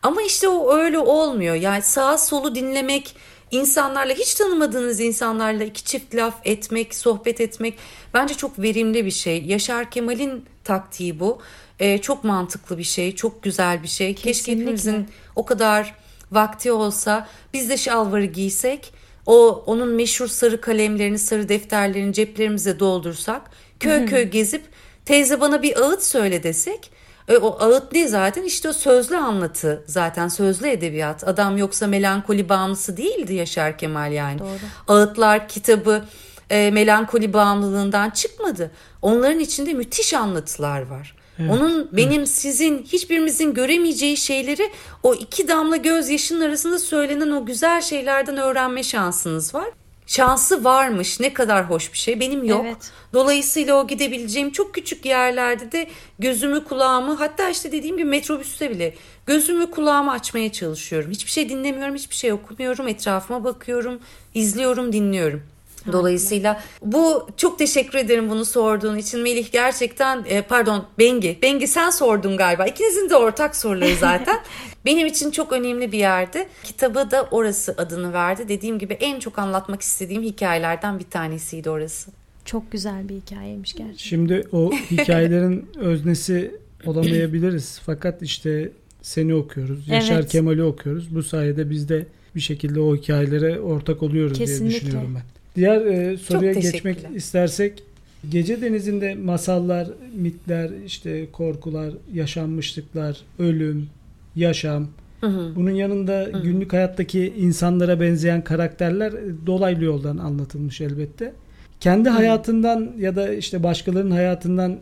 Ama 0.04 0.22
işte 0.22 0.48
o 0.48 0.74
öyle 0.78 1.00
olmuyor. 1.00 1.56
Yani 1.56 1.82
sağa 1.82 2.18
solu 2.18 2.56
dinlemek, 2.56 3.16
insanlarla 3.52 4.14
hiç 4.14 4.34
tanımadığınız 4.34 5.00
insanlarla 5.00 5.64
iki 5.64 5.84
çift 5.84 6.16
laf 6.16 6.36
etmek, 6.46 6.96
sohbet 6.96 7.42
etmek 7.42 7.78
bence 8.14 8.34
çok 8.34 8.60
verimli 8.60 9.06
bir 9.06 9.12
şey. 9.12 9.44
Yaşar 9.46 9.92
Kemal'in 9.92 10.46
taktiği 10.64 11.20
bu. 11.20 11.42
Ee, 11.80 11.98
çok 11.98 12.24
mantıklı 12.24 12.78
bir 12.78 12.84
şey, 12.84 13.16
çok 13.16 13.44
güzel 13.44 13.84
bir 13.84 13.88
şey. 13.88 14.16
Kesinlikle. 14.16 14.34
Keşke 14.34 14.52
hepimizin 14.52 15.08
o 15.36 15.46
kadar 15.46 15.96
vakti 16.32 16.72
olsa 16.72 17.28
biz 17.54 17.70
de 17.70 17.78
şalvarı 17.78 18.26
giysek 18.26 18.94
o 19.26 19.64
onun 19.66 19.90
meşhur 19.90 20.28
sarı 20.28 20.62
kalemlerini 20.62 21.20
sarı 21.20 21.50
defterlerini 21.50 22.14
ceplerimize 22.14 22.80
doldursak 22.80 23.42
köy 23.80 24.06
köy 24.06 24.24
gezip 24.24 24.62
teyze 25.06 25.42
bana 25.42 25.62
bir 25.64 25.82
ağıt 25.82 26.04
söyle 26.04 26.44
desek 26.44 26.92
E, 27.28 27.38
o 27.38 27.58
ağıt 27.60 27.92
ne 27.94 28.08
zaten? 28.08 28.44
İşte 28.44 28.70
o 28.70 28.74
sözlü 28.74 29.18
anlatı 29.18 29.84
zaten 29.88 30.28
sözlü 30.28 30.68
edebiyat. 30.68 31.28
Adam 31.28 31.58
yoksa 31.58 31.88
melankoli 31.88 32.50
bağımlısı 32.50 32.98
değildi 32.98 33.34
Yaşar 33.34 33.78
Kemal 33.78 34.12
yani. 34.12 34.40
Doğru. 34.40 34.58
Ağıtlar 34.88 35.48
kitabı 35.48 36.04
e, 36.50 36.72
melankoli 36.72 37.34
bağımlılığından 37.34 38.10
çıkmadı. 38.10 38.72
Onların 39.02 39.40
içinde 39.40 39.74
müthiş 39.74 40.14
anlatılar 40.14 40.82
var. 40.82 41.16
Evet, 41.40 41.52
Onun 41.52 41.90
benim 41.92 42.20
evet. 42.20 42.30
sizin 42.30 42.84
hiçbirimizin 42.84 43.54
göremeyeceği 43.54 44.18
şeyleri 44.18 44.72
o 45.04 45.14
iki 45.14 45.48
damla 45.48 45.78
gözyaşının 45.78 46.42
arasında 46.42 46.80
söylenen 46.80 47.32
o 47.32 47.46
güzel 47.46 47.82
şeylerden 47.82 48.38
öğrenme 48.38 48.84
şansınız 48.84 49.56
var. 49.56 49.68
Şansı 50.08 50.64
varmış 50.64 51.20
ne 51.20 51.34
kadar 51.34 51.70
hoş 51.70 51.94
bir 51.94 51.98
şey 51.98 52.20
benim 52.20 52.44
yok. 52.44 52.66
Evet. 52.66 52.92
Dolayısıyla 53.14 53.76
o 53.76 53.88
gidebileceğim 53.88 54.52
çok 54.52 54.74
küçük 54.74 55.06
yerlerde 55.06 55.72
de 55.72 55.88
gözümü 56.20 56.64
kulağımı 56.64 57.14
hatta 57.14 57.50
işte 57.50 57.72
dediğim 57.72 57.98
gibi 57.98 58.10
metrobüste 58.10 58.70
bile 58.70 58.96
gözümü 59.26 59.72
kulağımı 59.72 60.12
açmaya 60.12 60.52
çalışıyorum. 60.52 61.12
Hiçbir 61.12 61.32
şey 61.32 61.50
dinlemiyorum 61.50 61.96
hiçbir 61.96 62.16
şey 62.16 62.34
okumuyorum 62.34 62.88
etrafıma 62.88 63.44
bakıyorum 63.44 64.00
izliyorum 64.34 64.94
dinliyorum. 64.94 65.44
Dolayısıyla 65.92 66.62
bu 66.82 67.28
çok 67.38 67.60
teşekkür 67.60 67.98
ederim 67.98 68.30
bunu 68.30 68.46
sorduğun 68.46 68.98
için 68.98 69.20
Melih 69.20 69.52
gerçekten 69.52 70.26
e, 70.30 70.42
pardon 70.42 70.86
Bengi. 71.00 71.40
Bengi 71.42 71.68
sen 71.68 71.90
sordun 71.90 72.38
galiba. 72.38 72.66
İkinizin 72.66 73.10
de 73.10 73.16
ortak 73.16 73.56
soruları 73.56 73.96
zaten. 73.96 74.40
Benim 74.86 75.08
için 75.08 75.32
çok 75.32 75.54
önemli 75.54 75.92
bir 75.92 75.98
yerdi. 75.98 76.48
Kitabı 76.64 77.12
da 77.12 77.28
orası 77.32 77.76
adını 77.78 78.14
verdi. 78.14 78.50
Dediğim 78.50 78.80
gibi 78.80 78.94
en 78.94 79.20
çok 79.20 79.40
anlatmak 79.40 79.82
istediğim 79.82 80.24
hikayelerden 80.24 81.00
bir 81.00 81.04
tanesiydi 81.04 81.70
orası. 81.70 82.12
Çok 82.46 82.72
güzel 82.72 83.10
bir 83.10 83.16
hikayeymiş 83.16 83.74
gerçekten. 83.74 83.98
Şimdi 83.98 84.48
o 84.52 84.72
hikayelerin 84.92 85.70
öznesi 85.76 86.56
olamayabiliriz. 86.86 87.82
Fakat 87.86 88.22
işte 88.22 88.72
seni 89.02 89.36
okuyoruz. 89.36 89.88
Yaşar 89.88 90.16
evet. 90.16 90.30
Kemal'i 90.30 90.64
okuyoruz. 90.64 91.16
Bu 91.16 91.24
sayede 91.24 91.70
biz 91.70 91.90
de 91.90 92.06
bir 92.36 92.42
şekilde 92.42 92.80
o 92.80 92.96
hikayelere 92.96 93.60
ortak 93.60 94.04
oluyoruz 94.04 94.38
Kesinlikle. 94.38 94.70
diye 94.70 94.82
düşünüyorum 94.82 95.16
ben. 95.16 95.37
Diğer 95.58 95.86
e, 95.86 96.18
soruya 96.18 96.54
geçmek 96.54 96.98
istersek 97.16 97.84
Gece 98.30 98.62
denizinde 98.62 99.16
masallar, 99.16 99.88
mitler, 100.16 100.70
işte 100.86 101.32
korkular, 101.32 101.94
yaşanmışlıklar, 102.14 103.18
ölüm, 103.40 103.90
yaşam. 104.36 104.88
Hı 105.22 105.28
hı. 105.28 105.56
Bunun 105.56 105.72
yanında 105.72 106.14
hı 106.14 106.38
hı. 106.38 106.44
günlük 106.44 106.74
hayattaki 106.74 107.34
insanlara 107.38 108.00
benzeyen 108.02 108.44
karakterler 108.44 109.14
dolaylı 109.46 109.84
yoldan 109.84 110.18
anlatılmış 110.18 110.82
elbette. 110.82 111.34
Kendi 111.80 112.10
hı. 112.10 112.14
hayatından 112.14 112.92
ya 113.00 113.16
da 113.16 113.34
işte 113.34 113.64
başkalarının 113.64 114.12
hayatından 114.12 114.78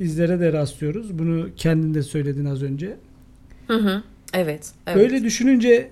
izlere 0.00 0.40
de 0.40 0.52
rastlıyoruz. 0.52 1.18
Bunu 1.18 1.48
kendin 1.56 1.94
de 1.94 2.02
söyledin 2.02 2.44
az 2.44 2.62
önce. 2.62 2.96
Hı 3.66 3.76
hı. 3.76 4.02
Evet, 4.34 4.70
evet. 4.86 4.96
Böyle 4.96 5.24
düşününce 5.24 5.90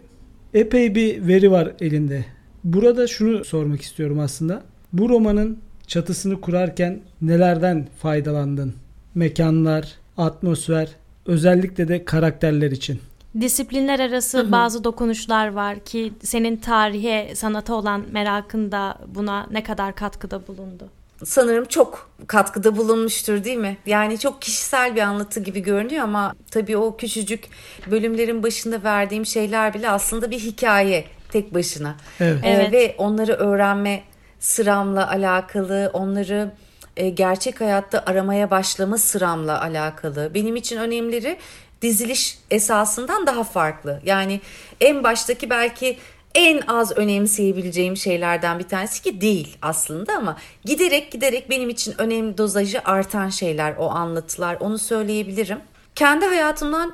epey 0.55 0.95
bir 0.95 1.29
veri 1.29 1.51
var 1.51 1.73
elinde. 1.81 2.25
Burada 2.65 3.07
şunu 3.07 3.45
sormak 3.45 3.83
istiyorum 3.83 4.19
aslında. 4.19 4.63
Bu 4.93 5.09
romanın 5.09 5.59
çatısını 5.87 6.41
kurarken 6.41 7.01
nelerden 7.23 7.89
faydalandın? 8.03 8.75
Mekanlar, 9.15 9.95
atmosfer, 10.17 10.89
özellikle 11.27 11.89
de 11.89 12.05
karakterler 12.05 12.71
için. 12.71 13.01
Disiplinler 13.41 14.01
arası 14.01 14.39
hı 14.39 14.43
hı. 14.43 14.53
bazı 14.53 14.85
dokunuşlar 14.85 15.49
var 15.49 15.81
ki 15.81 16.13
senin 16.23 16.57
tarihe, 16.57 17.35
sanata 17.35 17.75
olan 17.75 18.05
merakında 18.13 18.99
buna 19.15 19.47
ne 19.51 19.63
kadar 19.63 19.95
katkıda 19.95 20.47
bulundu? 20.47 20.89
sanırım 21.25 21.65
çok 21.65 22.11
katkıda 22.27 22.77
bulunmuştur 22.77 23.45
değil 23.45 23.57
mi? 23.57 23.77
Yani 23.87 24.19
çok 24.19 24.43
kişisel 24.43 24.97
bir 24.97 25.01
anlatı 25.01 25.41
gibi 25.41 25.61
görünüyor 25.61 26.05
ama 26.05 26.35
tabii 26.51 26.77
o 26.77 26.97
küçücük 26.97 27.45
bölümlerin 27.91 28.43
başında 28.43 28.83
verdiğim 28.83 29.27
şeyler 29.27 29.75
bile 29.75 29.91
aslında 29.91 30.31
bir 30.31 30.39
hikaye 30.39 31.05
tek 31.35 31.55
başına. 31.55 31.95
Evet. 32.21 32.45
Ee, 32.45 32.49
evet. 32.49 32.73
Ve 32.73 32.95
onları 32.99 33.33
öğrenme 33.33 34.03
sıramla 34.41 35.11
alakalı, 35.11 35.91
onları 35.93 36.51
e, 36.97 37.09
gerçek 37.09 37.61
hayatta 37.61 38.03
aramaya 38.07 38.51
başlama 38.51 38.99
sıramla 38.99 39.63
alakalı. 39.63 40.31
Benim 40.35 40.57
için 40.57 40.77
önemleri 40.77 41.37
diziliş 41.83 42.39
esasından 42.51 43.27
daha 43.27 43.45
farklı. 43.45 44.01
Yani 44.05 44.41
en 44.81 45.05
baştaki 45.05 45.51
belki 45.51 45.97
en 46.35 46.61
az 46.61 46.97
önemseyebileceğim 46.97 47.97
şeylerden 47.97 48.59
bir 48.59 48.69
tanesi 48.69 49.03
ki 49.03 49.21
değil 49.21 49.57
aslında 49.63 50.13
ama 50.13 50.37
giderek 50.65 51.13
giderek 51.13 51.51
benim 51.51 51.71
için 51.71 51.95
önemli 51.99 52.39
dozajı 52.39 52.81
artan 52.85 53.29
şeyler 53.29 53.75
o 53.79 53.91
anlatılar 53.91 54.57
onu 54.61 54.79
söyleyebilirim. 54.79 55.59
Kendi 55.95 56.27
hayatımdan 56.27 56.93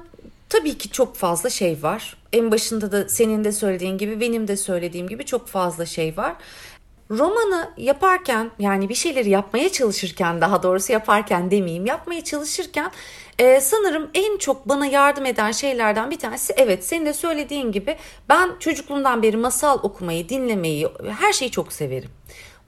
tabii 0.51 0.79
ki 0.79 0.91
çok 0.91 1.17
fazla 1.17 1.51
şey 1.51 1.83
var. 1.83 2.17
En 2.33 2.51
başında 2.51 2.93
da 2.93 3.09
senin 3.09 3.45
de 3.45 3.53
söylediğin 3.53 3.99
gibi 3.99 4.21
benim 4.21 4.49
de 4.49 4.57
söylediğim 4.57 5.09
gibi 5.09 5.25
çok 5.25 5.49
fazla 5.49 5.87
şey 5.87 6.17
var. 6.17 6.35
Romanı 7.11 7.71
yaparken 7.77 8.51
yani 8.59 8.89
bir 8.89 8.95
şeyleri 8.95 9.31
yapmaya 9.31 9.73
çalışırken 9.73 10.41
daha 10.41 10.63
doğrusu 10.63 10.93
yaparken 10.93 11.51
demeyeyim 11.51 11.87
yapmaya 11.87 12.25
çalışırken 12.25 12.91
e, 13.39 13.61
sanırım 13.61 14.11
en 14.15 14.39
çok 14.39 14.69
bana 14.69 14.87
yardım 14.87 15.27
eden 15.27 15.53
şeylerden 15.53 16.11
bir 16.11 16.19
tanesi 16.19 16.53
evet 16.57 16.85
senin 16.85 17.07
de 17.07 17.13
söylediğin 17.13 17.73
gibi 17.73 17.97
ben 18.29 18.51
çocukluğumdan 18.61 19.23
beri 19.23 19.37
masal 19.37 19.79
okumayı 19.83 20.29
dinlemeyi 20.29 20.89
her 21.21 21.33
şeyi 21.33 21.51
çok 21.51 21.73
severim. 21.73 22.11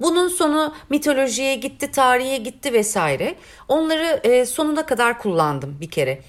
Bunun 0.00 0.28
sonu 0.28 0.74
mitolojiye 0.90 1.54
gitti, 1.54 1.90
tarihe 1.90 2.36
gitti 2.36 2.72
vesaire. 2.72 3.34
Onları 3.68 4.20
e, 4.24 4.46
sonuna 4.46 4.86
kadar 4.86 5.18
kullandım 5.18 5.76
bir 5.80 5.90
kere. 5.90 6.22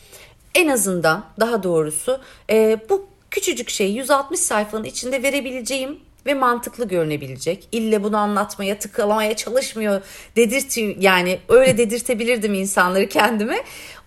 En 0.55 0.67
azından 0.67 1.25
daha 1.39 1.63
doğrusu 1.63 2.19
e, 2.49 2.77
bu 2.89 3.05
küçücük 3.31 3.69
şey 3.69 3.91
160 3.91 4.39
sayfanın 4.39 4.83
içinde 4.83 5.23
verebileceğim 5.23 5.99
ve 6.25 6.33
mantıklı 6.33 6.87
görünebilecek. 6.87 7.67
İlle 7.71 8.03
bunu 8.03 8.17
anlatmaya, 8.17 8.79
tıkalamaya 8.79 9.35
çalışmıyor 9.35 10.01
dedirti 10.35 10.97
yani 10.99 11.39
öyle 11.49 11.77
dedirtebilirdim 11.77 12.53
insanları 12.53 13.09
kendime. 13.09 13.63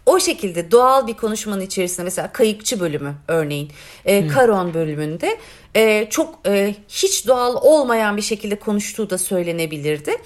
O 0.07 0.21
şekilde 0.21 0.71
doğal 0.71 1.07
bir 1.07 1.15
konuşmanın 1.15 1.61
içerisinde 1.61 2.05
mesela 2.05 2.33
kayıkçı 2.33 2.81
bölümü 2.81 3.15
örneğin 3.29 3.71
e, 4.05 4.29
Karon 4.29 4.75
bölümünde 4.75 5.39
e, 5.75 6.07
çok 6.11 6.39
e, 6.47 6.75
hiç 6.89 7.27
doğal 7.27 7.57
olmayan 7.63 8.17
bir 8.17 8.23
şekilde 8.23 8.57
konuştuğu 8.57 9.11
da 9.11 9.19
söylenebilirdi. 9.19 10.17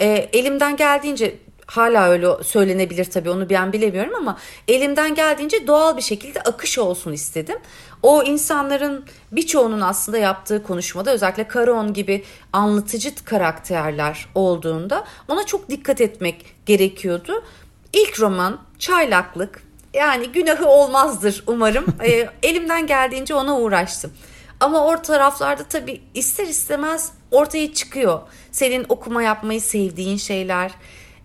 E, 0.00 0.28
elimden 0.32 0.76
geldiğince 0.76 1.34
hala 1.76 2.08
öyle 2.08 2.44
söylenebilir 2.44 3.04
tabii 3.04 3.30
onu 3.30 3.50
ben 3.50 3.72
bilemiyorum 3.72 4.14
ama 4.14 4.38
elimden 4.68 5.14
geldiğince 5.14 5.66
doğal 5.66 5.96
bir 5.96 6.02
şekilde 6.02 6.40
akış 6.40 6.78
olsun 6.78 7.12
istedim. 7.12 7.58
O 8.02 8.22
insanların 8.22 9.04
birçoğunun 9.32 9.80
aslında 9.80 10.18
yaptığı 10.18 10.62
konuşmada 10.62 11.12
özellikle 11.12 11.48
Karon 11.48 11.92
gibi 11.92 12.24
anlatıcı 12.52 13.24
karakterler 13.24 14.26
olduğunda 14.34 15.04
ona 15.28 15.46
çok 15.46 15.70
dikkat 15.70 16.00
etmek 16.00 16.56
gerekiyordu. 16.66 17.44
İlk 17.92 18.20
roman 18.20 18.60
Çaylaklık 18.78 19.62
yani 19.94 20.26
günahı 20.32 20.66
olmazdır 20.66 21.44
umarım. 21.46 21.86
e, 22.04 22.28
elimden 22.42 22.86
geldiğince 22.86 23.34
ona 23.34 23.58
uğraştım. 23.58 24.12
Ama 24.60 24.86
o 24.86 25.02
taraflarda 25.02 25.64
tabii 25.64 26.00
ister 26.14 26.46
istemez 26.46 27.12
ortaya 27.30 27.74
çıkıyor. 27.74 28.20
Senin 28.52 28.86
okuma 28.88 29.22
yapmayı 29.22 29.60
sevdiğin 29.60 30.16
şeyler, 30.16 30.72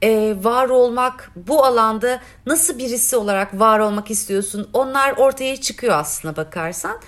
e, 0.03 0.35
var 0.41 0.69
olmak, 0.69 1.31
bu 1.35 1.65
alanda 1.65 2.21
nasıl 2.45 2.77
birisi 2.77 3.15
olarak 3.15 3.59
var 3.59 3.79
olmak 3.79 4.11
istiyorsun 4.11 4.69
onlar 4.73 5.11
ortaya 5.17 5.61
çıkıyor 5.61 5.93
aslına 5.93 6.35
bakarsan. 6.35 6.99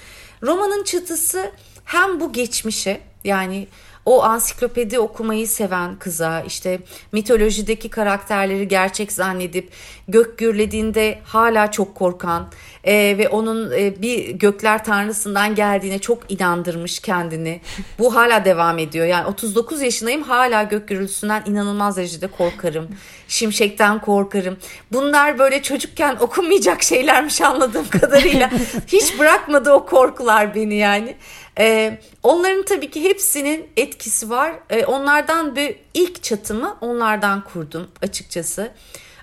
Romanın 0.43 0.83
çatısı 0.83 1.51
hem 1.85 2.19
bu 2.19 2.33
geçmişe 2.33 3.01
yani 3.23 3.67
o 4.05 4.23
ansiklopedi 4.23 4.99
okumayı 4.99 5.47
seven 5.47 5.95
kıza 5.95 6.41
işte 6.41 6.79
mitolojideki 7.11 7.89
karakterleri 7.89 8.67
gerçek 8.67 9.11
zannedip 9.11 9.71
gök 10.07 10.37
gürlediğinde 10.37 11.19
hala 11.23 11.71
çok 11.71 11.95
korkan 11.95 12.51
e, 12.83 13.17
ve 13.17 13.29
onun 13.29 13.71
e, 13.71 14.01
bir 14.01 14.29
gökler 14.29 14.83
tanrısından 14.83 15.55
geldiğine 15.55 15.99
çok 15.99 16.31
inandırmış 16.31 16.99
kendini. 16.99 17.61
Bu 17.99 18.15
hala 18.15 18.45
devam 18.45 18.79
ediyor. 18.79 19.05
Yani 19.05 19.27
39 19.27 19.81
yaşındayım 19.81 20.23
hala 20.23 20.63
gök 20.63 20.87
gürültüsünden 20.87 21.43
inanılmaz 21.45 21.97
derecede 21.97 22.27
korkarım. 22.27 22.87
Şimşekten 23.27 24.01
korkarım. 24.01 24.57
Bunlar 24.91 25.39
böyle 25.39 25.61
çocukken 25.61 26.15
okunmayacak 26.19 26.83
şeylermiş 26.83 27.41
anladığım 27.41 27.87
kadarıyla. 28.01 28.51
Hiç 28.87 29.19
bırakmadı 29.19 29.71
o 29.71 29.85
korkular 29.85 30.55
beni 30.55 30.75
yani. 30.75 31.15
Ee, 31.59 31.99
onların 32.23 32.63
tabii 32.65 32.91
ki 32.91 33.03
hepsinin 33.03 33.69
etkisi 33.77 34.29
var. 34.29 34.53
Ee, 34.69 34.85
onlardan 34.85 35.55
bir 35.55 35.75
ilk 35.93 36.23
çatımı 36.23 36.77
onlardan 36.81 37.43
kurdum 37.43 37.87
açıkçası. 38.01 38.71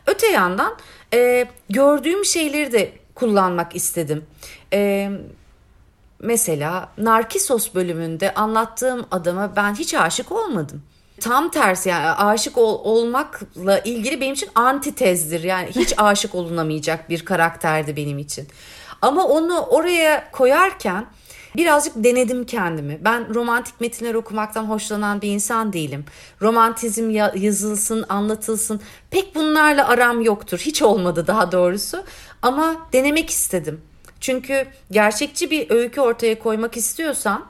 Öte 0.06 0.26
yandan 0.26 0.76
e, 1.14 1.46
gördüğüm 1.70 2.24
şeyleri 2.24 2.72
de 2.72 2.92
kullanmak 3.18 3.76
istedim. 3.76 4.24
E, 4.72 5.10
mesela 6.20 6.88
Narkisos 6.98 7.74
bölümünde 7.74 8.34
anlattığım 8.34 9.06
adama 9.10 9.56
ben 9.56 9.74
hiç 9.74 9.94
aşık 9.94 10.32
olmadım. 10.32 10.82
tam 11.20 11.50
tersi 11.50 11.88
yani 11.88 12.08
aşık 12.08 12.58
ol, 12.58 12.80
olmakla 12.84 13.78
ilgili 13.78 14.20
benim 14.20 14.34
için 14.34 14.50
antitezdir. 14.54 15.42
Yani 15.44 15.70
hiç 15.70 15.94
aşık 15.98 16.34
olunamayacak 16.34 17.10
bir 17.10 17.24
karakterdi 17.24 17.96
benim 17.96 18.18
için. 18.18 18.48
Ama 19.02 19.24
onu 19.24 19.60
oraya 19.60 20.30
koyarken 20.30 21.06
birazcık 21.58 21.92
denedim 21.96 22.44
kendimi. 22.44 22.98
Ben 23.04 23.34
romantik 23.34 23.80
metinler 23.80 24.14
okumaktan 24.14 24.64
hoşlanan 24.64 25.22
bir 25.22 25.28
insan 25.28 25.72
değilim. 25.72 26.04
Romantizm 26.42 27.10
yazılsın, 27.36 28.04
anlatılsın 28.08 28.80
pek 29.10 29.34
bunlarla 29.34 29.88
aram 29.88 30.20
yoktur. 30.20 30.58
Hiç 30.58 30.82
olmadı 30.82 31.26
daha 31.26 31.52
doğrusu. 31.52 32.04
Ama 32.42 32.76
denemek 32.92 33.30
istedim. 33.30 33.80
Çünkü 34.20 34.66
gerçekçi 34.90 35.50
bir 35.50 35.70
öykü 35.70 36.00
ortaya 36.00 36.38
koymak 36.38 36.76
istiyorsan 36.76 37.46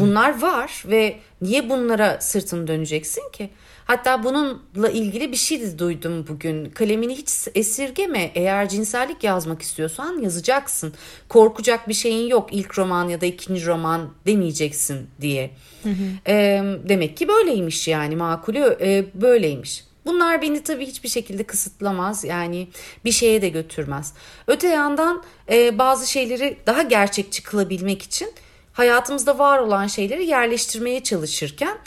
bunlar 0.00 0.42
var 0.42 0.82
ve 0.86 1.16
niye 1.42 1.70
bunlara 1.70 2.20
sırtını 2.20 2.66
döneceksin 2.66 3.30
ki? 3.32 3.50
Hatta 3.88 4.24
bununla 4.24 4.88
ilgili 4.88 5.32
bir 5.32 5.36
şey 5.36 5.60
de 5.60 5.78
duydum 5.78 6.26
bugün. 6.28 6.70
Kalemini 6.70 7.16
hiç 7.16 7.30
esirgeme. 7.54 8.30
Eğer 8.34 8.68
cinsellik 8.68 9.24
yazmak 9.24 9.62
istiyorsan 9.62 10.18
yazacaksın. 10.22 10.94
Korkacak 11.28 11.88
bir 11.88 11.94
şeyin 11.94 12.28
yok. 12.28 12.48
İlk 12.52 12.78
roman 12.78 13.08
ya 13.08 13.20
da 13.20 13.26
ikinci 13.26 13.66
roman 13.66 14.10
demeyeceksin 14.26 15.10
diye. 15.20 15.50
Hı 15.82 15.88
hı. 15.88 16.32
E, 16.32 16.62
demek 16.88 17.16
ki 17.16 17.28
böyleymiş 17.28 17.88
yani 17.88 18.16
makulü 18.16 18.76
e, 18.80 19.04
böyleymiş. 19.14 19.84
Bunlar 20.06 20.42
beni 20.42 20.62
tabii 20.62 20.86
hiçbir 20.86 21.08
şekilde 21.08 21.42
kısıtlamaz 21.42 22.24
yani 22.24 22.68
bir 23.04 23.12
şeye 23.12 23.42
de 23.42 23.48
götürmez. 23.48 24.14
Öte 24.46 24.68
yandan 24.68 25.22
e, 25.50 25.78
bazı 25.78 26.10
şeyleri 26.10 26.56
daha 26.66 26.82
gerçekçi 26.82 27.42
kılabilmek 27.42 28.02
için 28.02 28.32
hayatımızda 28.72 29.38
var 29.38 29.58
olan 29.58 29.86
şeyleri 29.86 30.26
yerleştirmeye 30.26 31.02
çalışırken 31.02 31.78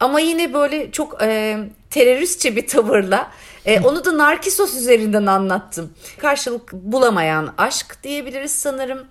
ama 0.00 0.20
yine 0.20 0.54
böyle 0.54 0.92
çok 0.92 1.22
e, 1.22 1.58
teröristçe 1.90 2.56
bir 2.56 2.66
tavırla 2.66 3.30
e, 3.66 3.80
onu 3.80 4.04
da 4.04 4.18
Narkisos 4.18 4.74
üzerinden 4.74 5.26
anlattım. 5.26 5.92
Karşılık 6.18 6.72
bulamayan 6.72 7.54
aşk 7.58 7.98
diyebiliriz 8.02 8.52
sanırım. 8.52 9.06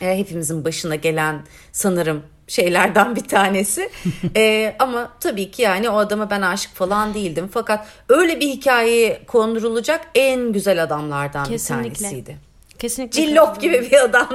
E, 0.00 0.18
hepimizin 0.18 0.64
başına 0.64 0.94
gelen 0.94 1.42
sanırım 1.72 2.22
şeylerden 2.50 3.16
bir 3.16 3.28
tanesi. 3.28 3.90
ee, 4.36 4.76
ama 4.78 5.12
tabii 5.20 5.50
ki 5.50 5.62
yani 5.62 5.90
o 5.90 5.96
adama 5.96 6.30
ben 6.30 6.42
aşık 6.42 6.74
falan 6.74 7.14
değildim. 7.14 7.48
Fakat 7.52 7.86
öyle 8.08 8.40
bir 8.40 8.48
hikayeye 8.48 9.22
kondurulacak 9.26 10.00
en 10.14 10.52
güzel 10.52 10.82
adamlardan 10.82 11.44
Kesinlikle. 11.44 11.90
bir 11.90 11.94
tanesiydi. 11.94 12.36
Kesinlikle. 12.78 13.22
Cillop 13.22 13.60
gibi 13.60 13.88
bir 13.90 14.04
adam. 14.04 14.28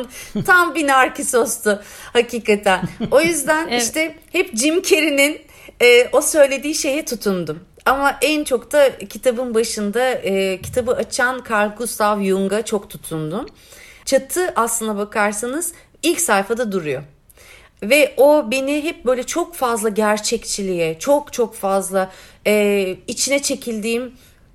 Tam 0.46 0.76
bir 0.76 0.88
narkisostu 0.88 1.82
hakikaten. 2.14 2.82
O 3.12 3.22
yüzden 3.22 3.68
evet. 3.70 3.84
işte 3.84 4.16
hep 4.32 4.58
Jim 4.58 4.82
Carrey'nin 4.82 5.42
e, 5.82 6.10
o 6.12 6.22
söylediği 6.22 6.76
şeye 6.76 7.06
tutundum. 7.06 7.60
Ama 7.86 8.18
en 8.22 8.44
çok 8.44 8.72
da 8.72 8.98
kitabın 8.98 9.54
başında 9.54 10.10
e, 10.10 10.62
kitabı 10.62 10.92
açan 10.92 11.44
Carl 11.50 11.76
Gustav 11.76 12.24
Jung'a 12.24 12.66
çok 12.66 12.90
tutundum. 12.90 13.46
Çatı 14.06 14.54
aslına 14.56 14.98
bakarsanız 14.98 15.74
ilk 16.04 16.22
sayfada 16.22 16.72
duruyor. 16.72 17.04
Ve 17.84 18.14
o 18.18 18.52
beni 18.52 18.84
hep 18.84 19.06
böyle 19.06 19.24
çok 19.24 19.56
fazla 19.56 19.90
gerçekçiliğe, 19.90 21.00
çok 21.00 21.34
çok 21.34 21.56
fazla 21.56 22.12
e, 22.48 22.96
içine 23.08 23.42
çekildiğim 23.42 24.14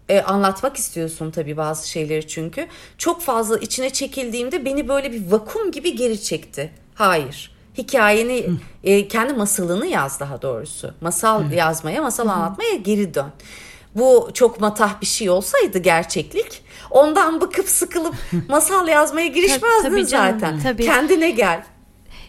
e, 0.09 0.21
anlatmak 0.21 0.77
istiyorsun 0.77 1.31
tabii 1.31 1.57
bazı 1.57 1.89
şeyleri 1.89 2.29
çünkü. 2.29 2.67
Çok 2.99 3.23
fazla 3.23 3.59
içine 3.59 3.91
çekildiğimde 3.91 4.65
beni 4.65 4.89
böyle 4.89 5.13
bir 5.13 5.31
vakum 5.31 5.73
gibi 5.73 5.97
geri 5.97 6.23
çekti. 6.23 6.71
Hayır. 6.95 7.60
Hikayeni, 7.79 8.47
e, 8.85 9.09
kendi 9.09 9.33
masalını 9.33 9.87
yaz 9.87 10.21
daha 10.21 10.43
doğrusu. 10.43 10.95
Masal 11.01 11.53
yazmaya, 11.53 12.03
masal 12.03 12.29
anlatmaya 12.29 12.75
geri 12.75 13.15
dön. 13.15 13.33
Bu 13.95 14.31
çok 14.35 14.61
matah 14.61 15.01
bir 15.01 15.07
şey 15.07 15.31
olsaydı 15.31 15.79
gerçeklik. 15.79 16.63
Ondan 16.91 17.41
bıkıp 17.41 17.69
sıkılıp 17.69 18.15
masal 18.49 18.89
yazmaya 18.89 19.27
girişmezdin 19.27 19.91
tabii 19.91 20.07
canım, 20.07 20.41
zaten. 20.41 20.61
Tabii. 20.61 20.85
Kendine 20.85 21.31
gel. 21.31 21.65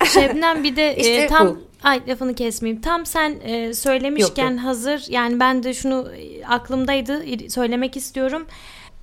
Şebnem 0.05 0.63
bir 0.63 0.75
de 0.75 0.95
işte 0.97 1.11
e, 1.11 1.27
tam 1.27 1.47
bu. 1.47 1.59
Ay 1.83 2.01
lafını 2.07 2.35
kesmeyeyim. 2.35 2.81
Tam 2.81 3.05
sen 3.05 3.39
e, 3.43 3.73
söylemişken 3.73 4.49
yok, 4.49 4.57
yok. 4.57 4.65
hazır 4.65 5.05
yani 5.09 5.39
ben 5.39 5.63
de 5.63 5.73
şunu 5.73 6.11
e, 6.15 6.45
aklımdaydı 6.45 7.23
söylemek 7.49 7.97
istiyorum. 7.97 8.47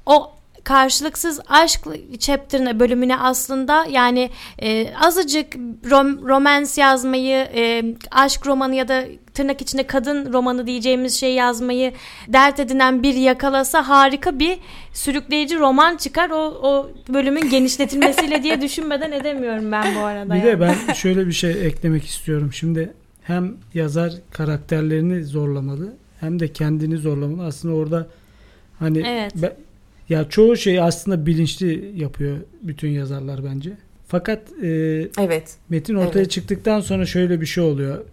O 0.06 0.32
karşılıksız 0.68 1.40
aşk 1.48 1.80
chapter'ına 2.18 2.80
bölümüne 2.80 3.16
aslında 3.16 3.86
yani 3.90 4.30
e, 4.58 4.94
azıcık 4.94 5.54
rom, 5.90 6.28
romans 6.28 6.78
yazmayı, 6.78 7.48
e, 7.54 7.84
aşk 8.10 8.46
romanı 8.46 8.74
ya 8.74 8.88
da 8.88 9.04
tırnak 9.34 9.62
içinde 9.62 9.86
kadın 9.86 10.32
romanı 10.32 10.66
diyeceğimiz 10.66 11.20
şey 11.20 11.34
yazmayı 11.34 11.92
dert 12.28 12.60
edinen 12.60 13.02
bir 13.02 13.14
yakalasa 13.14 13.88
harika 13.88 14.38
bir 14.38 14.58
sürükleyici 14.92 15.58
roman 15.58 15.96
çıkar. 15.96 16.30
O, 16.30 16.36
o 16.62 16.90
bölümün 17.08 17.50
genişletilmesiyle 17.50 18.42
diye 18.42 18.60
düşünmeden 18.62 19.12
edemiyorum 19.12 19.72
ben 19.72 19.94
bu 19.94 20.00
arada. 20.00 20.34
Bir 20.34 20.38
yani. 20.38 20.46
de 20.46 20.60
ben 20.60 20.92
şöyle 20.92 21.26
bir 21.26 21.32
şey 21.32 21.66
eklemek 21.66 22.04
istiyorum. 22.04 22.52
Şimdi 22.52 22.92
hem 23.22 23.54
yazar 23.74 24.12
karakterlerini 24.30 25.24
zorlamalı 25.24 25.92
hem 26.20 26.40
de 26.40 26.52
kendini 26.52 26.96
zorlamalı. 26.96 27.46
Aslında 27.46 27.74
orada 27.74 28.06
hani 28.78 28.98
evet. 29.06 29.32
ben, 29.36 29.52
ya 30.08 30.28
çoğu 30.28 30.56
şey 30.56 30.80
aslında 30.80 31.26
bilinçli 31.26 31.92
yapıyor 31.96 32.36
bütün 32.62 32.88
yazarlar 32.88 33.44
bence. 33.44 33.72
Fakat 34.06 34.42
e, 34.62 34.68
evet. 35.18 35.56
metin 35.68 35.94
ortaya 35.94 36.20
evet. 36.20 36.30
çıktıktan 36.30 36.80
sonra 36.80 37.06
şöyle 37.06 37.40
bir 37.40 37.46
şey 37.46 37.64
oluyor. 37.64 38.04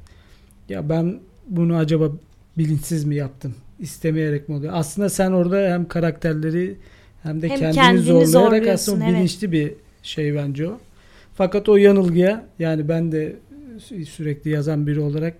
Ya 0.70 0.90
ben 0.90 1.20
bunu 1.48 1.76
acaba 1.76 2.12
bilinçsiz 2.58 3.06
mi 3.06 3.16
yaptım? 3.16 3.56
İstemeyerek 3.80 4.50
mi 4.50 4.56
oluyor? 4.56 4.74
Aslında 4.76 5.10
sen 5.10 5.32
orada 5.32 5.58
hem 5.58 5.88
karakterleri 5.88 6.78
hem 7.24 7.42
de 7.42 7.50
hem 7.50 7.60
kendini, 7.60 7.76
kendini 7.76 8.26
zorlayarak 8.26 8.68
aslında 8.68 9.06
evet. 9.06 9.16
bilinçli 9.16 9.52
bir 9.52 9.74
şey 10.04 10.36
bence 10.36 10.68
o. 10.68 10.80
Fakat 11.36 11.70
o 11.70 11.76
yanılgıya 11.76 12.46
yani 12.60 12.90
ben 12.90 13.12
de 13.12 13.36
sürekli 14.06 14.52
yazan 14.52 14.88
biri 14.88 15.00
olarak 15.00 15.36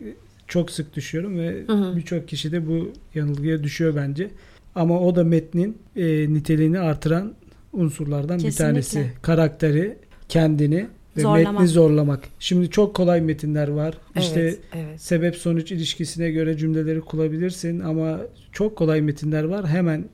çok 0.48 0.72
sık 0.72 0.96
düşüyorum 0.96 1.40
ve 1.40 1.64
birçok 1.96 2.28
kişi 2.28 2.52
de 2.52 2.68
bu 2.68 2.92
yanılgıya 3.16 3.64
düşüyor 3.64 3.96
bence. 3.96 4.30
Ama 4.76 5.00
o 5.00 5.16
da 5.16 5.24
metnin 5.24 5.78
e, 5.96 6.34
niteliğini 6.34 6.80
artıran 6.80 7.34
unsurlardan 7.74 8.38
Kesinlikle. 8.38 8.52
bir 8.52 8.58
tanesi. 8.58 9.12
Karakteri, 9.22 9.98
kendini 10.30 10.88
ve 11.18 11.22
zorlamak. 11.22 11.54
metni 11.54 11.68
zorlamak. 11.68 12.24
Şimdi 12.40 12.70
çok 12.70 12.96
kolay 12.96 13.22
metinler 13.22 13.68
var. 13.68 13.98
Evet, 14.16 14.26
işte 14.26 14.56
evet. 14.74 15.02
sebep 15.02 15.36
sonuç 15.36 15.72
ilişkisine 15.72 16.32
göre 16.32 16.58
cümleleri 16.58 17.02
kurabilirsin 17.02 17.80
ama 17.80 18.20
çok 18.52 18.76
kolay 18.76 19.02
metinler 19.02 19.44
var. 19.44 19.68
Hemen 19.68 20.06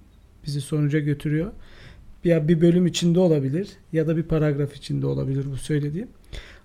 bizi 0.46 0.62
sonuca 0.62 1.00
götürüyor. 1.00 1.52
Ya 2.24 2.48
bir 2.48 2.62
bölüm 2.62 2.88
içinde 2.88 3.20
olabilir 3.20 3.68
ya 3.94 4.08
da 4.08 4.18
bir 4.18 4.24
paragraf 4.24 4.76
içinde 4.76 5.08
olabilir 5.08 5.46
bu 5.52 5.58
söylediğim. 5.58 6.08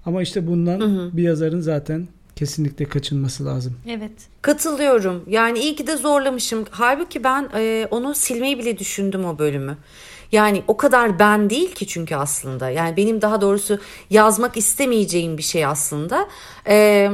Ama 0.06 0.22
işte 0.22 0.46
bundan 0.46 0.80
hı 0.80 0.84
hı. 0.84 1.16
bir 1.16 1.22
yazarın 1.22 1.60
zaten 1.60 2.08
kesinlikle 2.36 2.84
kaçınması 2.84 3.46
lazım. 3.46 3.76
Evet. 3.88 4.12
Katılıyorum. 4.42 5.24
Yani 5.26 5.58
iyi 5.58 5.76
ki 5.76 5.86
de 5.86 5.96
zorlamışım. 5.96 6.64
Halbuki 6.70 7.24
ben 7.24 7.48
e, 7.54 7.88
onu 7.90 8.14
silmeyi 8.14 8.58
bile 8.58 8.78
düşündüm 8.78 9.24
o 9.24 9.38
bölümü. 9.38 9.76
Yani 10.32 10.62
o 10.68 10.76
kadar 10.76 11.18
ben 11.18 11.50
değil 11.50 11.74
ki 11.74 11.86
çünkü 11.86 12.16
aslında. 12.16 12.70
Yani 12.70 12.96
benim 12.96 13.22
daha 13.22 13.40
doğrusu 13.40 13.78
yazmak 14.10 14.56
istemeyeceğim 14.56 15.38
bir 15.38 15.42
şey 15.42 15.66
aslında. 15.66 16.28
Eee 16.68 17.10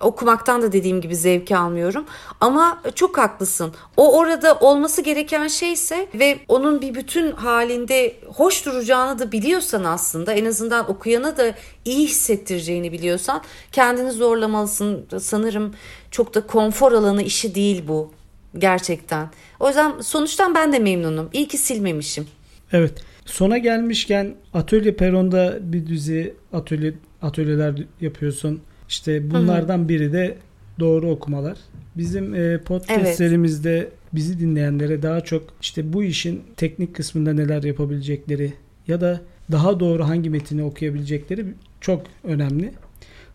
okumaktan 0.00 0.62
da 0.62 0.72
dediğim 0.72 1.00
gibi 1.00 1.16
zevki 1.16 1.56
almıyorum. 1.56 2.04
Ama 2.40 2.82
çok 2.94 3.18
haklısın. 3.18 3.72
O 3.96 4.18
orada 4.18 4.54
olması 4.54 5.02
gereken 5.02 5.48
şeyse 5.48 6.08
ve 6.14 6.38
onun 6.48 6.80
bir 6.80 6.94
bütün 6.94 7.32
halinde 7.32 8.16
hoş 8.34 8.66
duracağını 8.66 9.18
da 9.18 9.32
biliyorsan 9.32 9.84
aslında 9.84 10.32
en 10.32 10.44
azından 10.44 10.90
okuyana 10.90 11.36
da 11.36 11.54
iyi 11.84 12.06
hissettireceğini 12.06 12.92
biliyorsan 12.92 13.42
kendini 13.72 14.10
zorlamalısın. 14.10 15.06
Sanırım 15.18 15.74
çok 16.10 16.34
da 16.34 16.46
konfor 16.46 16.92
alanı 16.92 17.22
işi 17.22 17.54
değil 17.54 17.84
bu 17.88 18.12
gerçekten. 18.58 19.28
O 19.60 19.68
yüzden 19.68 20.00
sonuçtan 20.00 20.54
ben 20.54 20.72
de 20.72 20.78
memnunum. 20.78 21.30
İyi 21.32 21.48
ki 21.48 21.58
silmemişim. 21.58 22.26
Evet. 22.72 23.04
Sona 23.26 23.58
gelmişken 23.58 24.34
atölye 24.54 24.94
peronda 24.94 25.58
bir 25.60 25.86
dizi 25.86 26.34
atölye 26.52 26.94
atölyeler 27.22 27.74
yapıyorsun. 28.00 28.60
İşte 28.88 29.30
bunlardan 29.30 29.88
biri 29.88 30.12
de 30.12 30.36
doğru 30.80 31.10
okumalar. 31.10 31.58
Bizim 31.96 32.34
e, 32.34 32.58
podcast 32.58 33.20
evet. 33.20 33.92
bizi 34.12 34.40
dinleyenlere 34.40 35.02
daha 35.02 35.20
çok 35.20 35.42
işte 35.60 35.92
bu 35.92 36.04
işin 36.04 36.42
teknik 36.56 36.94
kısmında 36.94 37.32
neler 37.32 37.62
yapabilecekleri 37.62 38.52
ya 38.88 39.00
da 39.00 39.20
daha 39.52 39.80
doğru 39.80 40.08
hangi 40.08 40.30
metini 40.30 40.62
okuyabilecekleri 40.62 41.46
çok 41.80 42.02
önemli. 42.24 42.72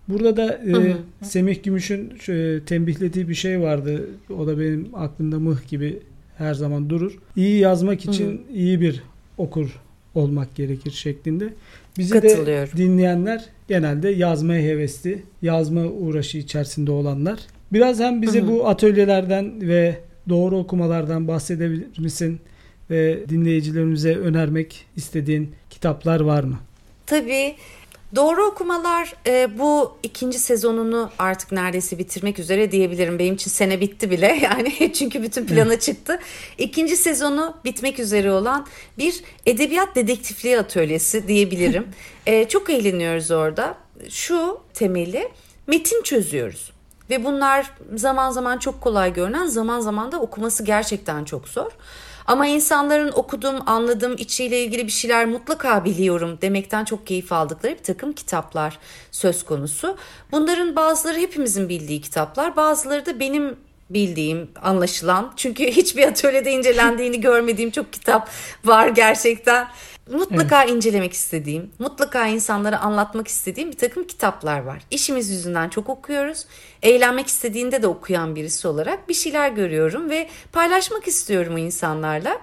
Burada 0.07 0.37
da 0.37 0.53
e, 0.53 0.71
hı 0.71 0.77
hı. 0.77 0.97
Semih 1.21 1.63
Gümüş'ün 1.63 2.13
e, 2.29 2.59
tembihlediği 2.65 3.29
bir 3.29 3.35
şey 3.35 3.61
vardı. 3.61 4.09
O 4.37 4.47
da 4.47 4.59
benim 4.59 4.87
aklımda 4.95 5.39
mıh 5.39 5.67
gibi 5.69 5.99
her 6.37 6.53
zaman 6.53 6.89
durur. 6.89 7.19
İyi 7.35 7.59
yazmak 7.59 8.05
için 8.05 8.27
hı 8.27 8.31
hı. 8.31 8.53
iyi 8.53 8.81
bir 8.81 9.03
okur 9.37 9.81
olmak 10.15 10.55
gerekir 10.55 10.91
şeklinde. 10.91 11.53
Bizi 12.01 12.21
de 12.21 12.67
dinleyenler 12.77 13.45
genelde 13.67 14.09
yazmaya 14.09 14.61
hevesli, 14.61 15.23
yazma 15.41 15.83
uğraşı 15.83 16.37
içerisinde 16.37 16.91
olanlar 16.91 17.39
Biraz 17.73 17.99
hem 17.99 18.21
bize 18.21 18.47
bu 18.47 18.67
atölyelerden 18.67 19.67
ve 19.67 19.95
doğru 20.29 20.57
okumalardan 20.57 21.27
bahsedebilir 21.27 21.99
misin? 21.99 22.39
Ve 22.89 23.29
dinleyicilerimize 23.29 24.15
önermek 24.15 24.85
istediğin 24.95 25.51
kitaplar 25.69 26.19
var 26.19 26.43
mı? 26.43 26.59
Tabii. 27.05 27.55
Doğru 28.15 28.43
okumalar 28.43 29.13
e, 29.27 29.59
bu 29.59 29.97
ikinci 30.03 30.39
sezonunu 30.39 31.09
artık 31.19 31.51
neredeyse 31.51 31.97
bitirmek 31.97 32.39
üzere 32.39 32.71
diyebilirim. 32.71 33.19
Benim 33.19 33.33
için 33.33 33.51
sene 33.51 33.81
bitti 33.81 34.11
bile 34.11 34.27
yani 34.41 34.93
çünkü 34.93 35.23
bütün 35.23 35.45
plana 35.45 35.79
çıktı. 35.79 36.19
İkinci 36.57 36.97
sezonu 36.97 37.57
bitmek 37.65 37.99
üzere 37.99 38.31
olan 38.31 38.67
bir 38.97 39.23
edebiyat 39.45 39.95
dedektifliği 39.95 40.59
atölyesi 40.59 41.27
diyebilirim. 41.27 41.87
e, 42.25 42.47
çok 42.47 42.69
eğleniyoruz 42.69 43.31
orada. 43.31 43.77
Şu 44.09 44.59
temeli 44.73 45.29
metin 45.67 46.03
çözüyoruz. 46.03 46.71
Ve 47.09 47.25
bunlar 47.25 47.71
zaman 47.95 48.31
zaman 48.31 48.57
çok 48.57 48.81
kolay 48.81 49.13
görünen 49.13 49.45
zaman 49.45 49.79
zaman 49.79 50.11
da 50.11 50.19
okuması 50.19 50.63
gerçekten 50.63 51.25
çok 51.25 51.47
zor. 51.47 51.71
Ama 52.25 52.47
insanların 52.47 53.11
okudum, 53.11 53.55
anladım, 53.65 54.15
içiyle 54.17 54.63
ilgili 54.63 54.87
bir 54.87 54.91
şeyler 54.91 55.25
mutlaka 55.25 55.85
biliyorum 55.85 56.37
demekten 56.41 56.85
çok 56.85 57.07
keyif 57.07 57.33
aldıkları 57.33 57.73
bir 57.73 57.83
takım 57.83 58.13
kitaplar 58.13 58.79
söz 59.11 59.45
konusu. 59.45 59.97
Bunların 60.31 60.75
bazıları 60.75 61.17
hepimizin 61.17 61.69
bildiği 61.69 62.01
kitaplar, 62.01 62.55
bazıları 62.55 63.05
da 63.05 63.19
benim 63.19 63.55
bildiğim, 63.89 64.49
anlaşılan. 64.61 65.33
Çünkü 65.35 65.65
hiçbir 65.71 66.07
atölyede 66.07 66.51
incelendiğini 66.51 67.21
görmediğim 67.21 67.71
çok 67.71 67.93
kitap 67.93 68.29
var 68.65 68.87
gerçekten. 68.87 69.67
Mutlaka 70.11 70.63
evet. 70.63 70.73
incelemek 70.73 71.13
istediğim, 71.13 71.71
mutlaka 71.79 72.27
insanlara 72.27 72.79
anlatmak 72.79 73.27
istediğim 73.27 73.71
bir 73.71 73.77
takım 73.77 74.03
kitaplar 74.07 74.59
var. 74.59 74.81
İşimiz 74.91 75.29
yüzünden 75.29 75.69
çok 75.69 75.89
okuyoruz. 75.89 76.45
Eğlenmek 76.83 77.27
istediğinde 77.27 77.81
de 77.81 77.87
okuyan 77.87 78.35
birisi 78.35 78.67
olarak 78.67 79.09
bir 79.09 79.13
şeyler 79.13 79.49
görüyorum 79.49 80.09
ve 80.09 80.29
paylaşmak 80.51 81.07
istiyorum 81.07 81.55
o 81.55 81.57
insanlarla. 81.57 82.41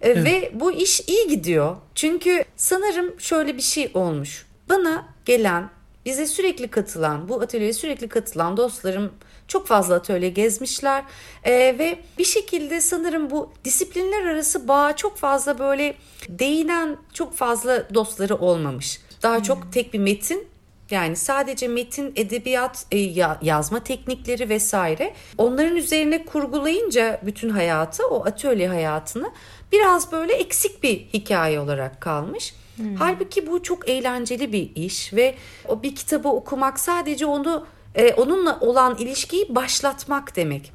E, 0.00 0.10
evet. 0.10 0.24
Ve 0.24 0.50
bu 0.54 0.72
iş 0.72 1.00
iyi 1.00 1.28
gidiyor. 1.28 1.76
Çünkü 1.94 2.44
sanırım 2.56 3.20
şöyle 3.20 3.56
bir 3.56 3.62
şey 3.62 3.90
olmuş. 3.94 4.46
Bana 4.68 5.06
gelen, 5.24 5.70
bize 6.04 6.26
sürekli 6.26 6.68
katılan, 6.68 7.28
bu 7.28 7.40
atölyeye 7.40 7.72
sürekli 7.72 8.08
katılan 8.08 8.56
dostlarım 8.56 9.12
çok 9.52 9.66
fazla 9.66 9.94
atölye 9.94 10.28
gezmişler 10.28 11.04
e, 11.44 11.52
ve 11.52 11.98
bir 12.18 12.24
şekilde 12.24 12.80
sanırım 12.80 13.30
bu 13.30 13.52
disiplinler 13.64 14.26
arası 14.26 14.68
bağ 14.68 14.96
çok 14.96 15.16
fazla 15.16 15.58
böyle 15.58 15.94
değinen 16.28 16.96
çok 17.12 17.34
fazla 17.34 17.94
dostları 17.94 18.36
olmamış. 18.36 19.00
Daha 19.22 19.36
hmm. 19.36 19.42
çok 19.42 19.72
tek 19.72 19.94
bir 19.94 19.98
metin 19.98 20.46
yani 20.90 21.16
sadece 21.16 21.68
metin, 21.68 22.12
edebiyat, 22.16 22.86
e, 22.92 22.98
yazma 23.42 23.84
teknikleri 23.84 24.48
vesaire 24.48 25.14
onların 25.38 25.76
üzerine 25.76 26.24
kurgulayınca 26.24 27.20
bütün 27.22 27.48
hayatı, 27.48 28.06
o 28.06 28.26
atölye 28.26 28.68
hayatını 28.68 29.30
biraz 29.72 30.12
böyle 30.12 30.32
eksik 30.32 30.82
bir 30.82 30.98
hikaye 31.14 31.60
olarak 31.60 32.00
kalmış. 32.00 32.54
Hmm. 32.76 32.94
Halbuki 32.94 33.46
bu 33.46 33.62
çok 33.62 33.88
eğlenceli 33.88 34.52
bir 34.52 34.76
iş 34.76 35.12
ve 35.12 35.34
o 35.68 35.82
bir 35.82 35.94
kitabı 35.94 36.28
okumak 36.28 36.80
sadece 36.80 37.26
onu 37.26 37.66
e, 37.94 38.14
onunla 38.14 38.60
olan 38.60 38.96
ilişkiyi 38.96 39.54
başlatmak 39.54 40.36
demek. 40.36 40.72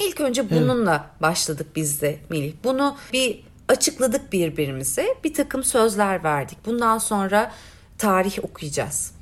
İlk 0.00 0.20
önce 0.20 0.50
bununla 0.50 1.10
evet. 1.10 1.22
başladık 1.22 1.66
biz 1.76 2.02
de 2.02 2.18
Melih. 2.30 2.52
Bunu 2.64 2.96
bir 3.12 3.40
açıkladık 3.68 4.32
birbirimize. 4.32 5.14
Bir 5.24 5.34
takım 5.34 5.64
sözler 5.64 6.24
verdik. 6.24 6.58
Bundan 6.66 6.98
sonra 6.98 7.52
tarih 7.98 8.44
okuyacağız. 8.44 9.17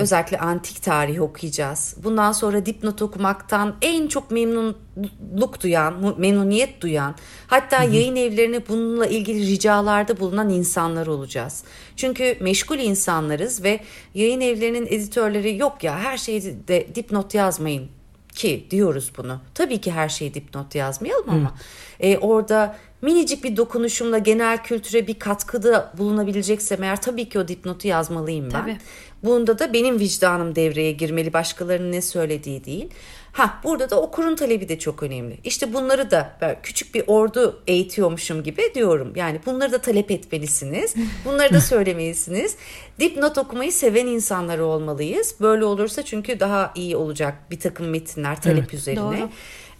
Özellikle 0.00 0.38
antik 0.38 0.82
tarihi 0.82 1.20
okuyacağız. 1.20 1.96
Bundan 2.04 2.32
sonra 2.32 2.66
dipnot 2.66 3.02
okumaktan 3.02 3.76
en 3.82 4.08
çok 4.08 4.30
memnunluk 4.30 5.62
duyan, 5.62 6.14
memnuniyet 6.18 6.80
duyan, 6.80 7.14
hatta 7.46 7.84
Hı-hı. 7.84 7.94
yayın 7.94 8.16
evlerine 8.16 8.68
bununla 8.68 9.06
ilgili 9.06 9.46
ricalarda 9.46 10.20
bulunan 10.20 10.50
insanlar 10.50 11.06
olacağız. 11.06 11.64
Çünkü 11.96 12.36
meşgul 12.40 12.78
insanlarız 12.78 13.62
ve 13.64 13.80
yayın 14.14 14.40
evlerinin 14.40 14.86
editörleri 14.86 15.56
yok 15.56 15.84
ya 15.84 15.98
her 15.98 16.18
şeyde 16.18 16.94
dipnot 16.94 17.34
yazmayın 17.34 17.88
ki 18.34 18.66
diyoruz 18.70 19.12
bunu. 19.16 19.40
Tabii 19.54 19.80
ki 19.80 19.92
her 19.92 20.08
şeyi 20.08 20.34
dipnot 20.34 20.74
yazmayalım 20.74 21.30
ama 21.30 21.54
e, 22.00 22.18
orada 22.18 22.76
minicik 23.02 23.44
bir 23.44 23.56
dokunuşumla 23.56 24.18
genel 24.18 24.62
kültüre 24.62 25.06
bir 25.06 25.18
katkıda 25.18 25.92
bulunabileceksem 25.98 26.82
eğer 26.82 27.02
tabii 27.02 27.28
ki 27.28 27.38
o 27.38 27.48
dipnotu 27.48 27.88
yazmalıyım 27.88 28.44
ben. 28.44 28.50
Tabii. 28.50 28.78
Bunda 29.24 29.58
da 29.58 29.72
benim 29.72 29.98
vicdanım 29.98 30.54
devreye 30.54 30.92
girmeli 30.92 31.32
başkalarının 31.32 31.92
ne 31.92 32.02
söylediği 32.02 32.64
değil. 32.64 32.88
Ha 33.32 33.60
burada 33.64 33.90
da 33.90 34.00
okurun 34.00 34.36
talebi 34.36 34.68
de 34.68 34.78
çok 34.78 35.02
önemli. 35.02 35.38
İşte 35.44 35.74
bunları 35.74 36.10
da 36.10 36.38
küçük 36.62 36.94
bir 36.94 37.04
ordu 37.06 37.62
eğitiyormuşum 37.66 38.42
gibi 38.42 38.62
diyorum. 38.74 39.12
Yani 39.16 39.40
bunları 39.46 39.72
da 39.72 39.78
talep 39.78 40.10
etmelisiniz. 40.10 40.94
Bunları 41.24 41.54
da 41.54 41.60
söylemelisiniz. 41.60 42.56
Dipnot 43.00 43.38
okumayı 43.38 43.72
seven 43.72 44.06
insanlar 44.06 44.58
olmalıyız. 44.58 45.34
Böyle 45.40 45.64
olursa 45.64 46.02
çünkü 46.02 46.40
daha 46.40 46.72
iyi 46.74 46.96
olacak 46.96 47.50
bir 47.50 47.60
takım 47.60 47.88
metinler 47.88 48.42
talep 48.42 48.58
evet, 48.58 48.74
üzerine. 48.74 49.00
Doğru. 49.00 49.28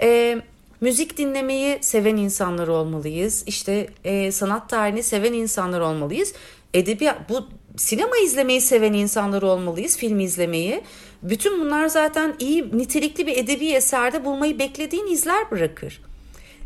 Ee, 0.01 0.43
müzik 0.81 1.19
dinlemeyi 1.19 1.79
seven 1.81 2.17
insanlar 2.17 2.69
olmalıyız. 2.69 3.45
İşte 3.47 3.87
e, 4.05 4.33
sanat 4.33 4.69
tarihini 4.69 5.03
seven 5.03 5.33
insanlar 5.33 5.81
olmalıyız. 5.81 6.35
Edebiyat 6.75 7.29
bu 7.29 7.49
sinema 7.79 8.17
izlemeyi 8.19 8.61
seven 8.61 8.93
insanlar 8.93 9.43
olmalıyız, 9.43 9.97
film 9.97 10.21
izlemeyi. 10.21 10.83
Bütün 11.23 11.61
bunlar 11.61 11.87
zaten 11.87 12.35
iyi, 12.39 12.79
nitelikli 12.79 13.27
bir 13.27 13.37
edebi 13.37 13.69
eserde 13.71 14.25
bulmayı 14.25 14.59
beklediğin 14.59 15.07
izler 15.07 15.51
bırakır. 15.51 16.03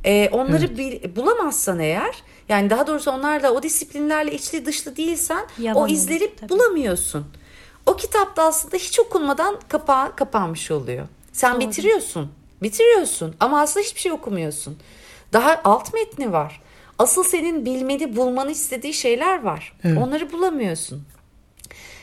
Ee, 0.05 0.29
onları 0.33 0.67
evet. 0.67 0.79
bil, 0.79 1.17
bulamazsan 1.17 1.79
eğer, 1.79 2.23
yani 2.49 2.71
daha 2.71 2.87
doğrusu 2.87 3.11
onlarla 3.11 3.51
o 3.51 3.63
disiplinlerle 3.63 4.33
içli 4.35 4.67
dışlı 4.67 4.97
değilsen 4.97 5.47
Yalan 5.59 5.83
o 5.83 5.89
izleri 5.89 6.25
olur, 6.25 6.49
bulamıyorsun. 6.49 7.27
O 7.87 7.97
kitap 7.97 8.37
da 8.37 8.43
aslında 8.43 8.77
hiç 8.77 9.01
okunmadan 9.01 9.59
kapağı 9.69 10.17
kapanmış 10.17 10.71
oluyor. 10.71 11.07
Sen 11.33 11.55
Doğru. 11.55 11.61
bitiriyorsun, 11.61 12.33
bitiriyorsun 12.63 13.35
ama 13.41 13.61
aslında 13.61 13.87
hiçbir 13.87 14.01
şey 14.01 14.13
okumuyorsun. 14.13 14.79
Daha 15.33 15.61
alt 15.65 15.95
metni 15.95 16.33
var. 16.33 16.63
Asıl 16.99 17.25
senin 17.25 17.65
bilmeni, 17.65 18.17
bulmanı 18.17 18.51
istediği 18.51 18.95
şeyler 18.95 19.43
var. 19.43 19.73
Evet. 19.85 19.99
Onları 19.99 20.33
bulamıyorsun. 20.33 21.03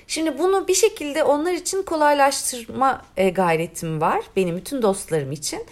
Şimdi 0.07 0.39
bunu 0.39 0.67
bir 0.67 0.73
şekilde 0.73 1.23
onlar 1.23 1.53
için 1.53 1.83
kolaylaştırma 1.83 3.01
e, 3.17 3.29
gayretim 3.29 4.01
var. 4.01 4.21
Benim 4.35 4.57
bütün 4.57 4.81
dostlarım 4.81 5.31
için. 5.31 5.65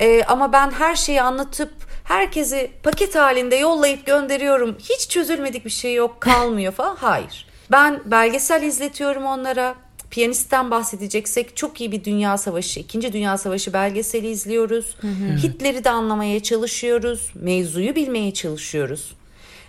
E, 0.00 0.24
ama 0.24 0.52
ben 0.52 0.70
her 0.70 0.94
şeyi 0.94 1.22
anlatıp 1.22 1.72
herkesi 2.04 2.70
paket 2.82 3.14
halinde 3.14 3.56
yollayıp 3.56 4.06
gönderiyorum. 4.06 4.76
Hiç 4.78 5.08
çözülmedik 5.08 5.64
bir 5.64 5.70
şey 5.70 5.94
yok 5.94 6.20
kalmıyor 6.20 6.72
falan. 6.72 6.96
Hayır. 6.96 7.46
Ben 7.70 8.00
belgesel 8.04 8.62
izletiyorum 8.62 9.24
onlara. 9.24 9.74
Piyanisten 10.14 10.70
bahsedeceksek 10.70 11.56
çok 11.56 11.80
iyi 11.80 11.92
bir 11.92 12.04
Dünya 12.04 12.38
Savaşı, 12.38 12.80
İkinci 12.80 13.12
Dünya 13.12 13.38
Savaşı 13.38 13.72
belgeseli 13.72 14.28
izliyoruz. 14.28 14.96
Hı 15.00 15.06
hı. 15.06 15.36
Hitler'i 15.36 15.84
de 15.84 15.90
anlamaya 15.90 16.42
çalışıyoruz. 16.42 17.30
Mevzuyu 17.34 17.94
bilmeye 17.94 18.34
çalışıyoruz. 18.34 19.14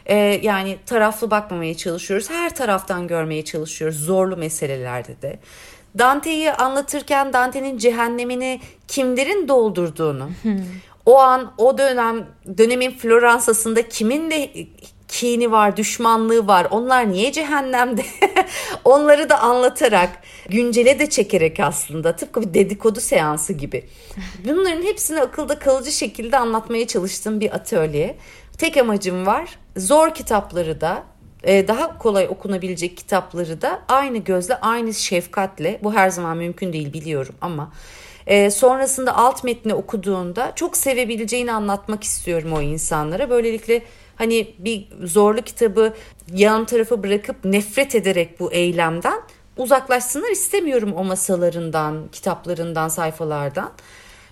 Ee, 0.05 0.15
yani 0.43 0.77
taraflı 0.85 1.31
bakmamaya 1.31 1.77
çalışıyoruz. 1.77 2.29
Her 2.29 2.55
taraftan 2.55 3.07
görmeye 3.07 3.45
çalışıyoruz 3.45 3.97
zorlu 3.99 4.37
meselelerde 4.37 5.21
de. 5.21 5.39
Dante'yi 5.97 6.51
anlatırken 6.51 7.33
Dante'nin 7.33 7.77
cehennemini 7.77 8.61
kimlerin 8.87 9.47
doldurduğunu, 9.47 10.29
o 11.05 11.17
an 11.17 11.53
o 11.57 11.77
dönem 11.77 12.27
dönemin 12.57 12.91
Floransa'sında 12.91 13.89
kimin 13.89 14.31
de 14.31 14.67
kini 15.07 15.51
var, 15.51 15.77
düşmanlığı 15.77 16.47
var. 16.47 16.67
Onlar 16.71 17.11
niye 17.11 17.31
cehennemde? 17.31 18.05
Onları 18.83 19.29
da 19.29 19.39
anlatarak, 19.39 20.09
güncele 20.49 20.99
de 20.99 21.09
çekerek 21.09 21.59
aslında 21.59 22.15
tıpkı 22.15 22.41
bir 22.41 22.53
dedikodu 22.53 22.99
seansı 22.99 23.53
gibi. 23.53 23.85
Bunların 24.45 24.83
hepsini 24.83 25.21
akılda 25.21 25.59
kalıcı 25.59 25.91
şekilde 25.91 26.37
anlatmaya 26.37 26.87
çalıştığım 26.87 27.39
bir 27.39 27.55
atölye. 27.55 28.17
Tek 28.57 28.77
amacım 28.77 29.25
var. 29.25 29.49
Zor 29.77 30.13
kitapları 30.13 30.81
da 30.81 31.03
e, 31.43 31.67
daha 31.67 31.97
kolay 31.97 32.27
okunabilecek 32.27 32.97
kitapları 32.97 33.61
da 33.61 33.81
aynı 33.87 34.17
gözle, 34.17 34.55
aynı 34.55 34.93
şefkatle, 34.93 35.79
bu 35.83 35.93
her 35.93 36.09
zaman 36.09 36.37
mümkün 36.37 36.73
değil 36.73 36.93
biliyorum 36.93 37.35
ama 37.41 37.71
e, 38.27 38.51
sonrasında 38.51 39.17
alt 39.17 39.43
metni 39.43 39.73
okuduğunda 39.73 40.51
çok 40.55 40.77
sevebileceğini 40.77 41.51
anlatmak 41.51 42.03
istiyorum 42.03 42.53
o 42.53 42.61
insanlara. 42.61 43.29
Böylelikle 43.29 43.81
hani 44.15 44.55
bir 44.57 44.87
zorlu 45.03 45.41
kitabı 45.41 45.93
yan 46.33 46.65
tarafa 46.65 47.03
bırakıp 47.03 47.45
nefret 47.45 47.95
ederek 47.95 48.39
bu 48.39 48.51
eylemden 48.51 49.21
uzaklaşsınlar 49.57 50.31
istemiyorum 50.31 50.93
o 50.93 51.03
masalarından, 51.03 52.07
kitaplarından, 52.11 52.87
sayfalardan. 52.87 53.71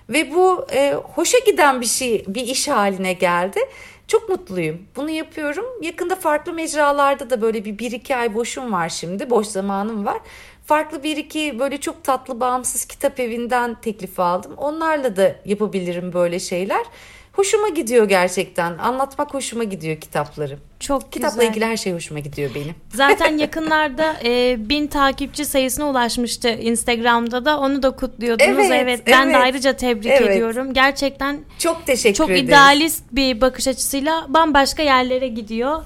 Ve 0.09 0.31
bu 0.33 0.65
e, 0.71 0.93
hoşa 0.93 1.37
giden 1.45 1.81
bir 1.81 1.85
şey, 1.85 2.25
bir 2.27 2.41
iş 2.41 2.67
haline 2.67 3.13
geldi. 3.13 3.59
Çok 4.07 4.29
mutluyum. 4.29 4.81
Bunu 4.95 5.09
yapıyorum. 5.09 5.65
Yakında 5.81 6.15
farklı 6.15 6.53
mecralarda 6.53 7.29
da 7.29 7.41
böyle 7.41 7.65
bir 7.65 7.77
bir 7.77 7.91
iki 7.91 8.15
ay 8.15 8.35
boşum 8.35 8.71
var 8.71 8.89
şimdi. 8.89 9.29
Boş 9.29 9.47
zamanım 9.47 10.05
var. 10.05 10.17
Farklı 10.65 11.03
bir 11.03 11.17
iki 11.17 11.59
böyle 11.59 11.77
çok 11.77 12.03
tatlı 12.03 12.39
bağımsız 12.39 12.85
kitap 12.85 13.19
evinden 13.19 13.81
teklif 13.81 14.19
aldım. 14.19 14.53
Onlarla 14.57 15.15
da 15.15 15.35
yapabilirim 15.45 16.13
böyle 16.13 16.39
şeyler. 16.39 16.85
Hoşuma 17.33 17.69
gidiyor 17.69 18.09
gerçekten. 18.09 18.77
Anlatmak 18.77 19.33
hoşuma 19.33 19.63
gidiyor 19.63 19.97
kitapları. 20.01 20.57
Çok 20.79 21.11
Kitapla 21.11 21.35
güzel. 21.35 21.49
ilgili 21.51 21.65
her 21.65 21.77
şey 21.77 21.93
hoşuma 21.93 22.19
gidiyor 22.19 22.51
benim. 22.55 22.75
Zaten 22.89 23.37
yakınlarda 23.37 24.15
e, 24.25 24.55
bin 24.69 24.87
takipçi 24.87 25.45
sayısına 25.45 25.89
ulaşmıştı 25.89 26.49
Instagram'da 26.49 27.45
da 27.45 27.59
onu 27.59 27.83
da 27.83 27.91
kutluyordunuz. 27.91 28.49
Evet, 28.57 28.71
Evet, 28.71 29.01
ben 29.07 29.27
de 29.27 29.31
evet. 29.31 29.41
ayrıca 29.43 29.73
tebrik 29.73 30.11
Evet. 30.11 30.29
ediyorum. 30.29 30.73
Gerçekten 30.73 31.39
Çok 31.59 31.85
teşekkür 31.85 32.15
çok 32.17 32.29
ederiz. 32.29 32.43
idealist 32.43 33.03
bir 33.11 33.41
bakış 33.41 33.67
açısıyla 33.67 34.25
bambaşka 34.29 34.83
yerlere 34.83 35.27
gidiyor. 35.27 35.83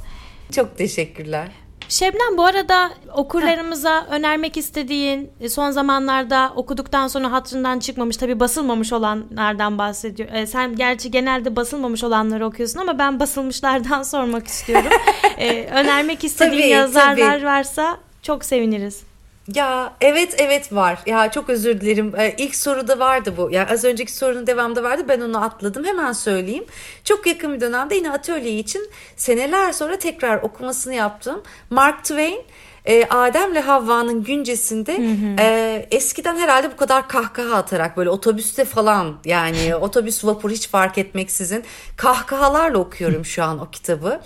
Çok 0.55 0.77
teşekkürler. 0.77 1.47
Şebnem 1.89 2.37
bu 2.37 2.43
arada 2.45 2.89
okurlarımıza 3.13 4.07
önermek 4.11 4.57
istediğin 4.57 5.31
e, 5.39 5.49
son 5.49 5.71
zamanlarda 5.71 6.53
okuduktan 6.55 7.07
sonra 7.07 7.31
hatırından 7.31 7.79
çıkmamış 7.79 8.17
tabi 8.17 8.39
basılmamış 8.39 8.93
olanlardan 8.93 9.77
bahsediyor. 9.77 10.29
E, 10.33 10.47
sen 10.47 10.75
gerçi 10.75 11.11
genelde 11.11 11.55
basılmamış 11.55 12.03
olanları 12.03 12.45
okuyorsun 12.45 12.79
ama 12.79 12.99
ben 12.99 13.19
basılmışlardan 13.19 14.03
sormak 14.03 14.47
istiyorum. 14.47 14.91
E, 15.37 15.63
önermek 15.65 16.23
istediğin 16.23 16.61
Tabii, 16.61 16.69
yazarlar 16.69 17.33
tabii. 17.33 17.45
varsa 17.45 17.97
çok 18.21 18.45
seviniriz. 18.45 19.06
Ya 19.53 19.93
evet 20.01 20.35
evet 20.37 20.73
var. 20.73 20.99
Ya 21.05 21.31
çok 21.31 21.49
özür 21.49 21.81
dilerim. 21.81 22.13
Ee, 22.17 22.35
ilk 22.37 22.55
soruda 22.55 22.99
vardı 22.99 23.33
bu. 23.37 23.51
Ya 23.51 23.67
az 23.71 23.83
önceki 23.83 24.13
sorunun 24.13 24.47
devamında 24.47 24.83
vardı. 24.83 25.05
Ben 25.07 25.21
onu 25.21 25.43
atladım. 25.43 25.85
Hemen 25.85 26.11
söyleyeyim. 26.11 26.65
Çok 27.03 27.27
yakın 27.27 27.53
bir 27.53 27.61
dönemde 27.61 27.95
yine 27.95 28.11
atölye 28.11 28.59
için 28.59 28.89
seneler 29.15 29.71
sonra 29.71 29.99
tekrar 29.99 30.41
okumasını 30.41 30.93
yaptım. 30.93 31.43
Mark 31.69 32.03
Twain 32.03 32.41
e, 32.85 33.05
Adem'le 33.05 33.61
Havva'nın 33.61 34.23
güncesinde 34.23 34.97
e, 35.39 35.87
eskiden 35.91 36.35
herhalde 36.37 36.71
bu 36.71 36.75
kadar 36.75 37.07
kahkaha 37.07 37.55
atarak 37.55 37.97
böyle 37.97 38.09
otobüste 38.09 38.65
falan 38.65 39.17
yani 39.25 39.75
otobüs 39.81 40.25
vapur 40.25 40.51
hiç 40.51 40.67
fark 40.67 40.97
etmeksizin 40.97 41.63
kahkahalarla 41.97 42.77
okuyorum 42.77 43.25
şu 43.25 43.43
an 43.43 43.59
o 43.59 43.69
kitabı. 43.69 44.21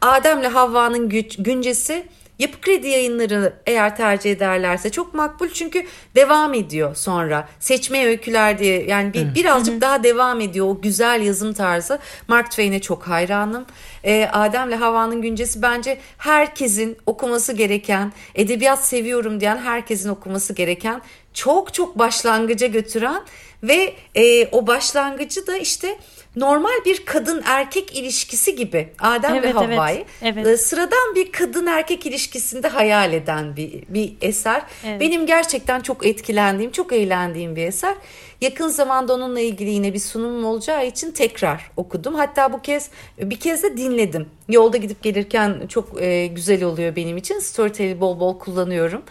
Adem'le 0.00 0.44
Havva'nın 0.44 1.08
güncesi 1.38 2.06
Yapı 2.42 2.60
Kredi 2.60 2.88
yayınları 2.88 3.52
eğer 3.66 3.96
tercih 3.96 4.32
ederlerse 4.32 4.90
çok 4.90 5.14
makbul 5.14 5.48
çünkü 5.48 5.86
devam 6.14 6.54
ediyor 6.54 6.94
sonra. 6.94 7.48
Seçme 7.60 8.06
öyküler 8.06 8.58
diye 8.58 8.84
yani 8.84 9.14
bir, 9.14 9.34
birazcık 9.34 9.80
daha 9.80 10.02
devam 10.02 10.40
ediyor 10.40 10.66
o 10.66 10.80
güzel 10.80 11.22
yazım 11.22 11.52
tarzı. 11.52 11.98
Mark 12.28 12.50
Twain'e 12.50 12.80
çok 12.80 13.08
hayranım. 13.08 13.66
Ee, 14.04 14.28
Adem'le 14.32 14.72
Havva'nın 14.72 15.22
güncesi 15.22 15.62
bence 15.62 15.98
herkesin 16.18 16.96
okuması 17.06 17.52
gereken, 17.52 18.12
edebiyat 18.34 18.84
seviyorum 18.84 19.40
diyen 19.40 19.56
herkesin 19.56 20.08
okuması 20.08 20.52
gereken 20.52 21.02
çok 21.34 21.74
çok 21.74 21.98
başlangıca 21.98 22.66
götüren 22.66 23.22
ve 23.62 23.94
e, 24.14 24.46
o 24.46 24.66
başlangıcı 24.66 25.46
da 25.46 25.56
işte 25.56 25.98
normal 26.36 26.84
bir 26.84 27.04
kadın 27.04 27.42
erkek 27.46 27.96
ilişkisi 27.96 28.56
gibi 28.56 28.88
Adem 28.98 29.32
ve 29.32 29.36
Evet, 29.36 29.44
evet, 29.44 29.78
Havva'yı 29.78 30.04
evet. 30.22 30.46
e, 30.46 30.56
sıradan 30.56 31.14
bir 31.14 31.32
kadın 31.32 31.66
erkek 31.66 32.06
ilişkisinde 32.06 32.68
hayal 32.68 33.12
eden 33.12 33.56
bir, 33.56 33.82
bir 33.88 34.12
eser. 34.20 34.62
Evet. 34.86 35.00
Benim 35.00 35.26
gerçekten 35.26 35.80
çok 35.80 36.06
etkilendiğim, 36.06 36.72
çok 36.72 36.92
eğlendiğim 36.92 37.56
bir 37.56 37.66
eser. 37.66 37.94
Yakın 38.40 38.68
zamanda 38.68 39.14
onunla 39.14 39.40
ilgili 39.40 39.70
yine 39.70 39.94
bir 39.94 39.98
sunumum 39.98 40.44
olacağı 40.44 40.86
için 40.86 41.10
tekrar 41.10 41.70
okudum. 41.76 42.14
Hatta 42.14 42.52
bu 42.52 42.62
kez 42.62 42.90
bir 43.18 43.40
kez 43.40 43.62
de 43.62 43.76
dinledim. 43.76 44.26
Yolda 44.48 44.76
gidip 44.76 45.02
gelirken 45.02 45.66
çok 45.68 46.02
e, 46.02 46.26
güzel 46.26 46.64
oluyor 46.64 46.96
benim 46.96 47.16
için. 47.16 47.38
Storytel'i 47.38 48.00
bol 48.00 48.20
bol 48.20 48.38
kullanıyorum. 48.38 49.02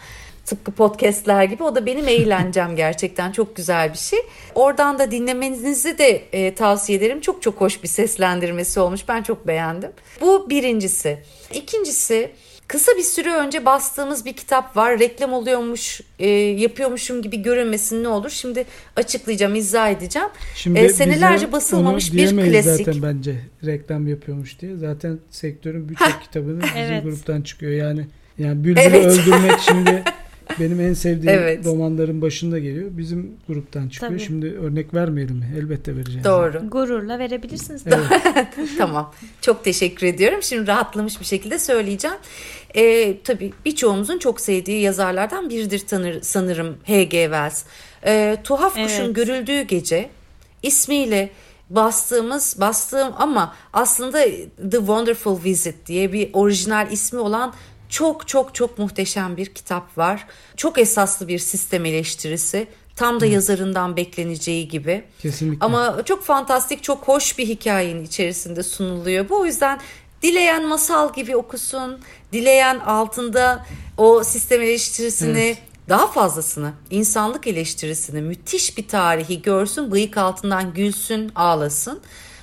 Tıpkı 0.46 0.72
podcastler 0.72 1.44
gibi 1.44 1.62
o 1.62 1.74
da 1.74 1.86
benim 1.86 2.08
eğlencem 2.08 2.76
gerçekten 2.76 3.32
çok 3.32 3.56
güzel 3.56 3.92
bir 3.92 3.98
şey. 3.98 4.18
Oradan 4.54 4.98
da 4.98 5.10
dinlemenizi 5.10 5.98
de 5.98 6.22
e, 6.32 6.54
tavsiye 6.54 6.98
ederim. 6.98 7.20
Çok 7.20 7.42
çok 7.42 7.60
hoş 7.60 7.82
bir 7.82 7.88
seslendirmesi 7.88 8.80
olmuş. 8.80 9.00
Ben 9.08 9.22
çok 9.22 9.46
beğendim. 9.46 9.90
Bu 10.20 10.50
birincisi. 10.50 11.18
İkincisi 11.54 12.30
kısa 12.68 12.92
bir 12.96 13.02
süre 13.02 13.34
önce 13.34 13.64
bastığımız 13.64 14.24
bir 14.24 14.32
kitap 14.32 14.76
var. 14.76 14.98
Reklam 14.98 15.32
oluyormuş, 15.32 16.00
e, 16.18 16.28
yapıyormuşum 16.30 17.22
gibi 17.22 17.42
görünmesin 17.42 18.04
ne 18.04 18.08
olur. 18.08 18.30
Şimdi 18.30 18.64
açıklayacağım, 18.96 19.54
izah 19.54 19.90
edeceğim. 19.90 20.28
Şimdi 20.56 20.78
E, 20.78 20.88
senelerce 20.88 21.52
basılmamış 21.52 22.12
bir 22.12 22.28
klasik. 22.36 22.86
zaten 22.86 23.02
bence 23.02 23.36
reklam 23.66 24.08
yapıyormuş 24.08 24.60
diye. 24.60 24.76
Zaten 24.76 25.18
sektörün 25.30 25.88
birçok 25.88 26.22
kitabını 26.22 26.62
bizim 26.62 26.76
Evet. 26.76 27.02
gruptan 27.04 27.42
çıkıyor. 27.42 27.72
Yani 27.72 28.06
yani 28.38 28.64
Bülbül'ü 28.64 28.80
Evet. 28.80 29.06
öldürmek 29.06 29.60
şimdi 29.60 30.04
benim 30.60 30.80
en 30.80 30.92
sevdiğim 30.92 31.38
Evet. 31.38 31.66
romanların 31.66 32.22
başında 32.22 32.58
geliyor. 32.58 32.90
Bizim 32.90 33.36
gruptan 33.48 33.88
çıkıyor. 33.88 34.12
Tabii. 34.12 34.20
Şimdi 34.20 34.46
örnek 34.46 34.94
vermeyelim 34.94 35.36
mi? 35.36 35.54
Elbette 35.58 35.96
vereceğiz. 35.96 36.24
Doğru. 36.24 36.70
Gururla 36.70 37.18
verebilirsiniz. 37.18 37.82
Evet. 37.86 38.48
tamam. 38.78 39.14
Çok 39.40 39.64
teşekkür 39.64 40.06
ediyorum. 40.06 40.42
Şimdi 40.42 40.66
rahatlamış 40.66 41.20
bir 41.20 41.24
şekilde 41.24 41.58
söyleyeceğim. 41.58 42.16
Ee, 42.76 43.16
tabii 43.24 43.52
birçoğumuzun 43.64 44.18
çok 44.18 44.40
sevdiği 44.40 44.80
yazarlardan 44.80 45.50
biridir 45.50 45.78
tanır, 45.78 46.22
sanırım 46.22 46.76
H.G. 46.84 47.22
Wells. 47.22 47.64
Ee, 48.06 48.36
Tuhaf 48.44 48.74
Kuşun 48.74 49.04
Evet. 49.04 49.16
Görüldüğü 49.16 49.62
Gece 49.62 50.10
ismiyle 50.62 51.30
bastığımız 51.70 52.56
bastığım 52.60 53.12
ama 53.18 53.54
aslında 53.72 54.24
The 54.70 54.78
Wonderful 54.78 55.44
Visit 55.44 55.86
diye 55.86 56.12
bir 56.12 56.30
orijinal 56.32 56.92
ismi 56.92 57.18
olan 57.18 57.54
çok 57.92 58.28
çok 58.28 58.54
çok 58.54 58.78
muhteşem 58.78 59.36
bir 59.36 59.46
kitap 59.46 59.98
var. 59.98 60.26
Çok 60.56 60.78
esaslı 60.78 61.28
bir 61.28 61.38
sistem 61.38 61.84
eleştirisi. 61.84 62.66
Tam 62.96 63.20
da 63.20 63.26
yazarından 63.26 63.96
bekleneceği 63.96 64.68
gibi. 64.68 65.04
Kesinlikle. 65.18 65.66
Ama 65.66 66.02
çok 66.04 66.24
fantastik, 66.24 66.82
çok 66.82 67.08
hoş 67.08 67.38
bir 67.38 67.48
hikayenin 67.48 68.04
içerisinde 68.04 68.62
sunuluyor. 68.62 69.28
Bu 69.28 69.40
o 69.40 69.46
yüzden 69.46 69.80
dileyen 70.22 70.68
masal 70.68 71.14
gibi 71.14 71.36
okusun, 71.36 72.00
dileyen 72.32 72.78
altında 72.78 73.66
o 73.96 74.24
sistem 74.24 74.62
eleştirisini, 74.62 75.40
Evet. 75.40 75.58
daha 75.88 76.06
fazlasını, 76.06 76.72
insanlık 76.90 77.46
eleştirisini, 77.46 78.22
müthiş 78.22 78.78
bir 78.78 78.88
tarihi 78.88 79.42
görsün, 79.42 79.90
bıyık 79.92 80.16
altından 80.16 80.74
gülsün, 80.74 81.32
ağlasın. 81.34 82.00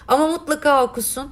Ama 0.07 0.27
mutlaka 0.27 0.83
okusun. 0.83 1.31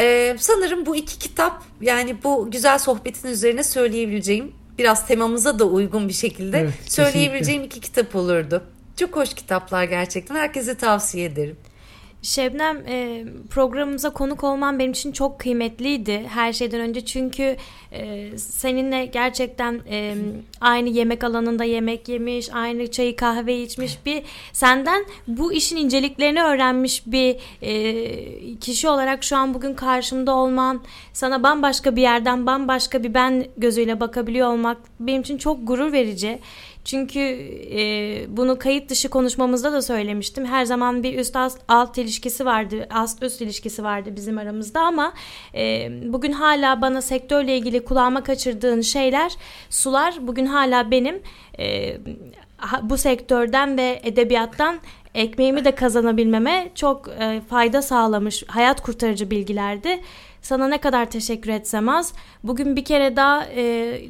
Ee, 0.00 0.36
sanırım 0.38 0.86
bu 0.86 0.96
iki 0.96 1.18
kitap 1.18 1.62
yani 1.80 2.16
bu 2.24 2.50
güzel 2.50 2.78
sohbetin 2.78 3.28
üzerine 3.28 3.64
söyleyebileceğim 3.64 4.52
biraz 4.78 5.06
temamıza 5.06 5.58
da 5.58 5.64
uygun 5.64 6.08
bir 6.08 6.12
şekilde 6.12 6.58
Evet, 6.58 6.74
söyleyebileceğim 6.86 7.62
iki 7.62 7.80
kitap 7.80 8.16
olurdu. 8.16 8.62
Çok 8.96 9.16
hoş 9.16 9.34
kitaplar 9.34 9.84
gerçekten. 9.84 10.34
Herkese 10.34 10.74
tavsiye 10.74 11.24
ederim. 11.24 11.56
Şebnem 12.22 12.76
e, 12.88 13.24
programımıza 13.50 14.10
konuk 14.10 14.44
olman 14.44 14.78
benim 14.78 14.90
için 14.90 15.12
çok 15.12 15.38
kıymetliydi 15.38 16.26
her 16.28 16.52
şeyden 16.52 16.80
önce 16.80 17.04
çünkü 17.04 17.56
e, 17.92 18.30
seninle 18.38 19.06
gerçekten 19.06 19.80
e, 19.90 20.14
aynı 20.60 20.88
yemek 20.88 21.24
alanında 21.24 21.64
yemek 21.64 22.08
yemiş, 22.08 22.48
aynı 22.52 22.90
çayı 22.90 23.16
kahve 23.16 23.62
içmiş 23.62 23.98
bir 24.06 24.22
senden 24.52 25.04
bu 25.28 25.52
işin 25.52 25.76
inceliklerini 25.76 26.42
öğrenmiş 26.42 27.02
bir 27.06 27.36
kişi 28.60 28.88
olarak 28.88 29.24
şu 29.24 29.36
an 29.36 29.54
bugün 29.54 29.74
karşımda 29.74 30.34
olman, 30.34 30.82
sana 31.12 31.42
bambaşka 31.42 31.96
bir 31.96 32.02
yerden 32.02 32.46
bambaşka 32.46 33.02
bir 33.02 33.14
ben 33.14 33.46
gözüyle 33.56 34.00
bakabiliyor 34.00 34.48
olmak 34.48 34.78
benim 35.00 35.20
için 35.22 35.38
çok 35.38 35.66
gurur 35.66 35.92
verici. 35.92 36.38
Çünkü 36.84 37.20
e, 37.76 38.36
bunu 38.36 38.58
kayıt 38.58 38.90
dışı 38.90 39.08
konuşmamızda 39.08 39.72
da 39.72 39.82
söylemiştim. 39.82 40.44
Her 40.44 40.64
zaman 40.64 41.02
bir 41.02 41.18
üst 41.18 41.36
alt, 41.36 41.58
alt 41.68 41.98
ilişkisi 41.98 42.46
vardı, 42.46 42.86
ast 42.90 43.22
üst 43.22 43.40
ilişkisi 43.40 43.84
vardı 43.84 44.10
bizim 44.16 44.38
aramızda 44.38 44.80
ama 44.80 45.12
e, 45.54 45.90
bugün 46.12 46.32
hala 46.32 46.82
bana 46.82 47.02
sektörle 47.02 47.56
ilgili 47.56 47.84
kulağıma 47.84 48.22
kaçırdığın 48.22 48.80
şeyler, 48.80 49.32
sular 49.70 50.14
bugün 50.20 50.46
hala 50.46 50.90
benim 50.90 51.22
e, 51.58 51.96
bu 52.82 52.98
sektörden 52.98 53.78
ve 53.78 54.00
edebiyattan 54.02 54.80
ekmeğimi 55.14 55.64
de 55.64 55.74
kazanabilmeme 55.74 56.70
çok 56.74 57.08
e, 57.08 57.40
fayda 57.48 57.82
sağlamış, 57.82 58.44
hayat 58.46 58.82
kurtarıcı 58.82 59.30
bilgilerdi. 59.30 60.00
Sana 60.42 60.68
ne 60.68 60.78
kadar 60.78 61.10
teşekkür 61.10 61.50
etsem 61.50 61.88
az. 61.88 62.12
Bugün 62.44 62.76
bir 62.76 62.84
kere 62.84 63.16
daha 63.16 63.44
e, 63.44 63.62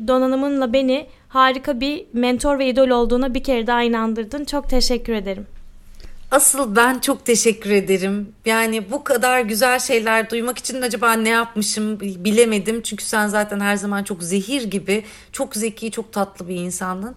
donanımınla 0.08 0.72
beni 0.72 1.06
harika 1.28 1.80
bir 1.80 2.04
mentor 2.12 2.58
ve 2.58 2.68
idol 2.68 2.88
olduğuna 2.88 3.34
bir 3.34 3.44
kere 3.44 3.66
daha 3.66 3.82
inandırdın. 3.82 4.44
Çok 4.44 4.70
teşekkür 4.70 5.12
ederim. 5.12 5.46
Asıl 6.30 6.76
ben 6.76 6.98
çok 6.98 7.24
teşekkür 7.24 7.70
ederim. 7.70 8.32
Yani 8.44 8.90
bu 8.90 9.04
kadar 9.04 9.40
güzel 9.40 9.78
şeyler 9.78 10.30
duymak 10.30 10.58
için 10.58 10.82
acaba 10.82 11.12
ne 11.12 11.28
yapmışım 11.28 12.00
bilemedim. 12.00 12.82
Çünkü 12.82 13.04
sen 13.04 13.28
zaten 13.28 13.60
her 13.60 13.76
zaman 13.76 14.04
çok 14.04 14.22
zehir 14.22 14.62
gibi, 14.62 15.04
çok 15.32 15.56
zeki, 15.56 15.90
çok 15.90 16.12
tatlı 16.12 16.48
bir 16.48 16.54
insandın. 16.56 17.16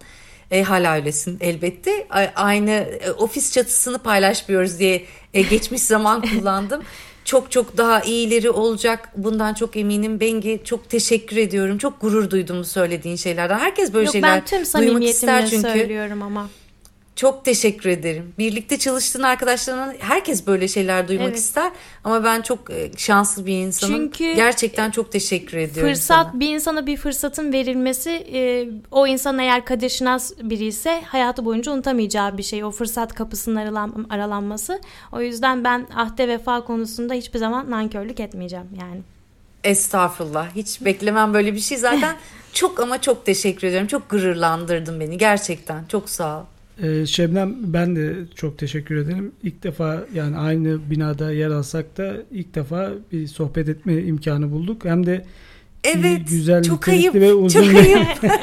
E, 0.52 0.64
hala 0.64 0.96
öylesin 0.96 1.38
elbette. 1.42 2.08
Aynı 2.36 2.72
e, 2.72 3.12
ofis 3.12 3.52
çatısını 3.52 3.98
paylaşmıyoruz 4.00 4.80
diye 4.80 5.06
e, 5.34 5.42
geçmiş 5.42 5.82
zaman 5.82 6.22
kullandım. 6.40 6.82
Çok 7.32 7.52
çok 7.52 7.78
daha 7.78 8.02
iyileri 8.02 8.50
olacak. 8.50 9.10
Bundan 9.16 9.54
çok 9.54 9.78
eminim. 9.78 10.20
Bengi 10.20 10.62
çok 10.64 10.90
teşekkür 10.90 11.38
ediyorum. 11.38 11.78
Çok 11.78 12.02
gurur 12.02 12.30
duydum 12.30 12.66
söylediğin 12.66 13.16
şeylerden. 13.16 13.60
Herkes 13.60 13.94
böyle 13.94 14.06
Yok, 14.06 14.14
şeyler 14.14 14.44
ben 14.52 14.64
tüm 14.64 14.82
duymak 14.82 15.04
ister 15.04 15.48
çünkü. 15.50 15.70
söylüyorum 15.70 16.22
ama. 16.22 16.50
Çok 17.16 17.46
teşekkür 17.46 17.90
ederim. 17.90 18.34
Birlikte 18.38 18.80
çalıştığın 18.80 19.24
arkadaşlarına 19.24 19.94
herkes 20.00 20.48
böyle 20.48 20.68
şeyler 20.68 21.08
duymak 21.08 21.28
evet. 21.28 21.38
ister. 21.38 21.72
Ama 22.04 22.24
ben 22.24 22.42
çok 22.42 22.72
e, 22.72 22.92
şanslı 22.98 23.46
bir 23.46 23.54
insanım. 23.54 23.96
Çünkü 23.96 24.34
Gerçekten 24.34 24.92
çok 24.92 25.12
teşekkür 25.12 25.58
ediyorum 25.58 25.94
Fırsat 25.94 26.28
sana. 26.28 26.40
bir 26.40 26.56
insana 26.56 26.88
bir 26.88 26.98
fırsatın 26.98 27.54
verilmesi 27.54 28.10
e, 28.10 28.70
o 28.92 29.08
insan 29.08 29.40
eğer 29.40 29.66
kadir 29.66 29.90
şinas 29.90 30.32
biri 30.42 30.66
ise 30.66 31.02
hayatı 31.02 31.46
boyunca 31.46 31.72
unutamayacağı 31.72 32.38
bir 32.38 32.44
şey. 32.44 32.64
O 32.64 32.72
fırsat 32.72 33.14
kapısının 33.14 33.56
aralan, 33.56 34.06
aralanması. 34.10 34.80
O 35.12 35.22
yüzden 35.22 35.64
ben 35.64 35.88
ahde 35.96 36.28
vefa 36.28 36.64
konusunda 36.64 37.14
hiçbir 37.14 37.40
zaman 37.40 37.72
nankörlük 37.72 38.20
etmeyeceğim 38.20 38.68
yani. 38.82 39.02
Estağfurullah. 39.64 40.56
Hiç 40.56 40.82
beklemem 40.82 41.34
böyle 41.34 41.54
bir 41.54 41.60
şey 41.60 41.78
zaten. 41.78 42.16
çok 42.54 42.80
ama 42.80 43.02
çok 43.02 43.26
teşekkür 43.26 43.68
ediyorum. 43.68 43.88
Çok 43.88 44.10
gururlandırdın 44.10 45.00
beni 45.00 45.18
gerçekten. 45.18 45.86
Çok 45.86 46.10
sağ 46.10 46.40
ol. 46.40 46.44
Ee, 46.84 47.06
Şebnem 47.06 47.56
ben 47.74 47.96
de 47.96 48.16
çok 48.36 48.58
teşekkür 48.58 48.96
ederim. 48.96 49.32
İlk 49.44 49.64
defa 49.64 50.06
yani 50.14 50.38
aynı 50.38 50.90
binada 50.90 51.32
yer 51.32 51.50
alsak 51.50 51.98
da 51.98 52.14
ilk 52.32 52.56
defa 52.56 52.92
bir 53.12 53.28
sohbet 53.28 53.70
etme 53.70 54.04
imkanı 54.04 54.52
bulduk. 54.52 54.86
Hem 54.86 55.06
de 55.06 55.26
evet, 55.84 56.30
güzel, 56.30 56.64
çok 56.64 56.88
ayıp, 56.88 57.16
ve 57.16 57.34
uzun 57.34 57.64
çok 57.64 57.76
ayıp. 57.76 58.08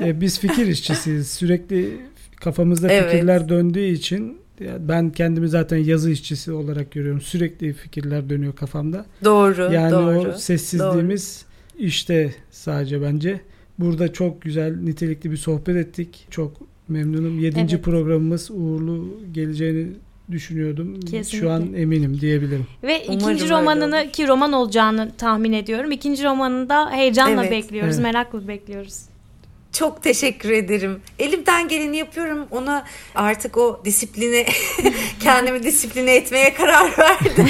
ee, 0.00 0.20
biz 0.20 0.40
fikir 0.40 0.66
işçisiyiz. 0.66 1.30
Sürekli 1.30 2.00
kafamızda 2.36 2.92
evet. 2.92 3.10
fikirler 3.10 3.48
döndüğü 3.48 3.84
için 3.84 4.38
ben 4.60 5.10
kendimi 5.10 5.48
zaten 5.48 5.76
yazı 5.76 6.10
işçisi 6.10 6.52
olarak 6.52 6.90
görüyorum. 6.90 7.20
Sürekli 7.20 7.72
fikirler 7.72 8.30
dönüyor 8.30 8.56
kafamda. 8.56 9.06
Doğru. 9.24 9.72
Yani 9.72 9.92
doğru, 9.92 10.18
o 10.18 10.32
sessizliğimiz 10.32 11.44
doğru. 11.74 11.86
işte 11.86 12.34
sadece 12.50 13.02
bence. 13.02 13.40
Burada 13.78 14.12
çok 14.12 14.42
güzel, 14.42 14.76
nitelikli 14.76 15.30
bir 15.30 15.36
sohbet 15.36 15.76
ettik. 15.76 16.26
Çok 16.30 16.52
memnunum. 16.88 17.38
Yedinci 17.38 17.74
evet. 17.74 17.84
programımız 17.84 18.50
uğurlu 18.50 19.20
geleceğini 19.32 19.86
düşünüyordum. 20.30 21.00
Kesinlikle. 21.00 21.38
Şu 21.38 21.50
an 21.50 21.72
eminim 21.74 22.20
diyebilirim. 22.20 22.66
Ve 22.82 23.02
Umarım 23.08 23.20
ikinci 23.20 23.50
romanını 23.50 24.10
ki 24.12 24.28
roman 24.28 24.52
olacağını 24.52 25.12
tahmin 25.18 25.52
ediyorum. 25.52 25.92
İkinci 25.92 26.24
romanını 26.24 26.68
da 26.68 26.90
heyecanla 26.90 27.42
evet. 27.42 27.50
bekliyoruz, 27.50 27.94
evet. 27.94 28.04
merakla 28.04 28.48
bekliyoruz. 28.48 29.07
Çok 29.78 30.02
teşekkür 30.02 30.50
ederim. 30.50 31.02
Elimden 31.18 31.68
geleni 31.68 31.96
yapıyorum. 31.96 32.46
Ona 32.50 32.84
artık 33.14 33.56
o 33.56 33.80
disipline 33.84 34.46
kendimi 35.20 35.62
disipline 35.62 36.14
etmeye 36.14 36.54
karar 36.54 36.98
verdim. 36.98 37.48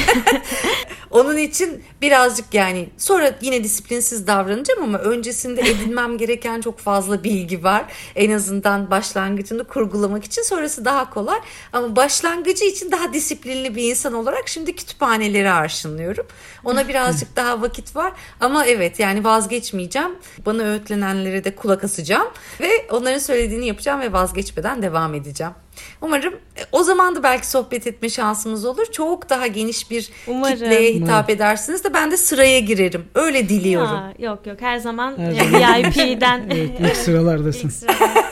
Onun 1.10 1.36
için 1.36 1.84
birazcık 2.02 2.54
yani 2.54 2.88
sonra 2.98 3.38
yine 3.40 3.64
disiplinsiz 3.64 4.26
davranacağım 4.26 4.82
ama 4.82 4.98
öncesinde 4.98 5.60
edinmem 5.60 6.18
gereken 6.18 6.60
çok 6.60 6.78
fazla 6.78 7.24
bilgi 7.24 7.64
var. 7.64 7.84
En 8.16 8.30
azından 8.30 8.90
başlangıcını 8.90 9.64
kurgulamak 9.64 10.24
için 10.24 10.42
sonrası 10.42 10.84
daha 10.84 11.10
kolay. 11.10 11.38
Ama 11.72 11.96
başlangıcı 11.96 12.64
için 12.64 12.90
daha 12.90 13.12
disiplinli 13.12 13.76
bir 13.76 13.90
insan 13.90 14.14
olarak 14.14 14.48
şimdi 14.48 14.76
kütüphaneleri 14.76 15.50
arşınlıyorum. 15.50 16.26
Ona 16.64 16.88
birazcık 16.88 17.36
daha 17.36 17.62
vakit 17.62 17.96
var 17.96 18.12
ama 18.40 18.66
evet 18.66 19.00
yani 19.00 19.24
vazgeçmeyeceğim. 19.24 20.10
Bana 20.46 20.62
öğütlenenlere 20.62 21.44
de 21.44 21.54
kulak 21.54 21.84
asacağım 21.84 22.17
ve 22.60 22.68
onların 22.90 23.18
söylediğini 23.18 23.66
yapacağım 23.66 24.00
ve 24.00 24.12
vazgeçmeden 24.12 24.82
devam 24.82 25.14
edeceğim. 25.14 25.52
Umarım 26.00 26.34
e, 26.34 26.60
o 26.72 26.82
zaman 26.82 27.16
da 27.16 27.22
belki 27.22 27.46
sohbet 27.46 27.86
etme 27.86 28.08
şansımız 28.08 28.64
olur. 28.64 28.86
Çok 28.92 29.30
daha 29.30 29.46
geniş 29.46 29.90
bir 29.90 30.10
Umarım. 30.26 30.54
kitleye 30.54 30.92
hitap 30.94 31.08
Umarım. 31.08 31.30
edersiniz 31.34 31.84
de 31.84 31.94
ben 31.94 32.10
de 32.10 32.16
sıraya 32.16 32.58
girerim. 32.60 33.04
Öyle 33.14 33.48
diliyorum. 33.48 33.88
Ha, 33.88 34.12
yok 34.18 34.46
yok 34.46 34.60
her 34.60 34.78
zaman 34.78 35.18
her 35.18 35.84
VIP'den. 35.84 36.50
evet, 36.50 36.70
ilk 36.80 36.96
sıralardasın. 36.96 37.68
ilk 37.68 37.72
sıralar. 37.72 38.24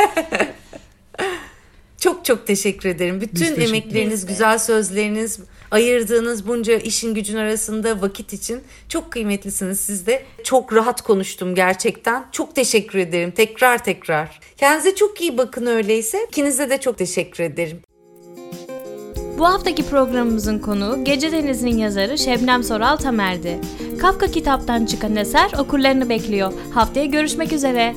çok 2.06 2.24
çok 2.24 2.46
teşekkür 2.46 2.88
ederim. 2.88 3.20
Bütün 3.20 3.60
emekleriniz, 3.60 4.26
güzel 4.26 4.58
sözleriniz, 4.58 5.38
ayırdığınız 5.70 6.48
bunca 6.48 6.76
işin 6.76 7.14
gücün 7.14 7.36
arasında 7.36 8.02
vakit 8.02 8.32
için 8.32 8.60
çok 8.88 9.10
kıymetlisiniz 9.12 9.80
siz 9.80 10.06
de. 10.06 10.22
Çok 10.44 10.72
rahat 10.72 11.02
konuştum 11.02 11.54
gerçekten. 11.54 12.24
Çok 12.32 12.54
teşekkür 12.54 12.98
ederim 12.98 13.30
tekrar 13.30 13.84
tekrar. 13.84 14.40
Kendinize 14.56 14.94
çok 14.94 15.20
iyi 15.20 15.38
bakın 15.38 15.66
öyleyse. 15.66 16.18
İkinize 16.28 16.70
de 16.70 16.80
çok 16.80 16.98
teşekkür 16.98 17.44
ederim. 17.44 17.78
Bu 19.38 19.44
haftaki 19.46 19.86
programımızın 19.86 20.58
konuğu 20.58 21.04
Gece 21.04 21.32
Denizi'nin 21.32 21.78
yazarı 21.78 22.18
Şebnem 22.18 22.62
Soral 22.62 22.96
Tamer'di. 22.96 23.60
Kafka 23.98 24.26
kitaptan 24.26 24.86
çıkan 24.86 25.16
eser 25.16 25.52
okurlarını 25.58 26.08
bekliyor. 26.08 26.52
Haftaya 26.74 27.06
görüşmek 27.06 27.52
üzere. 27.52 27.94